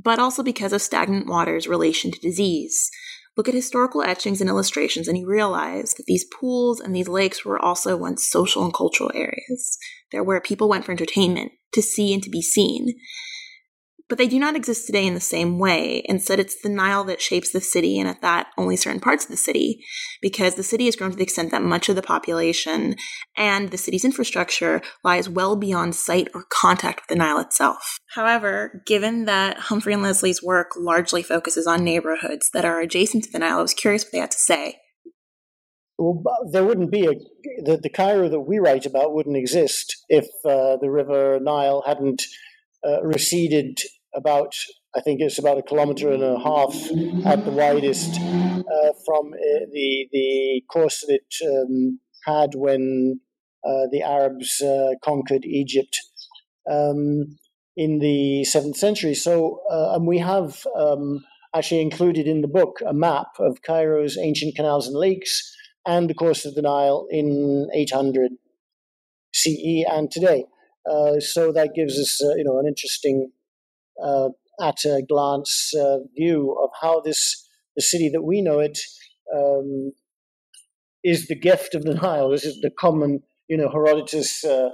but 0.02 0.20
also 0.20 0.42
because 0.42 0.74
of 0.74 0.82
stagnant 0.82 1.28
water's 1.28 1.68
relation 1.68 2.12
to 2.12 2.20
disease. 2.20 2.90
Look 3.38 3.48
at 3.48 3.54
historical 3.54 4.02
etchings 4.02 4.42
and 4.42 4.50
illustrations, 4.50 5.08
and 5.08 5.18
you 5.18 5.28
realize 5.28 5.94
that 5.94 6.06
these 6.08 6.26
pools 6.26 6.80
and 6.80 6.96
these 6.96 7.08
lakes 7.08 7.46
were 7.46 7.60
also 7.60 7.96
once 7.96 8.28
social 8.28 8.64
and 8.64 8.74
cultural 8.74 9.12
areas. 9.14 9.78
They're 10.12 10.24
where 10.24 10.42
people 10.42 10.68
went 10.68 10.86
for 10.86 10.92
entertainment, 10.92 11.52
to 11.74 11.82
see 11.82 12.14
and 12.14 12.24
to 12.24 12.30
be 12.30 12.42
seen. 12.42 12.96
But 14.10 14.18
they 14.18 14.28
do 14.28 14.40
not 14.40 14.56
exist 14.56 14.88
today 14.88 15.06
in 15.06 15.14
the 15.14 15.20
same 15.20 15.60
way. 15.60 16.02
Instead, 16.06 16.40
it's 16.40 16.60
the 16.62 16.68
Nile 16.70 17.04
that 17.04 17.22
shapes 17.22 17.52
the 17.52 17.62
city, 17.62 18.00
and 18.00 18.10
at 18.10 18.22
that, 18.22 18.48
only 18.58 18.76
certain 18.76 19.00
parts 19.00 19.26
of 19.26 19.30
the 19.30 19.38
city, 19.38 19.86
because 20.20 20.56
the 20.56 20.64
city 20.64 20.86
has 20.86 20.96
grown 20.96 21.12
to 21.12 21.16
the 21.16 21.24
extent 21.24 21.52
that 21.52 21.62
much 21.62 21.90
of 21.90 21.96
the 21.96 22.02
population 22.02 22.96
and 23.38 23.70
the 23.70 23.78
city's 23.78 24.04
infrastructure 24.04 24.82
lies 25.04 25.30
well 25.30 25.56
beyond 25.56 25.94
sight 25.94 26.28
or 26.34 26.46
contact 26.52 27.02
with 27.02 27.08
the 27.10 27.16
Nile 27.16 27.40
itself. 27.40 28.00
However, 28.16 28.82
given 28.88 29.26
that 29.26 29.58
Humphrey 29.58 29.94
and 29.94 30.02
Leslie's 30.02 30.42
work 30.42 30.72
largely 30.76 31.22
focuses 31.22 31.68
on 31.68 31.84
neighborhoods 31.84 32.50
that 32.54 32.66
are 32.66 32.82
adjacent 32.82 33.26
to 33.26 33.32
the 33.32 33.40
Nile, 33.40 33.60
I 33.60 33.62
was 33.62 33.76
curious 33.76 34.04
what 34.04 34.12
they 34.12 34.20
had 34.20 34.32
to 34.32 34.38
say. 34.40 34.80
Well, 36.00 36.24
there 36.52 36.64
wouldn't 36.64 36.92
be 36.92 37.06
a 37.06 37.12
the, 37.64 37.78
the 37.78 37.90
Cairo 37.90 38.30
that 38.30 38.40
we 38.40 38.58
write 38.58 38.86
about 38.86 39.14
wouldn't 39.14 39.36
exist 39.36 40.06
if 40.08 40.26
uh, 40.46 40.78
the 40.82 40.90
River 40.90 41.40
Nile 41.42 41.84
hadn't 41.86 42.24
uh, 42.88 43.04
receded 43.04 43.78
about 44.16 44.54
I 44.96 45.02
think 45.02 45.22
it's 45.22 45.38
about 45.38 45.60
a 45.60 45.62
kilometre 45.62 46.12
and 46.12 46.24
a 46.24 46.40
half 46.40 46.74
at 47.26 47.46
the 47.46 47.52
widest 47.52 48.20
uh, 48.20 48.92
from 49.06 49.34
uh, 49.34 49.66
the 49.72 50.08
the 50.12 50.64
course 50.72 51.06
that 51.08 51.20
it 51.20 51.48
um, 51.48 52.00
had 52.26 52.52
when 52.56 53.20
uh, 53.64 53.88
the 53.92 54.02
Arabs 54.02 54.62
uh, 54.62 54.92
conquered 55.04 55.46
Egypt 55.46 56.00
um, 56.70 57.38
in 57.76 58.00
the 58.00 58.44
seventh 58.46 58.78
century. 58.78 59.14
So, 59.14 59.62
uh, 59.72 59.96
and 59.96 60.08
we 60.08 60.20
have 60.20 60.66
um, 60.78 61.24
actually 61.56 61.82
included 61.82 62.28
in 62.28 62.42
the 62.42 62.48
book 62.48 62.80
a 62.86 62.94
map 62.94 63.28
of 63.40 63.62
Cairo's 63.62 64.18
ancient 64.18 64.56
canals 64.56 64.88
and 64.88 64.96
lakes 64.96 65.56
and 65.86 66.10
the 66.10 66.14
course 66.14 66.46
of 66.46 66.56
the 66.56 66.62
Nile 66.62 67.08
in 67.10 67.68
800 67.74 68.32
CE 69.34 69.84
and 69.90 70.12
today. 70.12 70.46
Uh, 70.90 71.20
so 71.20 71.52
that 71.52 71.76
gives 71.76 72.00
us, 72.00 72.20
you 72.38 72.44
know, 72.44 72.60
an 72.60 72.68
interesting, 72.68 73.32
at 74.62 74.86
a 74.86 75.02
glance, 75.08 75.74
uh, 75.80 76.00
view 76.16 76.56
of 76.64 76.70
how 76.82 77.02
this 77.02 77.46
the 77.76 77.82
city 77.82 78.10
that 78.10 78.24
we 78.24 78.42
know 78.42 78.60
it 78.60 78.78
um, 79.34 79.92
is 81.04 81.28
the 81.28 81.40
gift 81.40 81.76
of 81.76 81.84
the 81.84 81.94
Nile. 81.94 82.30
This 82.30 82.44
is 82.44 82.60
the 82.62 82.72
common, 82.78 83.22
you 83.48 83.58
know, 83.58 83.70
Herodotus 83.70 84.44
uh, 84.44 84.70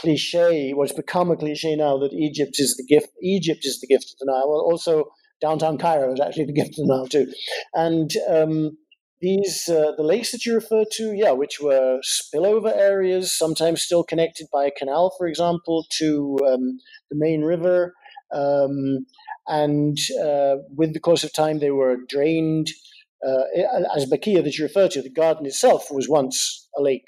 cliche. 0.00 0.72
What's 0.72 0.92
become 0.92 1.30
a 1.30 1.36
cliche 1.36 1.76
now 1.76 1.98
that 1.98 2.12
Egypt 2.12 2.56
is 2.58 2.76
the 2.76 2.84
gift. 2.84 3.08
Egypt 3.22 3.60
is 3.64 3.80
the 3.80 3.86
gift 3.86 4.06
of 4.06 4.18
the 4.18 4.32
Nile. 4.32 4.50
Well, 4.50 4.60
also 4.60 5.04
downtown 5.40 5.78
Cairo 5.78 6.12
is 6.12 6.20
actually 6.20 6.46
the 6.46 6.52
gift 6.60 6.70
of 6.70 6.86
the 6.86 6.94
Nile 6.94 7.06
too, 7.06 7.32
and 7.74 8.10
um, 8.28 8.78
these 9.20 9.68
uh, 9.68 9.92
the 9.96 10.02
lakes 10.02 10.32
that 10.32 10.44
you 10.44 10.54
referred 10.54 10.88
to, 10.92 11.12
yeah, 11.14 11.30
which 11.30 11.60
were 11.60 12.00
spillover 12.02 12.74
areas, 12.76 13.36
sometimes 13.36 13.82
still 13.82 14.04
connected 14.04 14.48
by 14.52 14.66
a 14.66 14.70
canal, 14.70 15.14
for 15.16 15.26
example, 15.26 15.86
to 15.98 16.38
um, 16.46 16.78
the 17.10 17.16
main 17.16 17.42
river. 17.42 17.94
Um, 18.34 19.06
and 19.46 19.96
uh, 20.22 20.56
with 20.76 20.92
the 20.92 21.00
course 21.00 21.24
of 21.24 21.32
time, 21.32 21.58
they 21.58 21.70
were 21.70 21.96
drained. 22.08 22.68
Uh, 23.26 23.44
Azbakiya 23.96 24.44
that 24.44 24.58
you 24.58 24.64
referred 24.64 24.90
to, 24.92 25.02
the 25.02 25.10
garden 25.10 25.46
itself 25.46 25.86
was 25.90 26.08
once 26.08 26.68
a 26.76 26.82
lake, 26.82 27.06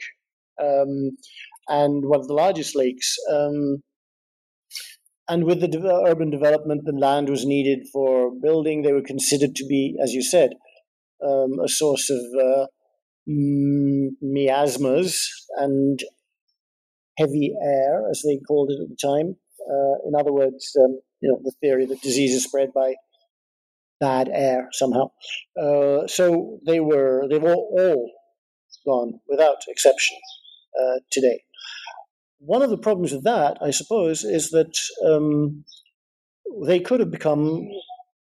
um, 0.62 1.11
and 1.68 2.05
one 2.07 2.20
of 2.20 2.29
the 2.29 2.35
largest 2.35 2.77
lakes. 2.77 3.16
Um, 3.31 3.83
and 5.29 5.45
with 5.45 5.61
the 5.61 5.68
de- 5.68 6.03
urban 6.07 6.31
development, 6.31 6.83
the 6.85 6.93
land 6.93 7.29
was 7.29 7.45
needed 7.45 7.87
for 7.93 8.31
building. 8.41 8.83
They 8.83 8.93
were 8.93 9.03
considered 9.03 9.57
to 9.57 9.66
be, 9.66 9.97
as 10.03 10.12
you 10.12 10.22
said, 10.22 10.51
um, 11.27 11.59
a 11.62 11.68
source 11.68 12.11
of 12.11 12.20
uh, 12.41 12.66
miasmas 13.27 15.29
and 15.57 15.99
heavy 17.18 17.55
air, 17.62 18.09
as 18.11 18.22
they 18.24 18.39
called 18.47 18.70
it 18.70 18.81
at 18.83 18.89
the 18.89 18.97
time. 19.03 19.37
Uh, 19.68 19.97
in 20.07 20.14
other 20.18 20.33
words, 20.33 20.72
um, 20.81 21.01
you 21.21 21.31
know, 21.31 21.41
the 21.43 21.53
theory 21.61 21.87
that 21.87 22.03
disease 22.03 22.35
is 22.35 22.45
spread 22.45 22.73
by 22.75 22.95
bad 24.01 24.29
air 24.33 24.69
somehow. 24.73 25.11
Uh, 25.61 26.07
so 26.07 26.59
they 26.67 26.81
were, 26.81 27.27
they've 27.31 27.43
all, 27.43 27.75
all 27.79 28.11
gone 28.87 29.21
without 29.29 29.57
exception 29.69 30.17
uh, 30.81 30.99
today. 31.11 31.43
One 32.39 32.62
of 32.62 32.71
the 32.71 32.79
problems 32.79 33.12
with 33.12 33.25
that, 33.25 33.59
I 33.62 33.71
suppose, 33.71 34.23
is 34.23 34.51
that 34.51 34.77
um, 35.05 35.64
they 36.67 36.81
could 36.81 37.01
have 37.01 37.11
become 37.11 37.67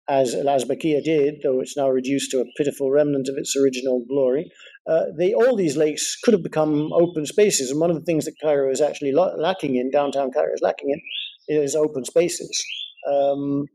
as 0.09 0.35
Al-Azbakiya 0.35 1.03
did, 1.03 1.35
though 1.43 1.61
it's 1.61 1.77
now 1.77 1.89
reduced 1.89 2.29
to 2.31 2.41
a 2.41 2.45
pitiful 2.57 2.91
remnant 2.91 3.29
of 3.29 3.35
its 3.37 3.55
original 3.55 4.03
glory. 4.07 4.51
Uh, 4.85 5.03
they, 5.17 5.33
all 5.33 5.55
these 5.55 5.77
lakes 5.77 6.17
could 6.21 6.33
have 6.33 6.43
become 6.43 6.91
open 6.93 7.25
spaces, 7.25 7.71
and 7.71 7.79
one 7.79 7.89
of 7.89 7.95
the 7.95 8.03
things 8.03 8.25
that 8.25 8.35
Cairo 8.43 8.69
is 8.69 8.81
actually 8.81 9.13
lacking 9.13 9.77
in, 9.77 9.89
downtown 9.91 10.31
Cairo 10.31 10.53
is 10.53 10.61
lacking 10.61 10.89
in, 10.89 11.01
is 11.47 11.75
open 11.75 12.05
spaces. 12.05 12.63
Um, 13.11 13.65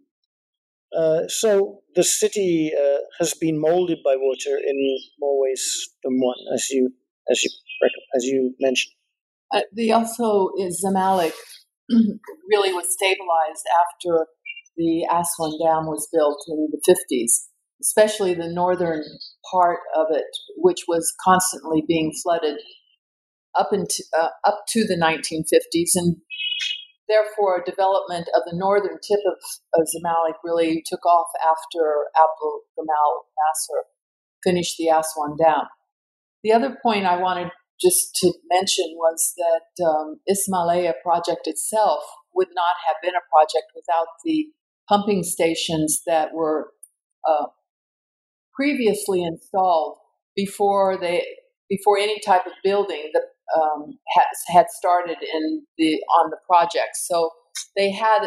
uh, 0.96 1.28
so 1.28 1.80
the 1.94 2.04
city 2.04 2.72
uh, 2.74 2.98
has 3.18 3.34
been 3.34 3.60
molded 3.60 3.98
by 4.04 4.16
water 4.16 4.58
in 4.66 4.98
more 5.18 5.40
ways 5.42 5.88
than 6.02 6.18
one, 6.18 6.36
as 6.54 6.70
you 6.70 6.90
as 7.30 7.44
you 7.44 7.50
as 8.16 8.24
you 8.24 8.54
mentioned. 8.58 8.94
Uh, 9.54 9.60
the 9.72 9.92
also 9.92 10.50
is 10.58 10.84
Zamalek 10.84 11.32
really 11.90 12.72
was 12.72 12.86
stabilized 12.92 13.66
after 13.82 14.26
the 14.76 15.06
Aswan 15.10 15.58
Dam 15.58 15.86
was 15.86 16.08
built 16.12 16.44
in 16.48 16.68
the 16.70 16.80
50s, 16.88 17.48
especially 17.82 18.34
the 18.34 18.48
northern 18.48 19.02
part 19.50 19.80
of 19.96 20.06
it, 20.10 20.26
which 20.56 20.84
was 20.86 21.12
constantly 21.22 21.82
being 21.86 22.12
flooded 22.22 22.58
up, 23.58 23.70
into, 23.72 24.04
uh, 24.18 24.28
up 24.46 24.60
to 24.68 24.86
the 24.86 24.96
1950s. 24.96 25.90
And 25.96 26.16
therefore, 27.08 27.64
development 27.64 28.28
of 28.34 28.42
the 28.46 28.56
northern 28.56 28.98
tip 29.00 29.20
of, 29.26 29.38
of 29.74 29.88
Zamalek 29.88 30.36
really 30.44 30.82
took 30.86 31.04
off 31.04 31.28
after 31.42 32.06
Abdul 32.16 32.62
Gamal 32.78 33.24
Nasser 33.36 33.84
finished 34.44 34.76
the 34.78 34.88
Aswan 34.88 35.36
Dam. 35.36 35.66
The 36.42 36.52
other 36.52 36.76
point 36.82 37.04
I 37.04 37.20
wanted 37.20 37.50
just 37.80 38.14
to 38.16 38.32
mention 38.50 38.86
was 38.96 39.34
that 39.36 39.84
um, 39.84 40.20
Ismailia 40.28 40.94
project 41.02 41.46
itself 41.46 42.02
would 42.34 42.48
not 42.54 42.76
have 42.86 42.96
been 43.02 43.14
a 43.14 43.28
project 43.32 43.72
without 43.74 44.08
the 44.24 44.46
pumping 44.88 45.22
stations 45.22 46.02
that 46.06 46.32
were 46.34 46.70
uh, 47.28 47.46
previously 48.54 49.22
installed 49.22 49.98
before 50.34 50.96
they 50.96 51.24
before 51.68 51.98
any 51.98 52.18
type 52.24 52.46
of 52.46 52.52
building 52.64 53.10
that 53.12 53.22
um, 53.56 53.98
had, 54.16 54.26
had 54.54 54.66
started 54.70 55.16
in 55.22 55.62
the 55.78 56.00
on 56.20 56.30
the 56.30 56.38
project. 56.46 56.96
So 56.96 57.30
they 57.76 57.90
had 57.90 58.26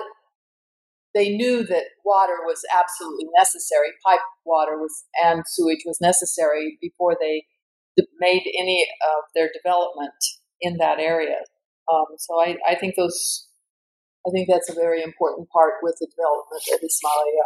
they 1.14 1.30
knew 1.30 1.64
that 1.66 1.84
water 2.06 2.38
was 2.46 2.62
absolutely 2.74 3.26
necessary, 3.38 3.90
pipe 4.06 4.22
water 4.46 4.78
was 4.78 5.04
and 5.24 5.44
sewage 5.46 5.84
was 5.86 6.00
necessary 6.02 6.78
before 6.82 7.18
they 7.20 7.46
made 8.20 8.44
any 8.58 8.86
of 9.18 9.24
their 9.36 9.50
development 9.54 10.14
in 10.62 10.78
that 10.78 11.00
area. 11.00 11.40
Um, 11.92 12.06
so 12.18 12.40
I, 12.40 12.58
I 12.68 12.76
think 12.76 12.96
those 12.96 13.48
I 14.26 14.30
think 14.32 14.48
that's 14.50 14.70
a 14.70 14.74
very 14.74 15.02
important 15.02 15.50
part 15.50 15.76
with 15.82 15.98
the 16.00 16.08
development 16.08 16.64
of 16.74 16.80
Ismailia. 16.80 17.46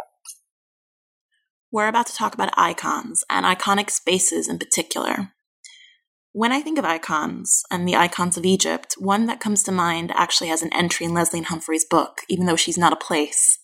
We're 1.72 1.88
about 1.88 2.06
to 2.06 2.14
talk 2.14 2.34
about 2.34 2.50
icons 2.56 3.24
and 3.28 3.44
iconic 3.44 3.90
spaces 3.90 4.48
in 4.48 4.58
particular. 4.58 5.32
When 6.36 6.52
I 6.52 6.60
think 6.60 6.76
of 6.76 6.84
icons 6.84 7.62
and 7.70 7.88
the 7.88 7.96
icons 7.96 8.36
of 8.36 8.44
Egypt, 8.44 8.96
one 8.98 9.24
that 9.24 9.40
comes 9.40 9.62
to 9.62 9.72
mind 9.72 10.12
actually 10.14 10.48
has 10.48 10.60
an 10.60 10.70
entry 10.70 11.06
in 11.06 11.14
Leslie 11.14 11.40
Humphrey's 11.40 11.86
book, 11.86 12.18
even 12.28 12.44
though 12.44 12.56
she's 12.56 12.76
not 12.76 12.92
a 12.92 13.04
place. 13.08 13.56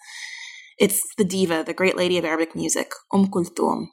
It's 0.78 1.02
the 1.18 1.24
diva, 1.24 1.64
the 1.66 1.74
great 1.74 1.98
lady 1.98 2.16
of 2.16 2.24
Arabic 2.24 2.56
music, 2.56 2.92
Umm 3.12 3.26
Kulthum. 3.26 3.88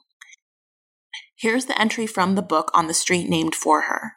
Here's 1.36 1.66
the 1.66 1.78
entry 1.78 2.06
from 2.06 2.36
the 2.36 2.48
book 2.54 2.70
on 2.72 2.86
the 2.86 2.94
street 2.94 3.28
named 3.28 3.54
for 3.54 3.82
her. 3.82 4.12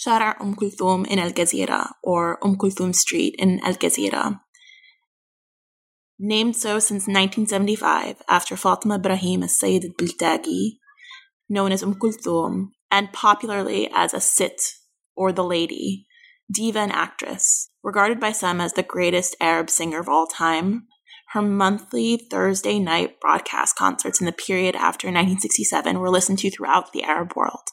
Shara 0.00 0.40
Umm 0.40 0.54
Kulthum 0.54 1.04
in 1.08 1.18
Al 1.18 1.32
Jazeera, 1.32 1.90
or 2.04 2.38
Umm 2.46 2.54
Kulthum 2.54 2.94
Street 2.94 3.34
in 3.36 3.58
Al 3.64 3.74
Jazeera. 3.74 4.42
Named 6.20 6.54
so 6.54 6.78
since 6.78 7.08
1975 7.08 8.22
after 8.28 8.56
Fatima 8.56 8.94
Ibrahim 8.94 9.42
as 9.42 9.58
Sayyidat 9.58 9.96
Biltagi, 9.96 10.78
known 11.48 11.72
as 11.72 11.82
Umm 11.82 11.96
Kulthum, 11.96 12.68
and 12.92 13.12
popularly 13.12 13.90
as 13.92 14.14
a 14.14 14.20
Sit 14.20 14.74
or 15.16 15.32
the 15.32 15.42
Lady, 15.42 16.06
diva 16.52 16.78
and 16.78 16.92
actress, 16.92 17.70
regarded 17.82 18.20
by 18.20 18.30
some 18.30 18.60
as 18.60 18.74
the 18.74 18.82
greatest 18.82 19.34
Arab 19.40 19.70
singer 19.70 19.98
of 19.98 20.08
all 20.08 20.26
time. 20.26 20.86
Her 21.30 21.40
monthly 21.40 22.18
Thursday 22.18 22.78
night 22.78 23.18
broadcast 23.18 23.74
concerts 23.74 24.20
in 24.20 24.26
the 24.26 24.32
period 24.32 24.76
after 24.76 25.06
1967 25.08 25.98
were 25.98 26.10
listened 26.10 26.38
to 26.40 26.50
throughout 26.50 26.92
the 26.92 27.02
Arab 27.02 27.32
world. 27.34 27.68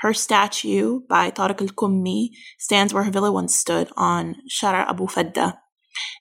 Her 0.00 0.14
statue 0.14 1.00
by 1.08 1.30
Tariq 1.30 1.60
al-Kummi 1.60 2.30
stands 2.58 2.94
where 2.94 3.04
her 3.04 3.10
villa 3.10 3.30
once 3.30 3.54
stood 3.54 3.90
on 3.96 4.36
Shara 4.50 4.88
Abu 4.88 5.06
Fadda. 5.06 5.58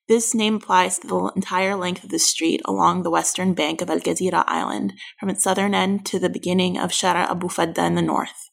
This 0.08 0.34
name 0.36 0.56
applies 0.56 1.00
to 1.00 1.08
the 1.08 1.32
entire 1.36 1.76
length 1.76 2.04
of 2.04 2.10
the 2.10 2.20
street 2.20 2.62
along 2.66 3.04
the 3.04 3.10
western 3.10 3.54
bank 3.54 3.82
of 3.82 3.90
Al 3.90 4.00
Gazira 4.00 4.44
Island, 4.48 4.94
from 5.20 5.30
its 5.30 5.44
southern 5.44 5.74
end 5.74 6.06
to 6.08 6.20
the 6.20 6.30
beginning 6.30 6.78
of 6.78 6.92
Shara 6.92 7.30
Abu 7.30 7.48
Fadda 7.48 7.86
in 7.86 7.96
the 7.96 8.02
north. 8.02 8.50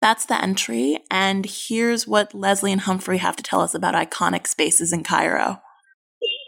That's 0.00 0.24
the 0.24 0.40
entry, 0.40 0.98
and 1.10 1.44
here's 1.44 2.06
what 2.06 2.34
Leslie 2.34 2.72
and 2.72 2.82
Humphrey 2.82 3.18
have 3.18 3.36
to 3.36 3.42
tell 3.42 3.60
us 3.60 3.74
about 3.74 3.94
iconic 3.94 4.46
spaces 4.46 4.92
in 4.92 5.02
Cairo. 5.02 5.60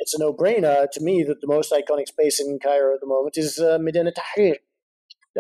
It's 0.01 0.15
a 0.15 0.19
no 0.19 0.33
brainer 0.33 0.87
to 0.93 1.01
me 1.03 1.25
that 1.25 1.41
the 1.41 1.47
most 1.47 1.73
iconic 1.73 2.09
space 2.09 2.41
in 2.41 2.59
Cairo 2.63 2.95
at 2.95 3.01
the 3.01 3.07
moment 3.07 3.37
is 3.37 3.59
uh, 3.59 3.79
Medina 3.81 4.13
Tahrir, 4.13 4.57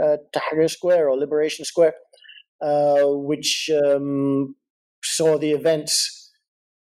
uh, 0.00 0.16
Tahrir 0.34 0.68
Square 0.70 1.08
or 1.08 1.16
Liberation 1.16 1.64
Square. 1.64 1.94
Uh, 2.62 3.06
which 3.06 3.70
um, 3.74 4.54
saw 5.02 5.38
the 5.38 5.52
events, 5.52 6.19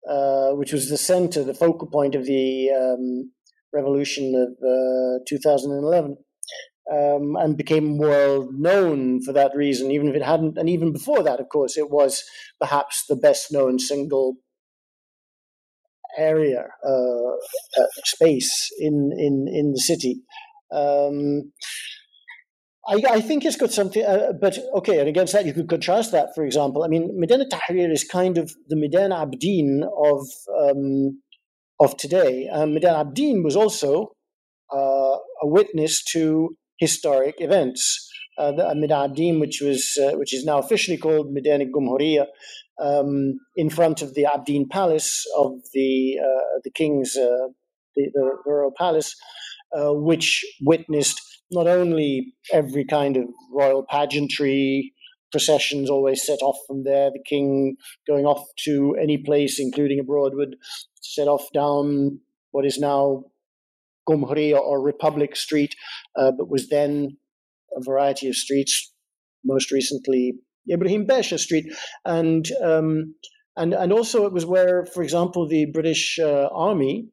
uh, 0.07 0.51
which 0.51 0.71
was 0.71 0.89
the 0.89 0.97
center, 0.97 1.43
the 1.43 1.53
focal 1.53 1.87
point 1.87 2.15
of 2.15 2.25
the 2.25 2.69
um, 2.71 3.31
revolution 3.73 4.33
of 4.35 4.49
uh, 4.63 5.19
2011. 5.27 6.17
Um, 6.89 7.35
and 7.35 7.57
became 7.57 7.97
well 7.97 8.47
known 8.53 9.21
for 9.21 9.33
that 9.33 9.53
reason, 9.53 9.91
even 9.91 10.07
if 10.07 10.15
it 10.15 10.23
hadn't. 10.23 10.57
And 10.57 10.69
even 10.69 10.93
before 10.93 11.21
that, 11.21 11.41
of 11.41 11.49
course, 11.49 11.77
it 11.77 11.89
was 11.89 12.23
perhaps 12.61 13.03
the 13.09 13.17
best 13.17 13.51
known 13.51 13.77
single 13.77 14.37
area 16.17 16.67
uh, 16.85 17.31
uh, 17.77 17.87
space 18.05 18.69
in 18.79 19.11
in 19.17 19.47
in 19.53 19.73
the 19.73 19.79
city. 19.79 20.21
Um, 20.71 21.51
I, 22.87 23.01
I, 23.09 23.21
think 23.21 23.43
it's 23.43 23.57
got 23.57 23.71
something, 23.71 24.03
uh, 24.03 24.31
but 24.39 24.57
okay, 24.75 24.99
and 24.99 25.09
against 25.09 25.33
that, 25.33 25.45
you 25.45 25.53
could 25.53 25.67
contrast 25.67 26.11
that, 26.13 26.33
for 26.33 26.45
example. 26.45 26.83
I 26.83 26.87
mean, 26.87 27.11
Medina 27.19 27.45
Tahrir 27.45 27.91
is 27.91 28.03
kind 28.03 28.37
of 28.37 28.53
the 28.69 28.77
Medina 28.77 29.15
Abdin 29.15 29.81
of, 29.83 30.27
um, 30.57 31.21
of 31.79 31.97
today. 31.97 32.47
Um, 32.51 32.73
Medina 32.73 33.03
Abdin 33.03 33.43
was 33.43 33.55
also 33.55 34.13
uh, 34.73 35.17
a 35.41 35.47
witness 35.47 36.03
to 36.13 36.55
historic 36.79 37.35
events. 37.39 38.07
uh, 38.37 38.51
the 38.51 38.75
Midan 38.75 39.09
Abdin, 39.09 39.39
which 39.39 39.61
was 39.61 39.97
uh, 40.01 40.17
which 40.17 40.33
is 40.33 40.45
now 40.45 40.59
officially 40.59 40.97
called 40.97 41.31
Midan 41.31 41.71
Gumhuriya, 41.71 42.25
um, 42.79 43.39
in 43.55 43.69
front 43.69 44.01
of 44.01 44.13
the 44.13 44.25
Abdin 44.25 44.69
Palace 44.69 45.25
of 45.35 45.53
the 45.73 46.19
uh, 46.21 46.59
the 46.63 46.71
king's 46.71 47.17
uh, 47.17 47.47
the, 47.95 48.11
the, 48.13 48.31
royal 48.45 48.71
palace, 48.77 49.15
uh, 49.75 49.93
which 49.93 50.45
witnessed 50.61 51.21
not 51.51 51.67
only 51.67 52.33
every 52.51 52.85
kind 52.85 53.17
of 53.17 53.25
royal 53.51 53.85
pageantry. 53.87 54.93
Processions 55.31 55.89
always 55.89 56.25
set 56.25 56.39
off 56.41 56.57
from 56.65 56.83
there. 56.83 57.11
The 57.11 57.23
king 57.25 57.75
going 58.07 58.25
off 58.25 58.45
to 58.63 58.95
any 59.01 59.17
place, 59.17 59.59
including 59.59 59.99
abroad, 59.99 60.33
would 60.35 60.55
set 61.01 61.27
off 61.27 61.47
down 61.53 62.19
what 62.51 62.65
is 62.65 62.77
now 62.77 63.23
Gumhuriya 64.09 64.57
or 64.57 64.81
Republic 64.81 65.35
Street, 65.35 65.75
uh, 66.15 66.31
but 66.31 66.49
was 66.49 66.69
then 66.69 67.17
a 67.75 67.83
variety 67.83 68.29
of 68.29 68.35
streets, 68.35 68.93
most 69.43 69.69
recently 69.71 70.33
Ibrahim 70.71 71.05
Besha 71.05 71.37
Street, 71.37 71.65
and 72.05 72.49
um, 72.63 73.15
and 73.55 73.73
and 73.73 73.91
also 73.91 74.25
it 74.25 74.33
was 74.33 74.45
where, 74.45 74.85
for 74.93 75.03
example, 75.03 75.47
the 75.47 75.65
British 75.65 76.19
uh, 76.19 76.47
Army 76.53 77.09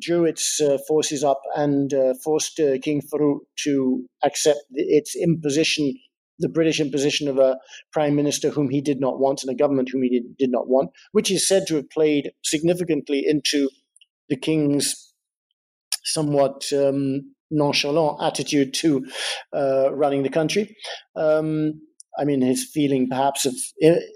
drew 0.00 0.24
its 0.24 0.60
uh, 0.60 0.78
forces 0.88 1.22
up 1.22 1.40
and 1.56 1.94
uh, 1.94 2.14
forced 2.22 2.58
uh, 2.60 2.78
King 2.82 3.02
Farouk 3.02 3.40
to 3.64 4.04
accept 4.24 4.60
its 4.72 5.14
imposition, 5.16 5.94
the 6.38 6.48
British 6.48 6.80
imposition 6.80 7.28
of 7.28 7.38
a 7.38 7.58
prime 7.92 8.16
minister 8.16 8.50
whom 8.50 8.70
he 8.70 8.80
did 8.80 9.00
not 9.00 9.20
want 9.20 9.42
and 9.42 9.50
a 9.50 9.56
government 9.56 9.88
whom 9.92 10.02
he 10.02 10.08
did, 10.08 10.36
did 10.36 10.50
not 10.50 10.68
want, 10.68 10.90
which 11.12 11.30
is 11.30 11.46
said 11.46 11.66
to 11.68 11.76
have 11.76 11.90
played 11.90 12.32
significantly 12.42 13.24
into 13.26 13.68
the 14.28 14.36
king's 14.36 15.12
somewhat 16.04 16.64
um, 16.72 17.34
nonchalant 17.50 18.20
attitude 18.22 18.74
to 18.74 19.06
uh, 19.54 19.94
running 19.94 20.22
the 20.22 20.28
country. 20.30 20.76
Um, 21.16 21.80
I 22.18 22.24
mean, 22.24 22.42
his 22.42 22.68
feeling 22.72 23.08
perhaps 23.08 23.46
of 23.46 23.54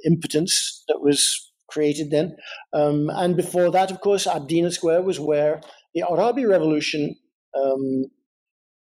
impotence 0.04 0.84
that 0.88 1.00
was 1.00 1.47
created 1.68 2.10
then. 2.10 2.36
Um, 2.72 3.10
and 3.10 3.36
before 3.36 3.70
that, 3.70 3.90
of 3.90 4.00
course, 4.00 4.26
Abdina 4.26 4.72
Square 4.72 5.02
was 5.02 5.20
where 5.20 5.60
the 5.94 6.04
Arabi 6.08 6.44
Revolution 6.44 7.16
um, 7.56 8.06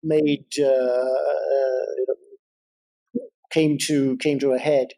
made 0.02 0.46
uh, 0.60 0.64
uh, 0.64 2.14
came 3.50 3.78
to 3.86 4.16
came 4.18 4.38
to 4.38 4.52
a 4.52 4.58
head. 4.58 4.88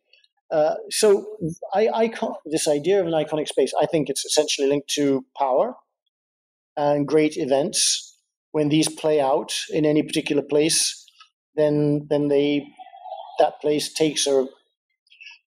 Uh, 0.50 0.74
so, 0.90 1.36
I, 1.72 2.10
this 2.44 2.66
idea 2.66 3.00
of 3.00 3.06
an 3.06 3.12
iconic 3.12 3.46
space, 3.46 3.72
I 3.80 3.86
think 3.86 4.08
it's 4.08 4.24
essentially 4.24 4.66
linked 4.66 4.88
to 4.94 5.24
power 5.38 5.76
and 6.76 7.06
great 7.06 7.36
events 7.36 8.18
when 8.52 8.68
these 8.68 8.88
play 8.88 9.20
out 9.20 9.54
in 9.70 9.84
any 9.84 10.02
particular 10.02 10.42
place, 10.42 11.04
then 11.54 12.06
then 12.10 12.28
they 12.28 12.66
that 13.38 13.60
place 13.60 13.92
takes 13.92 14.26
a 14.26 14.46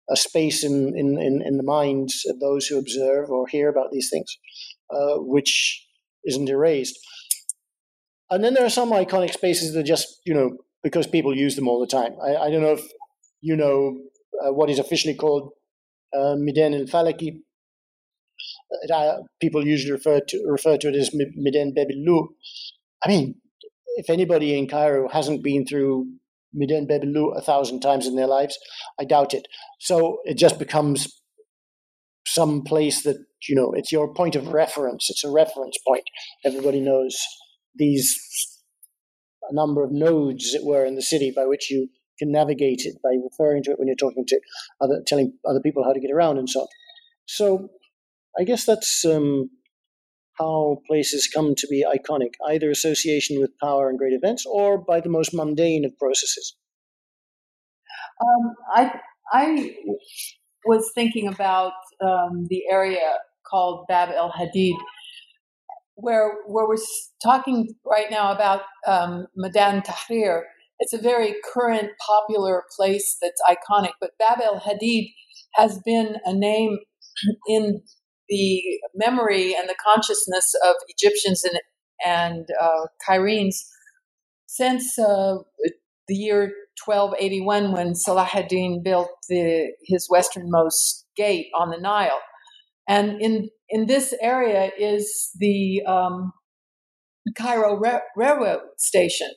a 0.10 0.16
space 0.16 0.64
in, 0.64 0.94
in, 0.98 1.18
in, 1.22 1.42
in 1.46 1.58
the 1.58 1.64
minds 1.64 2.26
of 2.30 2.40
those 2.40 2.68
who 2.68 2.78
observe 2.78 3.30
or 3.30 3.48
hear 3.48 3.70
about 3.70 3.92
these 3.92 4.10
things, 4.10 4.38
uh, 4.90 5.16
which 5.18 5.86
isn't 6.26 6.50
erased. 6.50 6.98
And 8.30 8.44
then 8.44 8.54
there 8.54 8.66
are 8.66 8.70
some 8.70 8.92
iconic 8.92 9.34
spaces 9.34 9.74
that 9.74 9.84
just, 9.84 10.22
you 10.26 10.34
know, 10.34 10.58
because 10.84 11.08
people 11.08 11.36
use 11.36 11.56
them 11.56 11.68
all 11.68 11.80
the 11.80 11.88
time. 11.88 12.14
I, 12.22 12.36
I 12.36 12.52
don't 12.52 12.62
know 12.62 12.74
if 12.74 12.86
you 13.42 13.56
know 13.56 13.98
uh, 14.46 14.52
what 14.52 14.70
is 14.70 14.80
officially 14.80 15.16
called 15.16 15.52
uh, 16.18 16.36
Midan 16.38 16.74
al 16.74 16.86
Falaki. 16.86 17.40
Uh, 18.92 19.18
people 19.40 19.66
usually 19.66 19.92
refer 19.92 20.20
to 20.20 20.46
refer 20.50 20.78
to 20.78 20.90
it 20.90 20.96
as 20.96 21.12
Midan 21.14 21.74
Bab 21.74 21.88
el 21.90 22.04
Louk, 22.06 22.30
I 23.04 23.10
mean, 23.10 23.36
if 23.98 24.10
anybody 24.10 24.58
in 24.58 24.68
Cairo 24.68 25.10
hasn't 25.10 25.44
been 25.44 25.66
through 25.66 26.08
Midan 26.54 26.88
Bab 26.88 27.04
el 27.04 27.10
Louk 27.10 27.38
a 27.38 27.42
thousand 27.42 27.82
times 27.82 28.08
in 28.08 28.16
their 28.16 28.28
lives, 28.28 28.58
I 29.00 29.06
doubt 29.06 29.34
it. 29.34 29.48
So 29.80 30.20
it 30.26 30.38
just 30.38 30.60
becomes 30.60 31.08
some 32.26 32.64
place 32.64 33.04
that, 33.04 33.18
you 33.48 33.56
know, 33.56 33.74
it's 33.74 33.92
your 33.92 34.14
point 34.14 34.36
of 34.36 34.48
reference. 34.50 35.10
It's 35.10 35.24
a 35.24 35.32
reference 35.32 35.78
point. 35.86 36.04
Everybody 36.46 36.80
knows 36.80 37.18
these, 37.76 38.18
a 39.50 39.54
number 39.54 39.84
of 39.84 39.92
nodes, 39.92 40.48
as 40.48 40.62
it 40.62 40.66
were, 40.66 40.86
in 40.86 40.96
the 40.96 41.02
city 41.02 41.32
by 41.36 41.46
which 41.46 41.70
you 41.70 41.90
can 42.20 42.32
navigate 42.32 42.82
it 42.86 42.96
by 43.04 43.10
referring 43.24 43.64
to 43.64 43.72
it 43.72 43.80
when 43.80 43.88
you're 43.88 43.96
talking 43.96 44.26
to 44.28 44.40
other, 44.80 45.02
telling 45.06 45.34
other 45.48 45.60
people 45.62 45.84
how 45.84 45.94
to 45.94 46.00
get 46.00 46.12
around 46.12 46.38
and 46.38 46.50
so 46.50 46.62
on. 46.62 46.68
So 47.26 47.70
I 48.40 48.44
guess 48.44 48.66
that's 48.66 49.04
um, 49.06 49.50
how 50.40 50.78
places 50.88 51.30
come 51.34 51.54
to 51.56 51.68
be 51.68 51.86
iconic, 51.86 52.34
either 52.48 52.70
association 52.70 53.40
with 53.40 53.52
power 53.62 53.90
and 53.90 53.98
great 53.98 54.14
events 54.14 54.46
or 54.46 54.78
by 54.78 55.00
the 55.00 55.10
most 55.10 55.34
mundane 55.34 55.86
of 55.86 55.98
processes? 55.98 56.56
Um, 58.22 58.54
I, 58.74 59.00
I 59.32 59.76
was 60.66 60.92
thinking 60.96 61.28
about 61.28 61.74
um, 62.04 62.48
the 62.50 62.64
area 62.72 63.18
called 63.50 63.86
Bab 63.88 64.10
el 64.10 64.32
Hadid, 64.32 64.76
where, 65.96 66.34
where 66.48 66.68
we're 66.68 66.78
talking 67.22 67.70
right 67.86 68.10
now 68.10 68.32
about 68.32 68.62
um, 68.88 69.28
Midan 69.36 69.82
Tahrir. 69.82 70.42
It's 70.80 70.94
a 70.94 70.98
very 70.98 71.36
current, 71.54 71.92
popular 72.06 72.64
place 72.76 73.18
that's 73.22 73.42
iconic, 73.48 73.92
but 74.02 74.12
Bab 74.20 74.40
el 74.42 74.60
Hadid 74.60 75.12
has 75.56 75.80
been 75.86 76.16
a 76.26 76.34
name 76.34 76.80
in 77.48 77.82
the 78.30 78.62
memory 78.96 79.56
and 79.56 79.70
the 79.70 79.76
consciousness 79.84 80.54
of 80.66 80.76
Egyptians 80.88 81.44
and, 81.44 81.60
and 82.06 82.46
uh, 82.62 82.88
Cairenes 83.08 83.56
since 84.48 84.98
uh, 85.00 85.38
the 86.08 86.16
year 86.16 86.52
1281 86.86 87.72
when 87.72 87.96
Salah 87.96 88.30
ad-Din 88.34 88.82
built 88.84 89.10
the, 89.30 89.72
his 89.86 90.08
westernmost 90.10 91.06
gate 91.16 91.48
on 91.58 91.70
the 91.70 91.78
Nile. 91.78 92.20
And 92.88 93.22
in, 93.22 93.50
in 93.70 93.88
this 93.88 94.14
area 94.22 94.72
is 94.78 95.32
the 95.40 95.82
um, 95.88 96.34
Cairo 97.38 97.80
Ra- 97.80 98.02
railroad 98.16 98.62
station. 98.78 99.30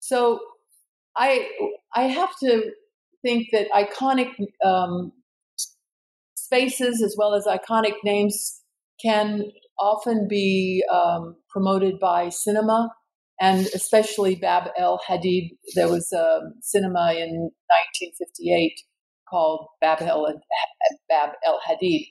So 0.00 0.38
I, 1.16 1.48
I 1.94 2.04
have 2.04 2.30
to 2.42 2.70
think 3.22 3.48
that 3.52 3.68
iconic 3.72 4.30
um, 4.64 5.12
spaces 6.50 7.00
as 7.00 7.14
well 7.16 7.34
as 7.34 7.46
iconic 7.46 7.94
names 8.02 8.60
can 9.02 9.44
often 9.78 10.26
be 10.28 10.84
um, 10.92 11.36
promoted 11.48 11.98
by 12.00 12.28
cinema 12.28 12.90
and 13.40 13.66
especially 13.74 14.34
Bab 14.34 14.68
el 14.76 15.00
Hadid. 15.08 15.50
There 15.74 15.88
was 15.88 16.12
a 16.12 16.40
cinema 16.60 17.14
in 17.16 17.50
1958 17.88 18.72
called 19.28 19.68
Bab 19.80 20.02
el, 20.02 20.26
Bab 21.08 21.30
el 21.46 21.60
Hadid 21.66 22.06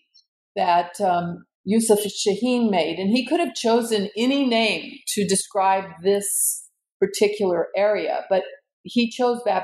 that 0.55 0.99
um, 1.01 1.45
Youssef 1.65 1.99
Chahine 1.99 2.71
made, 2.71 2.97
and 2.97 3.09
he 3.09 3.27
could 3.27 3.39
have 3.39 3.53
chosen 3.53 4.09
any 4.17 4.47
name 4.47 4.91
to 5.09 5.27
describe 5.27 5.83
this 6.01 6.65
particular 6.99 7.67
area, 7.75 8.21
but 8.29 8.43
he 8.83 9.11
chose 9.11 9.41
Bab, 9.45 9.63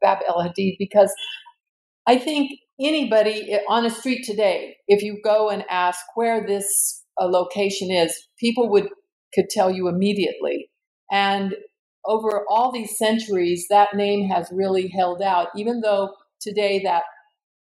Bab 0.00 0.18
el 0.26 0.36
Hadid 0.36 0.76
because 0.78 1.12
I 2.06 2.18
think 2.18 2.52
anybody 2.80 3.56
on 3.68 3.84
the 3.84 3.90
street 3.90 4.24
today, 4.24 4.76
if 4.88 5.02
you 5.02 5.20
go 5.24 5.48
and 5.50 5.64
ask 5.70 6.00
where 6.14 6.46
this 6.46 7.04
uh, 7.20 7.26
location 7.26 7.90
is, 7.90 8.14
people 8.38 8.70
would 8.70 8.88
could 9.34 9.48
tell 9.50 9.70
you 9.70 9.88
immediately. 9.88 10.70
And 11.10 11.54
over 12.06 12.44
all 12.48 12.72
these 12.72 12.96
centuries, 12.98 13.66
that 13.70 13.94
name 13.94 14.28
has 14.28 14.48
really 14.52 14.88
held 14.88 15.22
out, 15.22 15.48
even 15.56 15.80
though 15.80 16.10
today 16.40 16.82
that 16.84 17.04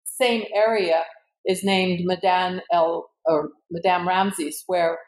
same 0.05 0.43
area 0.53 1.03
is 1.45 1.63
named 1.63 2.01
Madame 2.05 2.61
El 2.71 3.09
or 3.25 3.49
Midan 3.71 4.05
Ramses, 4.07 4.63
where 4.67 4.99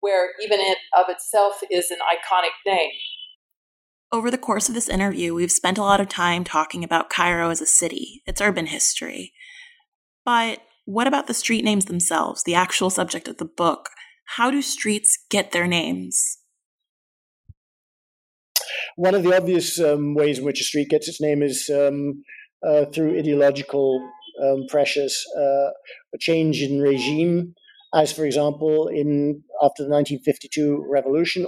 where 0.00 0.30
even 0.42 0.60
it 0.60 0.78
of 0.96 1.06
itself 1.08 1.54
is 1.70 1.90
an 1.90 1.98
iconic 1.98 2.54
name. 2.66 2.90
Over 4.16 4.30
the 4.30 4.38
course 4.38 4.70
of 4.70 4.74
this 4.74 4.88
interview, 4.88 5.34
we've 5.34 5.52
spent 5.52 5.76
a 5.76 5.82
lot 5.82 6.00
of 6.00 6.08
time 6.08 6.42
talking 6.42 6.82
about 6.82 7.10
Cairo 7.10 7.50
as 7.50 7.60
a 7.60 7.66
city, 7.66 8.22
its 8.24 8.40
urban 8.40 8.64
history. 8.64 9.34
But 10.24 10.60
what 10.86 11.06
about 11.06 11.26
the 11.26 11.34
street 11.34 11.66
names 11.66 11.84
themselves, 11.84 12.42
the 12.42 12.54
actual 12.54 12.88
subject 12.88 13.28
of 13.28 13.36
the 13.36 13.44
book? 13.44 13.90
How 14.36 14.50
do 14.50 14.62
streets 14.62 15.18
get 15.28 15.52
their 15.52 15.66
names? 15.66 16.38
One 18.96 19.14
of 19.14 19.22
the 19.22 19.36
obvious 19.36 19.78
um, 19.78 20.14
ways 20.14 20.38
in 20.38 20.46
which 20.46 20.62
a 20.62 20.64
street 20.64 20.88
gets 20.88 21.08
its 21.08 21.20
name 21.20 21.42
is 21.42 21.68
um, 21.68 22.24
uh, 22.66 22.86
through 22.86 23.18
ideological 23.18 24.00
um, 24.42 24.64
pressures. 24.70 25.22
Uh, 25.36 25.68
a 26.14 26.18
change 26.18 26.62
in 26.62 26.80
regime, 26.80 27.54
as 27.94 28.14
for 28.14 28.24
example, 28.24 28.88
in 28.88 29.42
after 29.62 29.82
the 29.84 29.90
1952 29.90 30.86
revolution, 30.88 31.46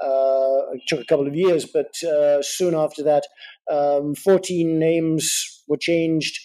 it 0.00 0.82
took 0.86 1.00
a 1.00 1.04
couple 1.04 1.26
of 1.26 1.34
years, 1.34 1.66
but 1.66 1.92
uh, 2.04 2.42
soon 2.42 2.74
after 2.74 3.02
that, 3.02 3.24
um, 3.70 4.14
14 4.14 4.78
names 4.78 5.62
were 5.68 5.76
changed. 5.76 6.38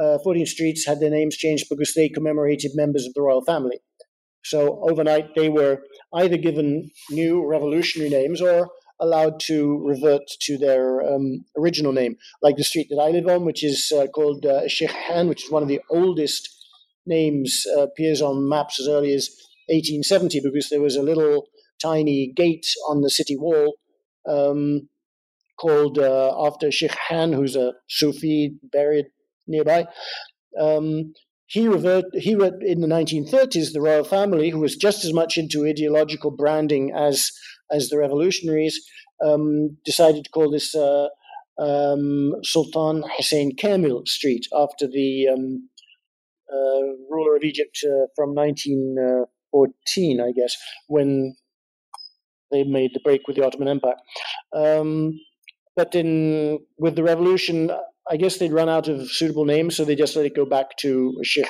Uh, 0.00 0.18
14 0.22 0.44
streets 0.46 0.86
had 0.86 1.00
their 1.00 1.10
names 1.10 1.36
changed 1.36 1.66
because 1.70 1.94
they 1.94 2.08
commemorated 2.08 2.72
members 2.74 3.06
of 3.06 3.14
the 3.14 3.22
royal 3.22 3.44
family. 3.44 3.78
So 4.44 4.80
overnight, 4.88 5.34
they 5.34 5.48
were 5.48 5.82
either 6.14 6.36
given 6.36 6.90
new 7.10 7.44
revolutionary 7.46 8.10
names 8.10 8.40
or 8.40 8.68
allowed 9.00 9.40
to 9.40 9.82
revert 9.84 10.22
to 10.42 10.56
their 10.56 11.02
um, 11.02 11.44
original 11.58 11.92
name, 11.92 12.16
like 12.42 12.56
the 12.56 12.64
street 12.64 12.86
that 12.90 13.00
I 13.02 13.10
live 13.10 13.26
on, 13.26 13.44
which 13.44 13.64
is 13.64 13.92
uh, 13.94 14.06
called 14.06 14.46
uh, 14.46 14.62
which 15.24 15.44
is 15.44 15.50
one 15.50 15.62
of 15.62 15.68
the 15.68 15.80
oldest 15.90 16.48
names, 17.06 17.66
uh, 17.76 17.82
appears 17.82 18.22
on 18.22 18.48
maps 18.48 18.80
as 18.80 18.88
early 18.88 19.12
as 19.14 19.28
1870 19.68 20.40
because 20.40 20.68
there 20.70 20.80
was 20.80 20.96
a 20.96 21.02
little 21.02 21.48
tiny 21.82 22.32
gate 22.34 22.66
on 22.88 23.00
the 23.00 23.10
city 23.10 23.36
wall 23.36 23.76
um, 24.28 24.88
called 25.58 25.98
uh, 25.98 26.34
after 26.46 26.70
Sheikh 26.70 26.92
Rihan, 26.92 27.34
who's 27.34 27.56
a 27.56 27.74
Sufi 27.88 28.54
buried 28.72 29.06
nearby. 29.46 29.86
Um, 30.58 31.14
he 31.46 31.68
revert, 31.68 32.06
he 32.14 32.32
in 32.32 32.80
the 32.80 32.88
1930s, 32.88 33.72
the 33.72 33.80
royal 33.80 34.04
family, 34.04 34.50
who 34.50 34.58
was 34.58 34.76
just 34.76 35.04
as 35.04 35.12
much 35.12 35.38
into 35.38 35.66
ideological 35.66 36.30
branding 36.32 36.92
as 36.94 37.30
as 37.70 37.88
the 37.88 37.98
revolutionaries, 37.98 38.80
um, 39.24 39.76
decided 39.84 40.24
to 40.24 40.30
call 40.30 40.50
this 40.50 40.74
uh, 40.74 41.08
um, 41.58 42.34
Sultan 42.42 43.04
Hussein 43.16 43.56
Kamil 43.56 44.02
Street 44.06 44.46
after 44.52 44.86
the 44.86 45.28
um, 45.28 45.68
uh, 46.52 46.82
ruler 47.10 47.36
of 47.36 47.42
Egypt 47.42 47.78
uh, 47.84 48.06
from 48.14 48.34
1914, 48.34 50.20
I 50.20 50.32
guess, 50.32 50.56
when 50.86 51.36
they 52.56 52.70
made 52.70 52.92
the 52.94 53.00
break 53.00 53.26
with 53.26 53.36
the 53.36 53.44
Ottoman 53.44 53.68
Empire. 53.68 53.96
Um, 54.54 55.12
but 55.74 55.94
in 55.94 56.58
with 56.78 56.96
the 56.96 57.02
revolution, 57.02 57.70
I 58.10 58.16
guess 58.16 58.38
they'd 58.38 58.52
run 58.52 58.68
out 58.68 58.88
of 58.88 59.10
suitable 59.10 59.44
names, 59.44 59.76
so 59.76 59.84
they 59.84 59.94
just 59.94 60.16
let 60.16 60.26
it 60.26 60.36
go 60.36 60.46
back 60.46 60.76
to 60.78 61.12
Sheikh 61.22 61.48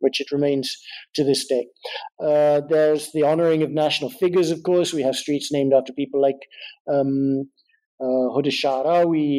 which 0.00 0.20
it 0.20 0.32
remains 0.32 0.76
to 1.14 1.24
this 1.24 1.46
day. 1.46 1.66
Uh, 2.22 2.60
there's 2.68 3.10
the 3.12 3.22
honoring 3.22 3.62
of 3.62 3.70
national 3.70 4.10
figures, 4.10 4.50
of 4.50 4.62
course. 4.62 4.92
We 4.92 5.02
have 5.02 5.14
streets 5.14 5.52
named 5.52 5.72
after 5.74 5.92
people 5.92 6.20
like 6.20 6.40
um, 6.90 7.50
uh, 8.02 8.32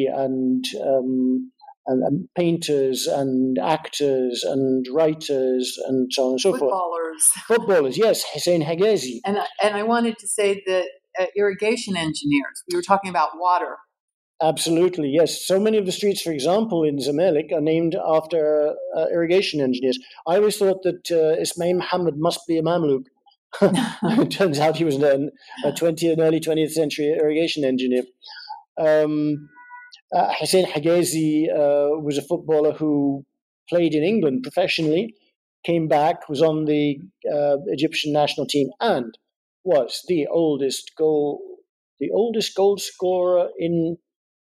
and, 0.06 0.64
um, 0.80 1.51
and, 1.86 2.02
and, 2.02 2.28
painters 2.36 3.06
and 3.06 3.58
actors 3.58 4.44
and 4.44 4.86
writers 4.92 5.78
and 5.86 6.12
so 6.12 6.26
on 6.26 6.30
and 6.32 6.40
so 6.40 6.52
Footballers. 6.52 6.70
forth. 6.70 7.46
Footballers, 7.46 7.96
Footballers, 7.96 7.98
yes, 7.98 8.24
Hussein 8.32 8.62
Hegazi. 8.62 9.20
And, 9.24 9.38
and 9.62 9.76
I 9.76 9.82
wanted 9.82 10.18
to 10.18 10.28
say 10.28 10.62
that 10.66 10.86
uh, 11.18 11.26
irrigation 11.36 11.96
engineers, 11.96 12.62
we 12.70 12.76
were 12.76 12.82
talking 12.82 13.10
about 13.10 13.30
water 13.38 13.76
Absolutely, 14.42 15.08
yes. 15.08 15.46
So 15.46 15.60
many 15.60 15.78
of 15.78 15.86
the 15.86 15.92
streets, 15.92 16.20
for 16.20 16.32
example, 16.32 16.82
in 16.82 16.98
Zamalek 16.98 17.52
are 17.52 17.60
named 17.60 17.94
after 17.94 18.74
uh, 18.96 19.06
irrigation 19.12 19.60
engineers. 19.60 19.98
I 20.26 20.36
always 20.36 20.56
thought 20.56 20.82
that 20.82 21.10
uh, 21.12 21.40
Ismail 21.40 21.76
Muhammad 21.76 22.14
must 22.16 22.40
be 22.48 22.58
a 22.58 22.62
Mamluk. 22.62 23.04
it 23.62 24.30
turns 24.32 24.58
out 24.58 24.76
he 24.76 24.84
was 24.84 24.96
an, 24.96 25.30
a 25.64 25.70
20th, 25.70 26.12
and 26.12 26.20
early 26.20 26.40
20th 26.40 26.72
century 26.72 27.14
irrigation 27.16 27.64
engineer. 27.64 28.02
Um, 28.80 29.48
uh, 30.14 30.32
Hussein 30.38 30.66
Hegazi 30.66 31.48
uh, 31.50 31.98
was 31.98 32.18
a 32.18 32.22
footballer 32.22 32.72
who 32.72 33.24
played 33.68 33.94
in 33.94 34.02
England 34.02 34.42
professionally, 34.42 35.14
came 35.64 35.88
back, 35.88 36.28
was 36.28 36.42
on 36.42 36.64
the 36.64 36.98
uh, 37.32 37.56
Egyptian 37.66 38.12
national 38.12 38.46
team, 38.46 38.68
and 38.80 39.16
was 39.64 40.02
the 40.08 40.26
oldest 40.26 40.92
goal, 40.98 41.40
the 42.00 42.10
oldest 42.10 42.54
goal 42.54 42.76
scorer 42.78 43.48
in 43.58 43.96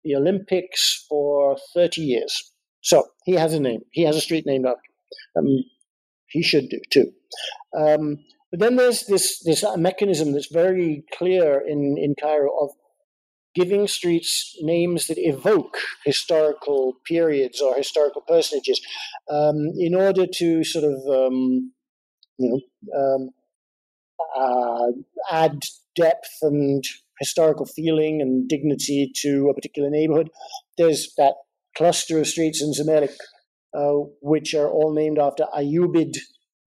the 0.03 0.15
Olympics 0.15 1.05
for 1.09 1.57
30 1.73 2.01
years. 2.01 2.51
So 2.81 3.05
he 3.23 3.33
has 3.33 3.53
a 3.53 3.59
name. 3.59 3.81
He 3.91 4.03
has 4.03 4.15
a 4.15 4.21
street 4.21 4.45
named 4.45 4.65
after 4.65 4.79
him. 5.35 5.47
Um, 5.47 5.63
he 6.27 6.43
should 6.43 6.69
do 6.69 6.79
too. 6.91 7.11
Um, 7.75 8.17
but 8.51 8.59
then 8.59 8.75
there's 8.75 9.05
this 9.07 9.39
this 9.39 9.65
mechanism 9.75 10.31
that's 10.31 10.51
very 10.51 11.03
clear 11.17 11.59
in, 11.65 11.97
in 11.97 12.15
Cairo 12.19 12.51
of 12.61 12.71
giving 13.55 13.87
streets 13.87 14.55
names 14.61 15.07
that 15.07 15.17
evoke 15.17 15.77
historical 16.05 16.93
periods 17.07 17.61
or 17.61 17.75
historical 17.75 18.21
personages 18.27 18.81
um, 19.29 19.71
in 19.77 19.95
order 19.95 20.25
to 20.27 20.63
sort 20.63 20.85
of 20.85 20.99
um, 21.07 21.71
you 22.37 22.49
know 22.49 22.61
um, 22.99 23.29
uh, 24.35 24.91
add 25.31 25.63
depth 25.95 26.37
and 26.41 26.83
historical 27.19 27.65
feeling 27.65 28.21
and 28.21 28.47
dignity 28.49 29.11
to 29.15 29.49
a 29.49 29.53
particular 29.53 29.89
neighborhood. 29.89 30.29
There's 30.77 31.13
that 31.17 31.35
cluster 31.77 32.19
of 32.19 32.27
streets 32.27 32.61
in 32.61 32.71
Zamalek, 32.71 33.15
uh, 33.73 34.07
which 34.21 34.53
are 34.53 34.69
all 34.69 34.93
named 34.93 35.19
after 35.19 35.45
Ayyubid 35.55 36.17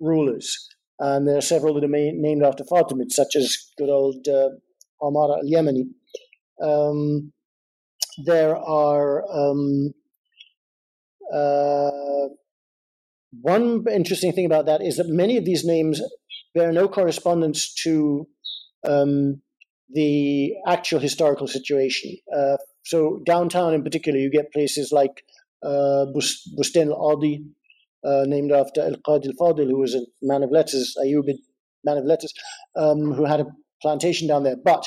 rulers. 0.01 0.69
And 0.99 1.29
there 1.29 1.37
are 1.37 1.43
several 1.43 1.75
that 1.75 1.85
are 1.85 1.89
named 1.89 2.43
after 2.43 2.65
Fatimids, 2.65 3.13
such 3.13 3.37
as 3.37 3.57
good 3.77 3.89
old 3.91 4.27
uh, 4.27 4.51
Omar 5.01 5.39
al 5.39 5.45
Yemeni. 5.45 5.85
Um, 6.63 7.33
there 8.25 8.57
are 8.57 9.25
um, 9.31 9.93
uh, 11.33 12.29
one 13.41 13.85
interesting 13.93 14.33
thing 14.33 14.47
about 14.47 14.67
that 14.67 14.81
is 14.83 14.97
that 14.97 15.09
many 15.09 15.37
of 15.37 15.45
these 15.45 15.65
names 15.65 16.01
bear 16.55 16.73
no 16.73 16.89
correspondence 16.89 17.73
to 17.83 18.27
um, 18.87 19.41
the 19.91 20.53
actual 20.67 21.01
historical 21.01 21.47
situation. 21.47 22.17
Uh, 22.35 22.57
so 22.85 23.21
downtown, 23.27 23.75
in 23.75 23.83
particular, 23.85 24.19
you 24.19 24.31
get 24.31 24.53
places 24.53 24.93
like 24.93 25.25
uh, 25.63 26.07
al-Adi, 26.07 27.45
uh, 28.05 28.25
named 28.27 28.53
after 28.53 28.81
Al-Qadi 28.81 29.27
al-Fadil, 29.27 29.71
who 29.71 29.79
was 29.79 29.95
a 29.95 30.03
man 30.23 30.43
of 30.43 30.51
letters, 30.51 30.97
Ayyubid 31.05 31.39
man 31.85 31.99
of 31.99 32.05
letters, 32.05 32.33
um, 32.77 33.13
who 33.13 33.25
had 33.25 33.41
a 33.41 33.47
plantation 33.83 34.29
down 34.29 34.43
there. 34.43 34.57
But 34.57 34.87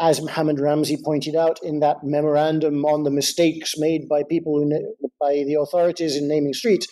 as 0.00 0.20
Mohammed 0.22 0.56
Ramzi 0.56 0.96
pointed 1.04 1.36
out 1.36 1.58
in 1.62 1.80
that 1.80 1.98
memorandum 2.02 2.84
on 2.86 3.04
the 3.04 3.10
mistakes 3.10 3.74
made 3.76 4.08
by 4.08 4.22
people, 4.22 4.58
who, 4.58 4.70
by 5.20 5.44
the 5.46 5.58
authorities 5.60 6.16
in 6.16 6.26
naming 6.26 6.54
streets, 6.54 6.86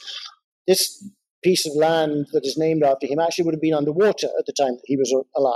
this 0.67 1.03
piece 1.43 1.67
of 1.67 1.73
land 1.75 2.27
that 2.33 2.45
is 2.45 2.59
named 2.59 2.83
after 2.83 3.07
him 3.07 3.19
actually 3.19 3.45
would 3.47 3.55
have 3.55 3.63
been 3.63 3.75
underwater 3.75 4.27
at 4.39 4.45
the 4.47 4.53
time 4.53 4.73
that 4.73 4.83
he 4.85 4.97
was 4.97 5.15
alive. 5.35 5.55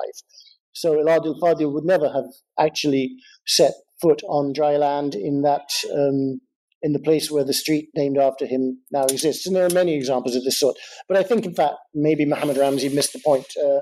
So 0.72 0.94
Iladil 0.94 1.38
Fadil 1.40 1.72
would 1.72 1.84
never 1.84 2.10
have 2.10 2.24
actually 2.58 3.16
set 3.46 3.74
foot 4.00 4.22
on 4.28 4.54
dry 4.54 4.76
land 4.76 5.14
in 5.14 5.42
that 5.42 5.68
um, 5.92 6.40
in 6.82 6.92
the 6.92 6.98
place 6.98 7.30
where 7.30 7.44
the 7.44 7.52
street 7.52 7.90
named 7.94 8.18
after 8.18 8.46
him 8.46 8.78
now 8.90 9.04
exists. 9.04 9.46
And 9.46 9.54
there 9.54 9.66
are 9.66 9.70
many 9.70 9.94
examples 9.94 10.34
of 10.34 10.42
this 10.44 10.58
sort. 10.58 10.76
But 11.06 11.16
I 11.16 11.22
think, 11.22 11.44
in 11.44 11.54
fact, 11.54 11.74
maybe 11.94 12.24
Mohammed 12.24 12.56
Ramzi 12.56 12.92
missed 12.92 13.12
the 13.12 13.20
point. 13.24 13.46
Uh, 13.62 13.80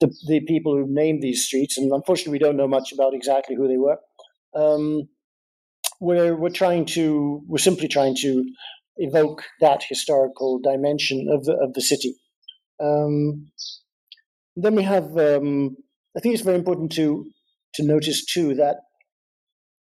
the, 0.00 0.14
the 0.26 0.40
people 0.40 0.74
who 0.76 0.86
named 0.88 1.22
these 1.22 1.44
streets, 1.44 1.76
and 1.76 1.92
unfortunately, 1.92 2.32
we 2.32 2.38
don't 2.38 2.56
know 2.56 2.68
much 2.68 2.92
about 2.92 3.14
exactly 3.14 3.56
who 3.56 3.68
they 3.68 3.76
were. 3.76 3.98
Um, 4.54 5.08
we're 6.00 6.36
we're 6.36 6.50
trying 6.50 6.86
to 6.86 7.42
we're 7.46 7.58
simply 7.58 7.88
trying 7.88 8.16
to 8.16 8.44
evoke 8.96 9.44
that 9.60 9.84
historical 9.88 10.60
dimension 10.60 11.26
of 11.30 11.44
the 11.44 11.54
of 11.54 11.74
the 11.74 11.80
city. 11.80 12.14
Um, 12.80 13.50
then 14.56 14.74
we 14.74 14.82
have 14.82 15.16
um, 15.16 15.76
I 16.16 16.20
think 16.20 16.34
it's 16.34 16.44
very 16.44 16.58
important 16.58 16.92
to 16.92 17.26
to 17.74 17.82
notice 17.82 18.24
too 18.24 18.54
that 18.54 18.76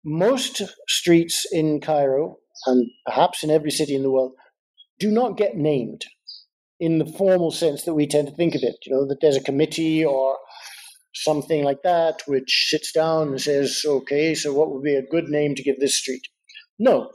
most 0.03 0.61
streets 0.87 1.45
in 1.51 1.81
Cairo 1.81 2.37
and 2.67 2.87
perhaps 3.05 3.43
in 3.43 3.49
every 3.49 3.71
city 3.71 3.95
in 3.95 4.03
the 4.03 4.11
world 4.11 4.33
do 4.99 5.11
not 5.11 5.37
get 5.37 5.55
named 5.55 6.05
in 6.79 6.99
the 6.99 7.05
formal 7.05 7.51
sense 7.51 7.83
that 7.83 7.93
we 7.93 8.07
tend 8.07 8.27
to 8.27 8.35
think 8.35 8.55
of 8.55 8.63
it. 8.63 8.75
You 8.85 8.93
know 8.93 9.07
that 9.07 9.17
there's 9.21 9.37
a 9.37 9.43
committee 9.43 10.03
or 10.03 10.37
something 11.13 11.63
like 11.63 11.81
that 11.83 12.21
which 12.27 12.67
sits 12.69 12.91
down 12.91 13.29
and 13.29 13.41
says, 13.41 13.83
"Okay, 13.85 14.35
so 14.35 14.53
what 14.53 14.71
would 14.71 14.83
be 14.83 14.95
a 14.95 15.01
good 15.01 15.29
name 15.29 15.55
to 15.55 15.63
give 15.63 15.79
this 15.79 15.97
street?" 15.97 16.27
No, 16.77 17.11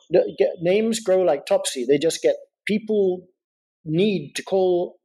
names 0.61 1.01
grow 1.01 1.23
like 1.23 1.45
topsy. 1.45 1.85
They 1.85 1.99
just 1.99 2.23
get 2.23 2.37
people 2.67 3.29
need 3.85 4.33
to 4.37 4.43
call 4.43 4.99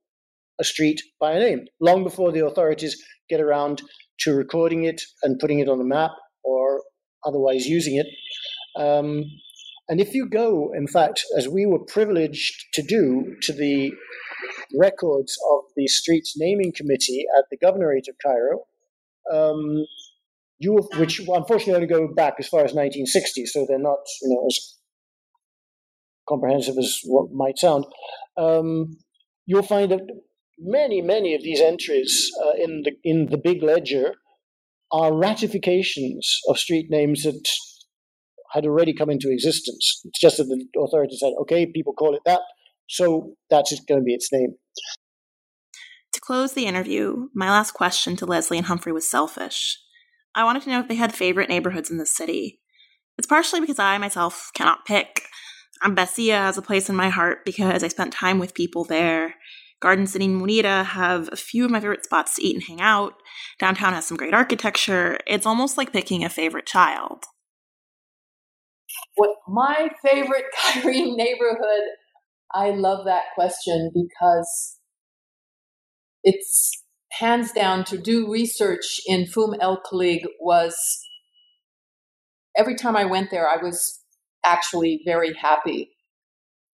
a 0.60 0.64
street 0.64 1.02
by 1.20 1.34
a 1.34 1.40
name 1.40 1.66
long 1.82 2.04
before 2.04 2.32
the 2.32 2.46
authorities 2.46 2.96
get 3.30 3.42
around 3.42 3.82
to 4.20 4.34
recording 4.34 4.86
it 4.86 5.02
and 5.24 5.40
putting 5.40 5.60
it 5.60 5.68
on 5.68 5.78
the 5.78 5.84
map 5.84 6.12
or 6.44 6.82
otherwise 7.26 7.66
using 7.66 7.96
it. 7.98 8.08
Um, 8.80 9.26
and 9.90 10.00
if 10.00 10.14
you 10.14 10.28
go, 10.28 10.72
in 10.74 10.88
fact, 10.88 11.24
as 11.38 11.48
we 11.48 11.66
were 11.66 11.80
privileged 11.80 12.66
to 12.74 12.82
do, 12.82 13.36
to 13.44 13.54
the 13.54 13.92
records 14.80 15.38
of 15.52 15.64
the 15.76 15.88
streets 15.88 16.34
naming 16.38 16.74
committee 16.76 17.26
at 17.38 17.46
the 17.52 17.58
governorate 17.58 18.08
of 18.10 18.16
Cairo, 18.24 18.66
um, 19.32 19.86
you 20.60 20.88
which 20.98 21.20
unfortunately 21.20 21.74
only 21.74 21.88
go 21.88 22.14
back 22.14 22.36
as 22.40 22.48
far 22.48 22.62
as 22.62 22.74
1960, 22.74 23.46
so 23.46 23.66
they're 23.68 23.80
not 23.80 24.00
you 24.22 24.30
know 24.30 24.46
as 24.48 24.76
comprehensive 26.28 26.78
as 26.78 27.00
what 27.06 27.32
might 27.32 27.58
sound. 27.58 27.86
Um, 28.38 28.98
you'll 29.46 29.64
find 29.64 29.92
that 29.92 30.02
many, 30.58 31.02
many 31.02 31.36
of 31.36 31.44
these 31.44 31.62
entries 31.62 32.32
uh, 32.44 32.54
in 32.58 32.84
the 32.84 32.92
in 33.04 33.28
the 33.28 33.38
big 33.38 33.64
ledger 33.64 34.16
are 34.92 35.16
ratifications 35.16 36.40
of 36.48 36.60
street 36.60 36.88
names 36.90 37.24
that 37.24 37.50
had 38.54 38.66
already 38.66 38.94
come 38.94 39.10
into 39.10 39.32
existence. 39.32 40.02
It's 40.06 40.20
just 40.20 40.38
that 40.38 40.46
the 40.46 40.80
authorities 40.80 41.20
said, 41.20 41.34
"Okay, 41.42 41.66
people 41.66 41.94
call 41.94 42.16
it 42.16 42.22
that, 42.26 42.42
so 42.88 43.34
that's 43.50 43.70
just 43.70 43.88
going 43.88 44.02
to 44.02 44.06
be 44.06 44.14
its 44.14 44.30
name." 44.32 44.56
To 46.14 46.22
close 46.22 46.54
the 46.54 46.66
interview, 46.66 47.28
my 47.34 47.50
last 47.50 47.72
question 47.72 48.16
to 48.18 48.26
Leslie 48.26 48.58
and 48.58 48.68
Humphrey 48.68 48.94
was 48.94 49.10
selfish. 49.10 49.78
I 50.34 50.44
wanted 50.44 50.64
to 50.64 50.70
know 50.70 50.80
if 50.80 50.88
they 50.88 50.96
had 50.96 51.14
favorite 51.14 51.50
neighborhoods 51.50 51.92
in 51.92 51.98
the 51.98 52.06
city. 52.06 52.62
It's 53.18 53.28
partially 53.28 53.62
because 53.62 53.80
I 53.80 53.98
myself 53.98 54.50
cannot 54.54 54.86
pick. 54.86 55.24
Abbassia 55.84 56.38
has 56.38 56.58
a 56.58 56.62
place 56.62 56.90
in 56.90 56.96
my 56.96 57.10
heart 57.10 57.46
because 57.46 57.84
I 57.84 57.88
spent 57.90 58.14
time 58.14 58.40
with 58.40 58.54
people 58.54 58.84
there. 58.84 59.36
Garden 59.82 60.08
City 60.08 60.26
and 60.26 60.42
Munira 60.42 60.86
have 60.86 61.30
a 61.32 61.36
few 61.36 61.66
of 61.66 61.72
my 61.72 61.80
favorite 61.80 62.06
spots 62.06 62.36
to 62.36 62.44
eat 62.46 62.56
and 62.56 62.64
hang 62.64 62.82
out. 62.82 63.14
Downtown 63.60 63.94
has 63.94 64.08
some 64.08 64.18
great 64.18 64.34
architecture. 64.34 65.20
It's 65.28 65.46
almost 65.46 65.78
like 65.78 65.94
picking 65.94 66.24
a 66.24 66.30
favorite 66.30 66.66
child. 66.66 67.26
What 69.16 69.32
my 69.48 69.90
favorite 70.04 70.46
Cairene 70.58 71.16
neighborhood? 71.16 71.84
I 72.56 72.72
love 72.72 73.06
that 73.06 73.24
question 73.36 73.92
because 73.94 74.78
it's 76.24 76.72
hands 77.12 77.52
down 77.52 77.84
to 77.86 77.98
do 77.98 78.32
research 78.32 79.02
in 79.06 79.28
Fum 79.28 79.56
El 79.60 79.82
Khalig 79.82 80.22
was 80.40 80.76
every 82.58 82.76
time 82.76 82.96
I 82.96 83.06
went 83.06 83.30
there, 83.30 83.48
I 83.48 83.62
was 83.62 84.00
actually 84.46 85.02
very 85.06 85.34
happy. 85.34 85.92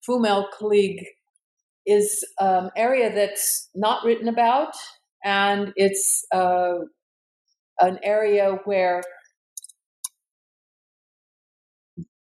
Fum 0.05 0.25
El 0.25 0.47
Khalig 0.51 0.97
is 1.86 2.23
an 2.39 2.65
um, 2.65 2.69
area 2.77 3.13
that's 3.13 3.69
not 3.73 4.05
written 4.05 4.27
about, 4.27 4.73
and 5.23 5.73
it's 5.75 6.23
uh, 6.32 6.75
an 7.79 7.97
area 8.03 8.59
where 8.65 9.01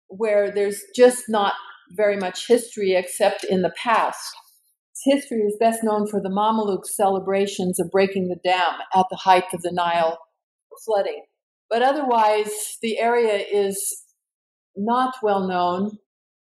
where 0.08 0.50
there's 0.52 0.82
just 0.96 1.26
not 1.28 1.54
very 1.92 2.18
much 2.18 2.48
history 2.48 2.94
except 2.96 3.44
in 3.44 3.62
the 3.62 3.74
past. 3.82 4.36
history 5.06 5.40
is 5.40 5.56
best 5.60 5.84
known 5.84 6.08
for 6.08 6.22
the 6.22 6.30
Mamluk 6.30 6.86
celebrations 6.86 7.80
of 7.80 7.90
breaking 7.90 8.28
the 8.28 8.40
dam 8.44 8.74
at 8.94 9.06
the 9.10 9.16
height 9.16 9.46
of 9.54 9.62
the 9.62 9.72
Nile 9.72 10.20
flooding. 10.86 11.24
But 11.70 11.82
otherwise, 11.82 12.78
the 12.82 13.00
area 13.00 13.44
is 13.52 14.04
not 14.76 15.16
well 15.22 15.48
known. 15.48 16.00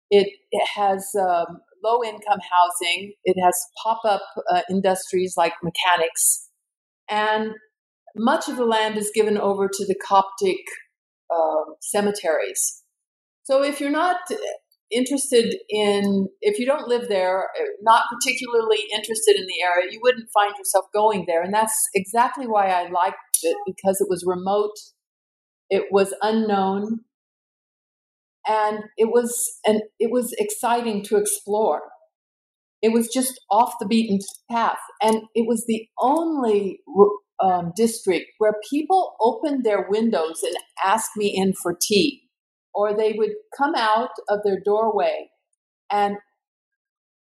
It, 0.09 0.27
it 0.51 0.67
has 0.75 1.11
um, 1.19 1.59
low 1.83 2.03
income 2.03 2.39
housing, 2.51 3.13
it 3.23 3.35
has 3.43 3.55
pop 3.83 4.01
up 4.05 4.21
uh, 4.51 4.61
industries 4.69 5.35
like 5.37 5.53
mechanics, 5.63 6.49
and 7.09 7.51
much 8.15 8.47
of 8.49 8.57
the 8.57 8.65
land 8.65 8.97
is 8.97 9.11
given 9.13 9.37
over 9.37 9.67
to 9.67 9.85
the 9.85 9.95
Coptic 10.03 10.57
uh, 11.33 11.73
cemeteries. 11.81 12.83
So 13.43 13.63
if 13.63 13.79
you're 13.79 13.91
not 13.91 14.17
interested 14.91 15.55
in, 15.69 16.27
if 16.41 16.59
you 16.59 16.65
don't 16.65 16.87
live 16.87 17.09
there, 17.09 17.43
uh, 17.43 17.63
not 17.81 18.03
particularly 18.11 18.79
interested 18.93 19.35
in 19.35 19.45
the 19.45 19.63
area, 19.63 19.91
you 19.91 19.99
wouldn't 20.01 20.29
find 20.33 20.53
yourself 20.57 20.85
going 20.93 21.25
there. 21.27 21.43
And 21.43 21.53
that's 21.53 21.87
exactly 21.93 22.47
why 22.47 22.67
I 22.67 22.89
liked 22.89 23.17
it 23.43 23.57
because 23.65 24.01
it 24.01 24.07
was 24.09 24.23
remote, 24.25 24.75
it 25.69 25.85
was 25.91 26.13
unknown, 26.21 27.01
and 28.47 28.83
it 28.97 29.09
was 29.09 29.59
and 29.65 29.83
it 29.99 30.11
was 30.11 30.33
exciting 30.37 31.03
to 31.05 31.17
explore. 31.17 31.81
It 32.81 32.93
was 32.93 33.09
just 33.13 33.39
off 33.51 33.73
the 33.79 33.85
beaten 33.85 34.19
path, 34.49 34.79
and 35.01 35.23
it 35.35 35.45
was 35.47 35.65
the 35.67 35.87
only 35.99 36.79
um, 37.43 37.71
district 37.75 38.27
where 38.37 38.55
people 38.69 39.15
opened 39.21 39.63
their 39.63 39.85
windows 39.89 40.41
and 40.43 40.55
asked 40.83 41.11
me 41.15 41.33
in 41.35 41.53
for 41.53 41.77
tea 41.79 42.28
or 42.79 42.95
they 42.95 43.11
would 43.17 43.33
come 43.57 43.75
out 43.75 44.11
of 44.29 44.39
their 44.45 44.57
doorway 44.63 45.29
and 45.91 46.15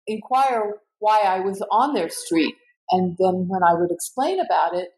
inquire 0.06 0.74
why 0.98 1.20
I 1.20 1.40
was 1.40 1.64
on 1.72 1.94
their 1.94 2.10
street. 2.10 2.54
And 2.90 3.16
then 3.18 3.46
when 3.48 3.62
I 3.62 3.72
would 3.72 3.90
explain 3.90 4.40
about 4.40 4.76
it, 4.76 4.88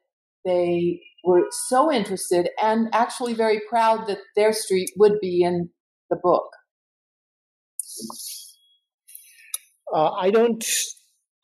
they 0.45 1.03
were 1.23 1.45
so 1.69 1.93
interested 1.93 2.49
and 2.61 2.89
actually 2.93 3.33
very 3.35 3.61
proud 3.69 4.09
that 4.09 4.19
their 4.35 4.53
street 4.53 4.91
would 4.97 5.21
be 5.21 5.45
in 5.45 5.71
the 6.11 6.17
book. 6.21 6.49
Uh, 9.95 10.11
I 10.11 10.31
don't. 10.31 10.65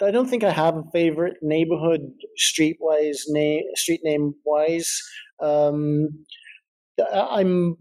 I 0.02 0.10
don't 0.10 0.28
think 0.28 0.44
I 0.44 0.50
have 0.50 0.76
a 0.76 0.90
favorite 0.92 1.36
neighborhood 1.42 2.00
streetwise 2.38 3.20
name, 3.28 3.62
street 3.76 4.00
name 4.02 4.34
wise. 4.44 5.00
Um, 5.40 6.08
I'm 7.12 7.76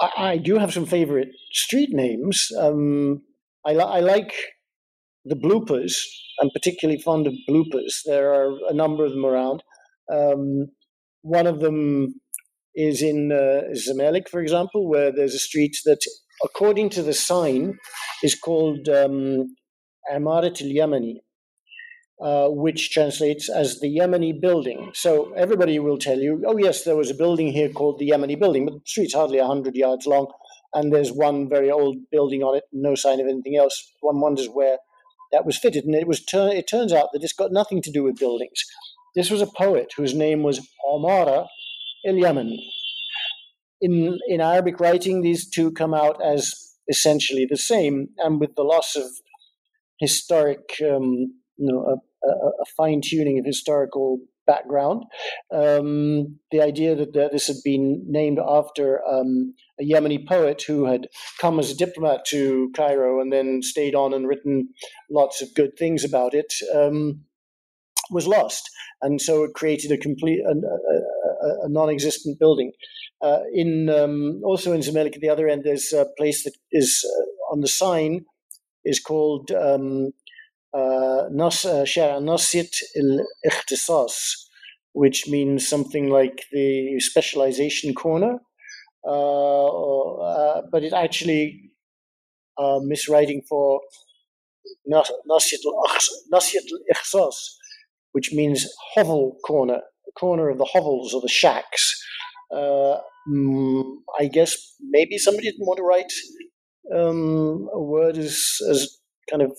I, 0.00 0.32
I 0.32 0.36
do 0.38 0.58
have 0.58 0.72
some 0.72 0.86
favorite 0.86 1.28
street 1.52 1.90
names. 1.92 2.48
Um, 2.58 3.22
I, 3.66 3.72
I 3.72 4.00
like 4.00 4.32
the 5.24 5.36
bloopers. 5.36 5.94
I'm 6.40 6.50
particularly 6.50 7.00
fond 7.00 7.26
of 7.26 7.34
bloopers. 7.48 8.00
There 8.04 8.32
are 8.32 8.56
a 8.68 8.74
number 8.74 9.04
of 9.04 9.12
them 9.12 9.26
around. 9.26 9.62
Um, 10.12 10.66
one 11.22 11.46
of 11.46 11.60
them 11.60 12.14
is 12.74 13.02
in 13.02 13.32
uh, 13.32 13.74
Zamalek, 13.74 14.28
for 14.28 14.40
example, 14.40 14.88
where 14.88 15.12
there's 15.12 15.34
a 15.34 15.38
street 15.38 15.76
that, 15.84 16.00
according 16.44 16.90
to 16.90 17.02
the 17.02 17.12
sign, 17.12 17.76
is 18.22 18.34
called 18.36 18.88
um, 18.88 19.56
Amarat 20.10 20.62
al 20.62 20.68
Yamani, 20.68 21.16
uh, 22.20 22.48
which 22.48 22.90
translates 22.90 23.48
as 23.48 23.78
the 23.80 23.96
Yemeni 23.96 24.40
building. 24.40 24.90
So 24.92 25.32
everybody 25.34 25.78
will 25.78 25.98
tell 25.98 26.18
you, 26.18 26.42
oh, 26.46 26.56
yes, 26.56 26.82
there 26.82 26.96
was 26.96 27.10
a 27.10 27.14
building 27.14 27.52
here 27.52 27.68
called 27.68 27.98
the 27.98 28.10
Yemeni 28.10 28.36
building, 28.36 28.64
but 28.64 28.74
the 28.74 28.80
street's 28.84 29.14
hardly 29.14 29.38
100 29.38 29.76
yards 29.76 30.06
long, 30.06 30.26
and 30.74 30.92
there's 30.92 31.12
one 31.12 31.48
very 31.48 31.70
old 31.70 31.96
building 32.10 32.42
on 32.42 32.56
it, 32.56 32.64
no 32.72 32.94
sign 32.94 33.20
of 33.20 33.28
anything 33.28 33.56
else. 33.56 33.92
One 34.00 34.20
wonders 34.20 34.48
where 34.48 34.78
that 35.30 35.46
was 35.46 35.58
fitted, 35.58 35.84
and 35.84 35.94
it 35.94 36.08
was 36.08 36.24
it 36.32 36.66
turns 36.68 36.92
out 36.92 37.10
that 37.12 37.22
it's 37.22 37.32
got 37.32 37.52
nothing 37.52 37.82
to 37.82 37.92
do 37.92 38.02
with 38.02 38.18
buildings. 38.18 38.64
This 39.14 39.30
was 39.30 39.40
a 39.40 39.46
poet 39.46 39.92
whose 39.96 40.14
name 40.14 40.42
was 40.42 40.66
Omara 40.86 41.46
El 42.04 42.14
Yemeni. 42.14 42.58
In, 43.80 44.18
in 44.26 44.40
Arabic 44.40 44.80
writing, 44.80 45.20
these 45.20 45.48
two 45.48 45.70
come 45.70 45.94
out 45.94 46.20
as 46.24 46.52
essentially 46.88 47.46
the 47.48 47.56
same, 47.56 48.08
and 48.18 48.40
with 48.40 48.56
the 48.56 48.64
loss 48.64 48.96
of 48.96 49.04
historic 50.00 50.82
um, 50.82 51.32
you 51.58 51.72
know, 51.72 52.00
a, 52.26 52.64
fine 52.76 53.00
tuning 53.00 53.38
of 53.38 53.44
historical 53.44 54.18
background. 54.46 55.04
Um, 55.52 56.38
the 56.50 56.62
idea 56.62 56.94
that 56.96 57.12
that, 57.12 57.32
this 57.32 57.46
had 57.46 57.56
been 57.64 58.04
named 58.06 58.38
after 58.38 59.06
um, 59.06 59.54
a 59.80 59.84
Yemeni 59.84 60.26
poet 60.26 60.62
who 60.66 60.86
had 60.86 61.08
come 61.40 61.58
as 61.58 61.70
a 61.70 61.76
diplomat 61.76 62.24
to 62.26 62.70
Cairo 62.74 63.20
and 63.20 63.32
then 63.32 63.60
stayed 63.62 63.94
on 63.94 64.14
and 64.14 64.26
written 64.26 64.68
lots 65.10 65.42
of 65.42 65.54
good 65.54 65.76
things 65.78 66.04
about 66.04 66.34
it 66.34 66.52
um, 66.74 67.20
was 68.10 68.26
lost. 68.26 68.68
And 69.02 69.20
so 69.20 69.44
it 69.44 69.54
created 69.54 69.92
a 69.92 69.98
complete, 69.98 70.40
a, 70.40 70.50
a, 70.50 71.66
a 71.66 71.68
non-existent 71.68 72.38
building. 72.38 72.72
Uh, 73.20 73.40
in 73.52 73.88
um, 73.90 74.40
also 74.44 74.72
in 74.72 74.80
Zamalek 74.80 75.14
at 75.14 75.20
the 75.20 75.28
other 75.28 75.48
end, 75.48 75.62
there's 75.64 75.92
a 75.92 76.06
place 76.16 76.44
that 76.44 76.54
is 76.72 77.04
uh, 77.04 77.52
on 77.52 77.60
the 77.60 77.68
sign 77.68 78.24
is 78.84 79.00
called 79.00 79.50
um, 79.50 80.12
شارع 81.83 82.17
ناصية 82.17 82.69
الاختصاص 82.97 84.43
which 84.93 85.27
means 85.27 85.67
something 85.67 86.07
like 86.09 86.37
the 86.51 86.99
specialization 86.99 87.93
corner 87.95 88.39
uh, 89.07 89.67
uh, 90.29 90.61
but 90.71 90.83
it 90.83 90.93
actually 90.93 91.43
uh, 92.57 92.79
miswriting 92.91 93.41
for 93.49 93.81
ناصية 95.27 96.59
الاختصاص 96.59 97.59
which 98.13 98.31
means 98.33 98.67
hovel 98.95 99.37
corner 99.47 99.81
corner 100.19 100.49
of 100.49 100.57
the 100.57 100.69
hovels 100.73 101.13
or 101.13 101.21
the 101.21 101.35
shacks 101.41 101.83
uh, 102.55 102.97
mm, 103.27 103.83
I 104.19 104.25
guess 104.27 104.51
maybe 104.79 105.17
somebody 105.17 105.49
didn't 105.49 105.65
want 105.65 105.77
to 105.77 105.83
write 105.83 106.13
um, 106.95 107.67
a 107.73 107.81
word 107.81 108.17
as 108.17 108.37
as 108.69 108.79
kind 109.29 109.41
of 109.41 109.51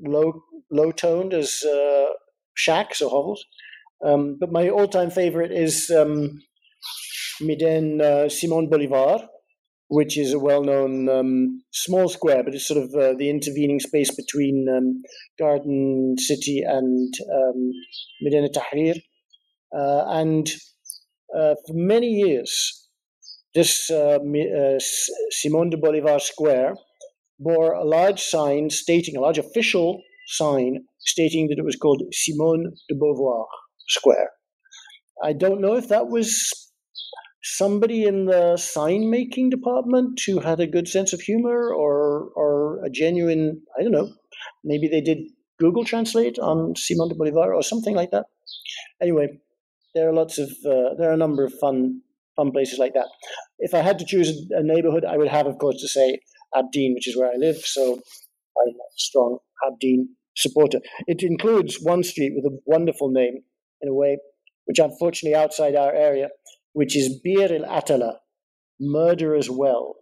low 0.00 0.42
low 0.70 0.92
toned 0.92 1.34
as 1.34 1.62
uh, 1.64 2.06
shacks 2.54 3.00
or 3.00 3.10
hovels. 3.10 3.44
Um, 4.04 4.36
but 4.38 4.52
my 4.52 4.68
all 4.68 4.88
time 4.88 5.10
favorite 5.10 5.52
is 5.52 5.90
um, 5.90 6.40
Midan 7.40 8.00
uh, 8.00 8.28
Simon 8.28 8.68
Bolivar, 8.68 9.28
which 9.88 10.16
is 10.16 10.32
a 10.32 10.38
well 10.38 10.62
known 10.62 11.08
um, 11.08 11.62
small 11.72 12.08
square, 12.08 12.42
but 12.44 12.54
it's 12.54 12.68
sort 12.68 12.84
of 12.84 12.94
uh, 12.94 13.14
the 13.18 13.30
intervening 13.30 13.80
space 13.80 14.14
between 14.14 14.66
um, 14.68 15.02
Garden 15.38 16.16
City 16.18 16.62
and 16.66 17.12
um, 17.32 17.70
Medina 18.22 18.48
Tahrir. 18.48 18.96
Uh, 19.76 20.04
and 20.08 20.48
uh, 21.36 21.54
for 21.66 21.74
many 21.74 22.08
years, 22.08 22.88
this 23.54 23.90
uh, 23.90 24.18
Simon 25.30 25.70
de 25.70 25.76
Bolivar 25.76 26.20
Square 26.20 26.74
bore 27.38 27.72
a 27.72 27.84
large 27.84 28.20
sign 28.20 28.70
stating, 28.70 29.16
a 29.16 29.20
large 29.20 29.38
official 29.38 30.00
sign 30.28 30.84
stating 30.98 31.48
that 31.48 31.58
it 31.58 31.64
was 31.64 31.76
called 31.76 32.02
Simone 32.12 32.72
de 32.88 32.94
Beauvoir 32.94 33.46
Square. 33.88 34.30
I 35.22 35.32
don't 35.32 35.60
know 35.60 35.74
if 35.74 35.88
that 35.88 36.08
was 36.08 36.50
somebody 37.42 38.04
in 38.04 38.26
the 38.26 38.56
sign 38.56 39.10
making 39.10 39.50
department 39.50 40.20
who 40.26 40.40
had 40.40 40.60
a 40.60 40.66
good 40.66 40.88
sense 40.88 41.12
of 41.12 41.20
humor 41.20 41.72
or 41.72 42.30
or 42.36 42.84
a 42.84 42.90
genuine 42.90 43.62
I 43.78 43.82
don't 43.82 43.92
know 43.92 44.12
maybe 44.64 44.88
they 44.88 45.00
did 45.00 45.18
Google 45.58 45.84
Translate 45.84 46.38
on 46.38 46.74
Simone 46.76 47.08
de 47.08 47.14
Bolivar 47.14 47.52
or 47.54 47.62
something 47.62 47.94
like 47.94 48.10
that. 48.12 48.26
Anyway, 49.02 49.28
there 49.94 50.08
are 50.08 50.12
lots 50.12 50.38
of 50.38 50.48
uh, 50.64 50.94
there 50.96 51.10
are 51.10 51.14
a 51.14 51.24
number 51.24 51.44
of 51.44 51.52
fun 51.60 52.02
fun 52.36 52.52
places 52.52 52.78
like 52.78 52.94
that. 52.94 53.08
If 53.58 53.74
I 53.74 53.80
had 53.80 53.98
to 53.98 54.04
choose 54.04 54.30
a 54.50 54.62
neighborhood, 54.62 55.04
I 55.04 55.16
would 55.16 55.28
have, 55.28 55.46
of 55.46 55.58
course, 55.58 55.80
to 55.80 55.88
say 55.88 56.20
Abdin, 56.54 56.94
which 56.94 57.08
is 57.08 57.16
where 57.16 57.30
I 57.30 57.36
live. 57.36 57.58
So 57.58 57.94
I'm 57.94 58.74
a 58.74 58.88
strong 58.96 59.38
Abdin 59.66 60.06
supporter. 60.36 60.80
It 61.06 61.22
includes 61.22 61.78
one 61.80 62.02
street 62.02 62.32
with 62.34 62.44
a 62.44 62.58
wonderful 62.66 63.10
name, 63.10 63.42
in 63.80 63.88
a 63.88 63.94
way, 63.94 64.18
which 64.64 64.78
unfortunately 64.78 65.36
outside 65.36 65.74
our 65.74 65.92
area, 65.92 66.28
which 66.72 66.96
is 66.96 67.20
Bir 67.22 67.52
el 67.52 67.64
Atala, 67.64 68.20
Murderer's 68.80 69.50
Well. 69.50 69.96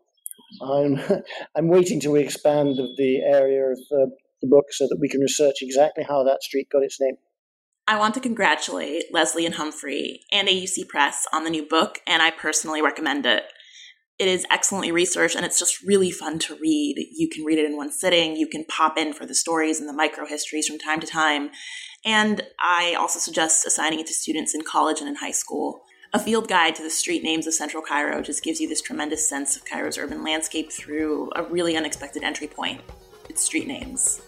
I'm 0.62 1.00
I'm 1.56 1.68
waiting 1.68 2.00
to 2.00 2.16
expand 2.16 2.76
the 2.96 3.22
area 3.24 3.64
of 3.66 3.78
uh, 3.92 4.06
the 4.42 4.48
book 4.48 4.66
so 4.70 4.86
that 4.88 4.98
we 5.00 5.08
can 5.08 5.20
research 5.20 5.56
exactly 5.62 6.04
how 6.04 6.22
that 6.24 6.42
street 6.42 6.68
got 6.70 6.82
its 6.82 7.00
name. 7.00 7.16
I 7.88 7.98
want 7.98 8.14
to 8.14 8.20
congratulate 8.20 9.04
Leslie 9.12 9.46
and 9.46 9.54
Humphrey 9.54 10.22
and 10.32 10.48
AUC 10.48 10.88
Press 10.88 11.24
on 11.32 11.44
the 11.44 11.50
new 11.50 11.64
book, 11.64 12.00
and 12.04 12.20
I 12.20 12.32
personally 12.32 12.82
recommend 12.82 13.26
it. 13.26 13.44
It 14.18 14.28
is 14.28 14.46
excellently 14.50 14.92
researched 14.92 15.36
and 15.36 15.44
it's 15.44 15.58
just 15.58 15.82
really 15.82 16.10
fun 16.10 16.38
to 16.40 16.54
read. 16.56 17.08
You 17.12 17.28
can 17.28 17.44
read 17.44 17.58
it 17.58 17.66
in 17.66 17.76
one 17.76 17.92
sitting, 17.92 18.34
you 18.34 18.46
can 18.46 18.64
pop 18.64 18.96
in 18.96 19.12
for 19.12 19.26
the 19.26 19.34
stories 19.34 19.78
and 19.78 19.88
the 19.88 19.92
micro 19.92 20.26
histories 20.26 20.66
from 20.66 20.78
time 20.78 21.00
to 21.00 21.06
time. 21.06 21.50
And 22.04 22.42
I 22.58 22.94
also 22.98 23.18
suggest 23.18 23.66
assigning 23.66 24.00
it 24.00 24.06
to 24.06 24.14
students 24.14 24.54
in 24.54 24.62
college 24.62 25.00
and 25.00 25.08
in 25.08 25.16
high 25.16 25.32
school. 25.32 25.82
A 26.14 26.18
field 26.18 26.48
guide 26.48 26.74
to 26.76 26.82
the 26.82 26.88
street 26.88 27.22
names 27.22 27.46
of 27.46 27.52
central 27.52 27.82
Cairo 27.82 28.22
just 28.22 28.42
gives 28.42 28.58
you 28.58 28.68
this 28.68 28.80
tremendous 28.80 29.28
sense 29.28 29.54
of 29.54 29.66
Cairo's 29.66 29.98
urban 29.98 30.22
landscape 30.22 30.72
through 30.72 31.30
a 31.36 31.42
really 31.42 31.76
unexpected 31.76 32.22
entry 32.22 32.46
point 32.46 32.80
its 33.28 33.42
street 33.42 33.66
names. 33.66 34.22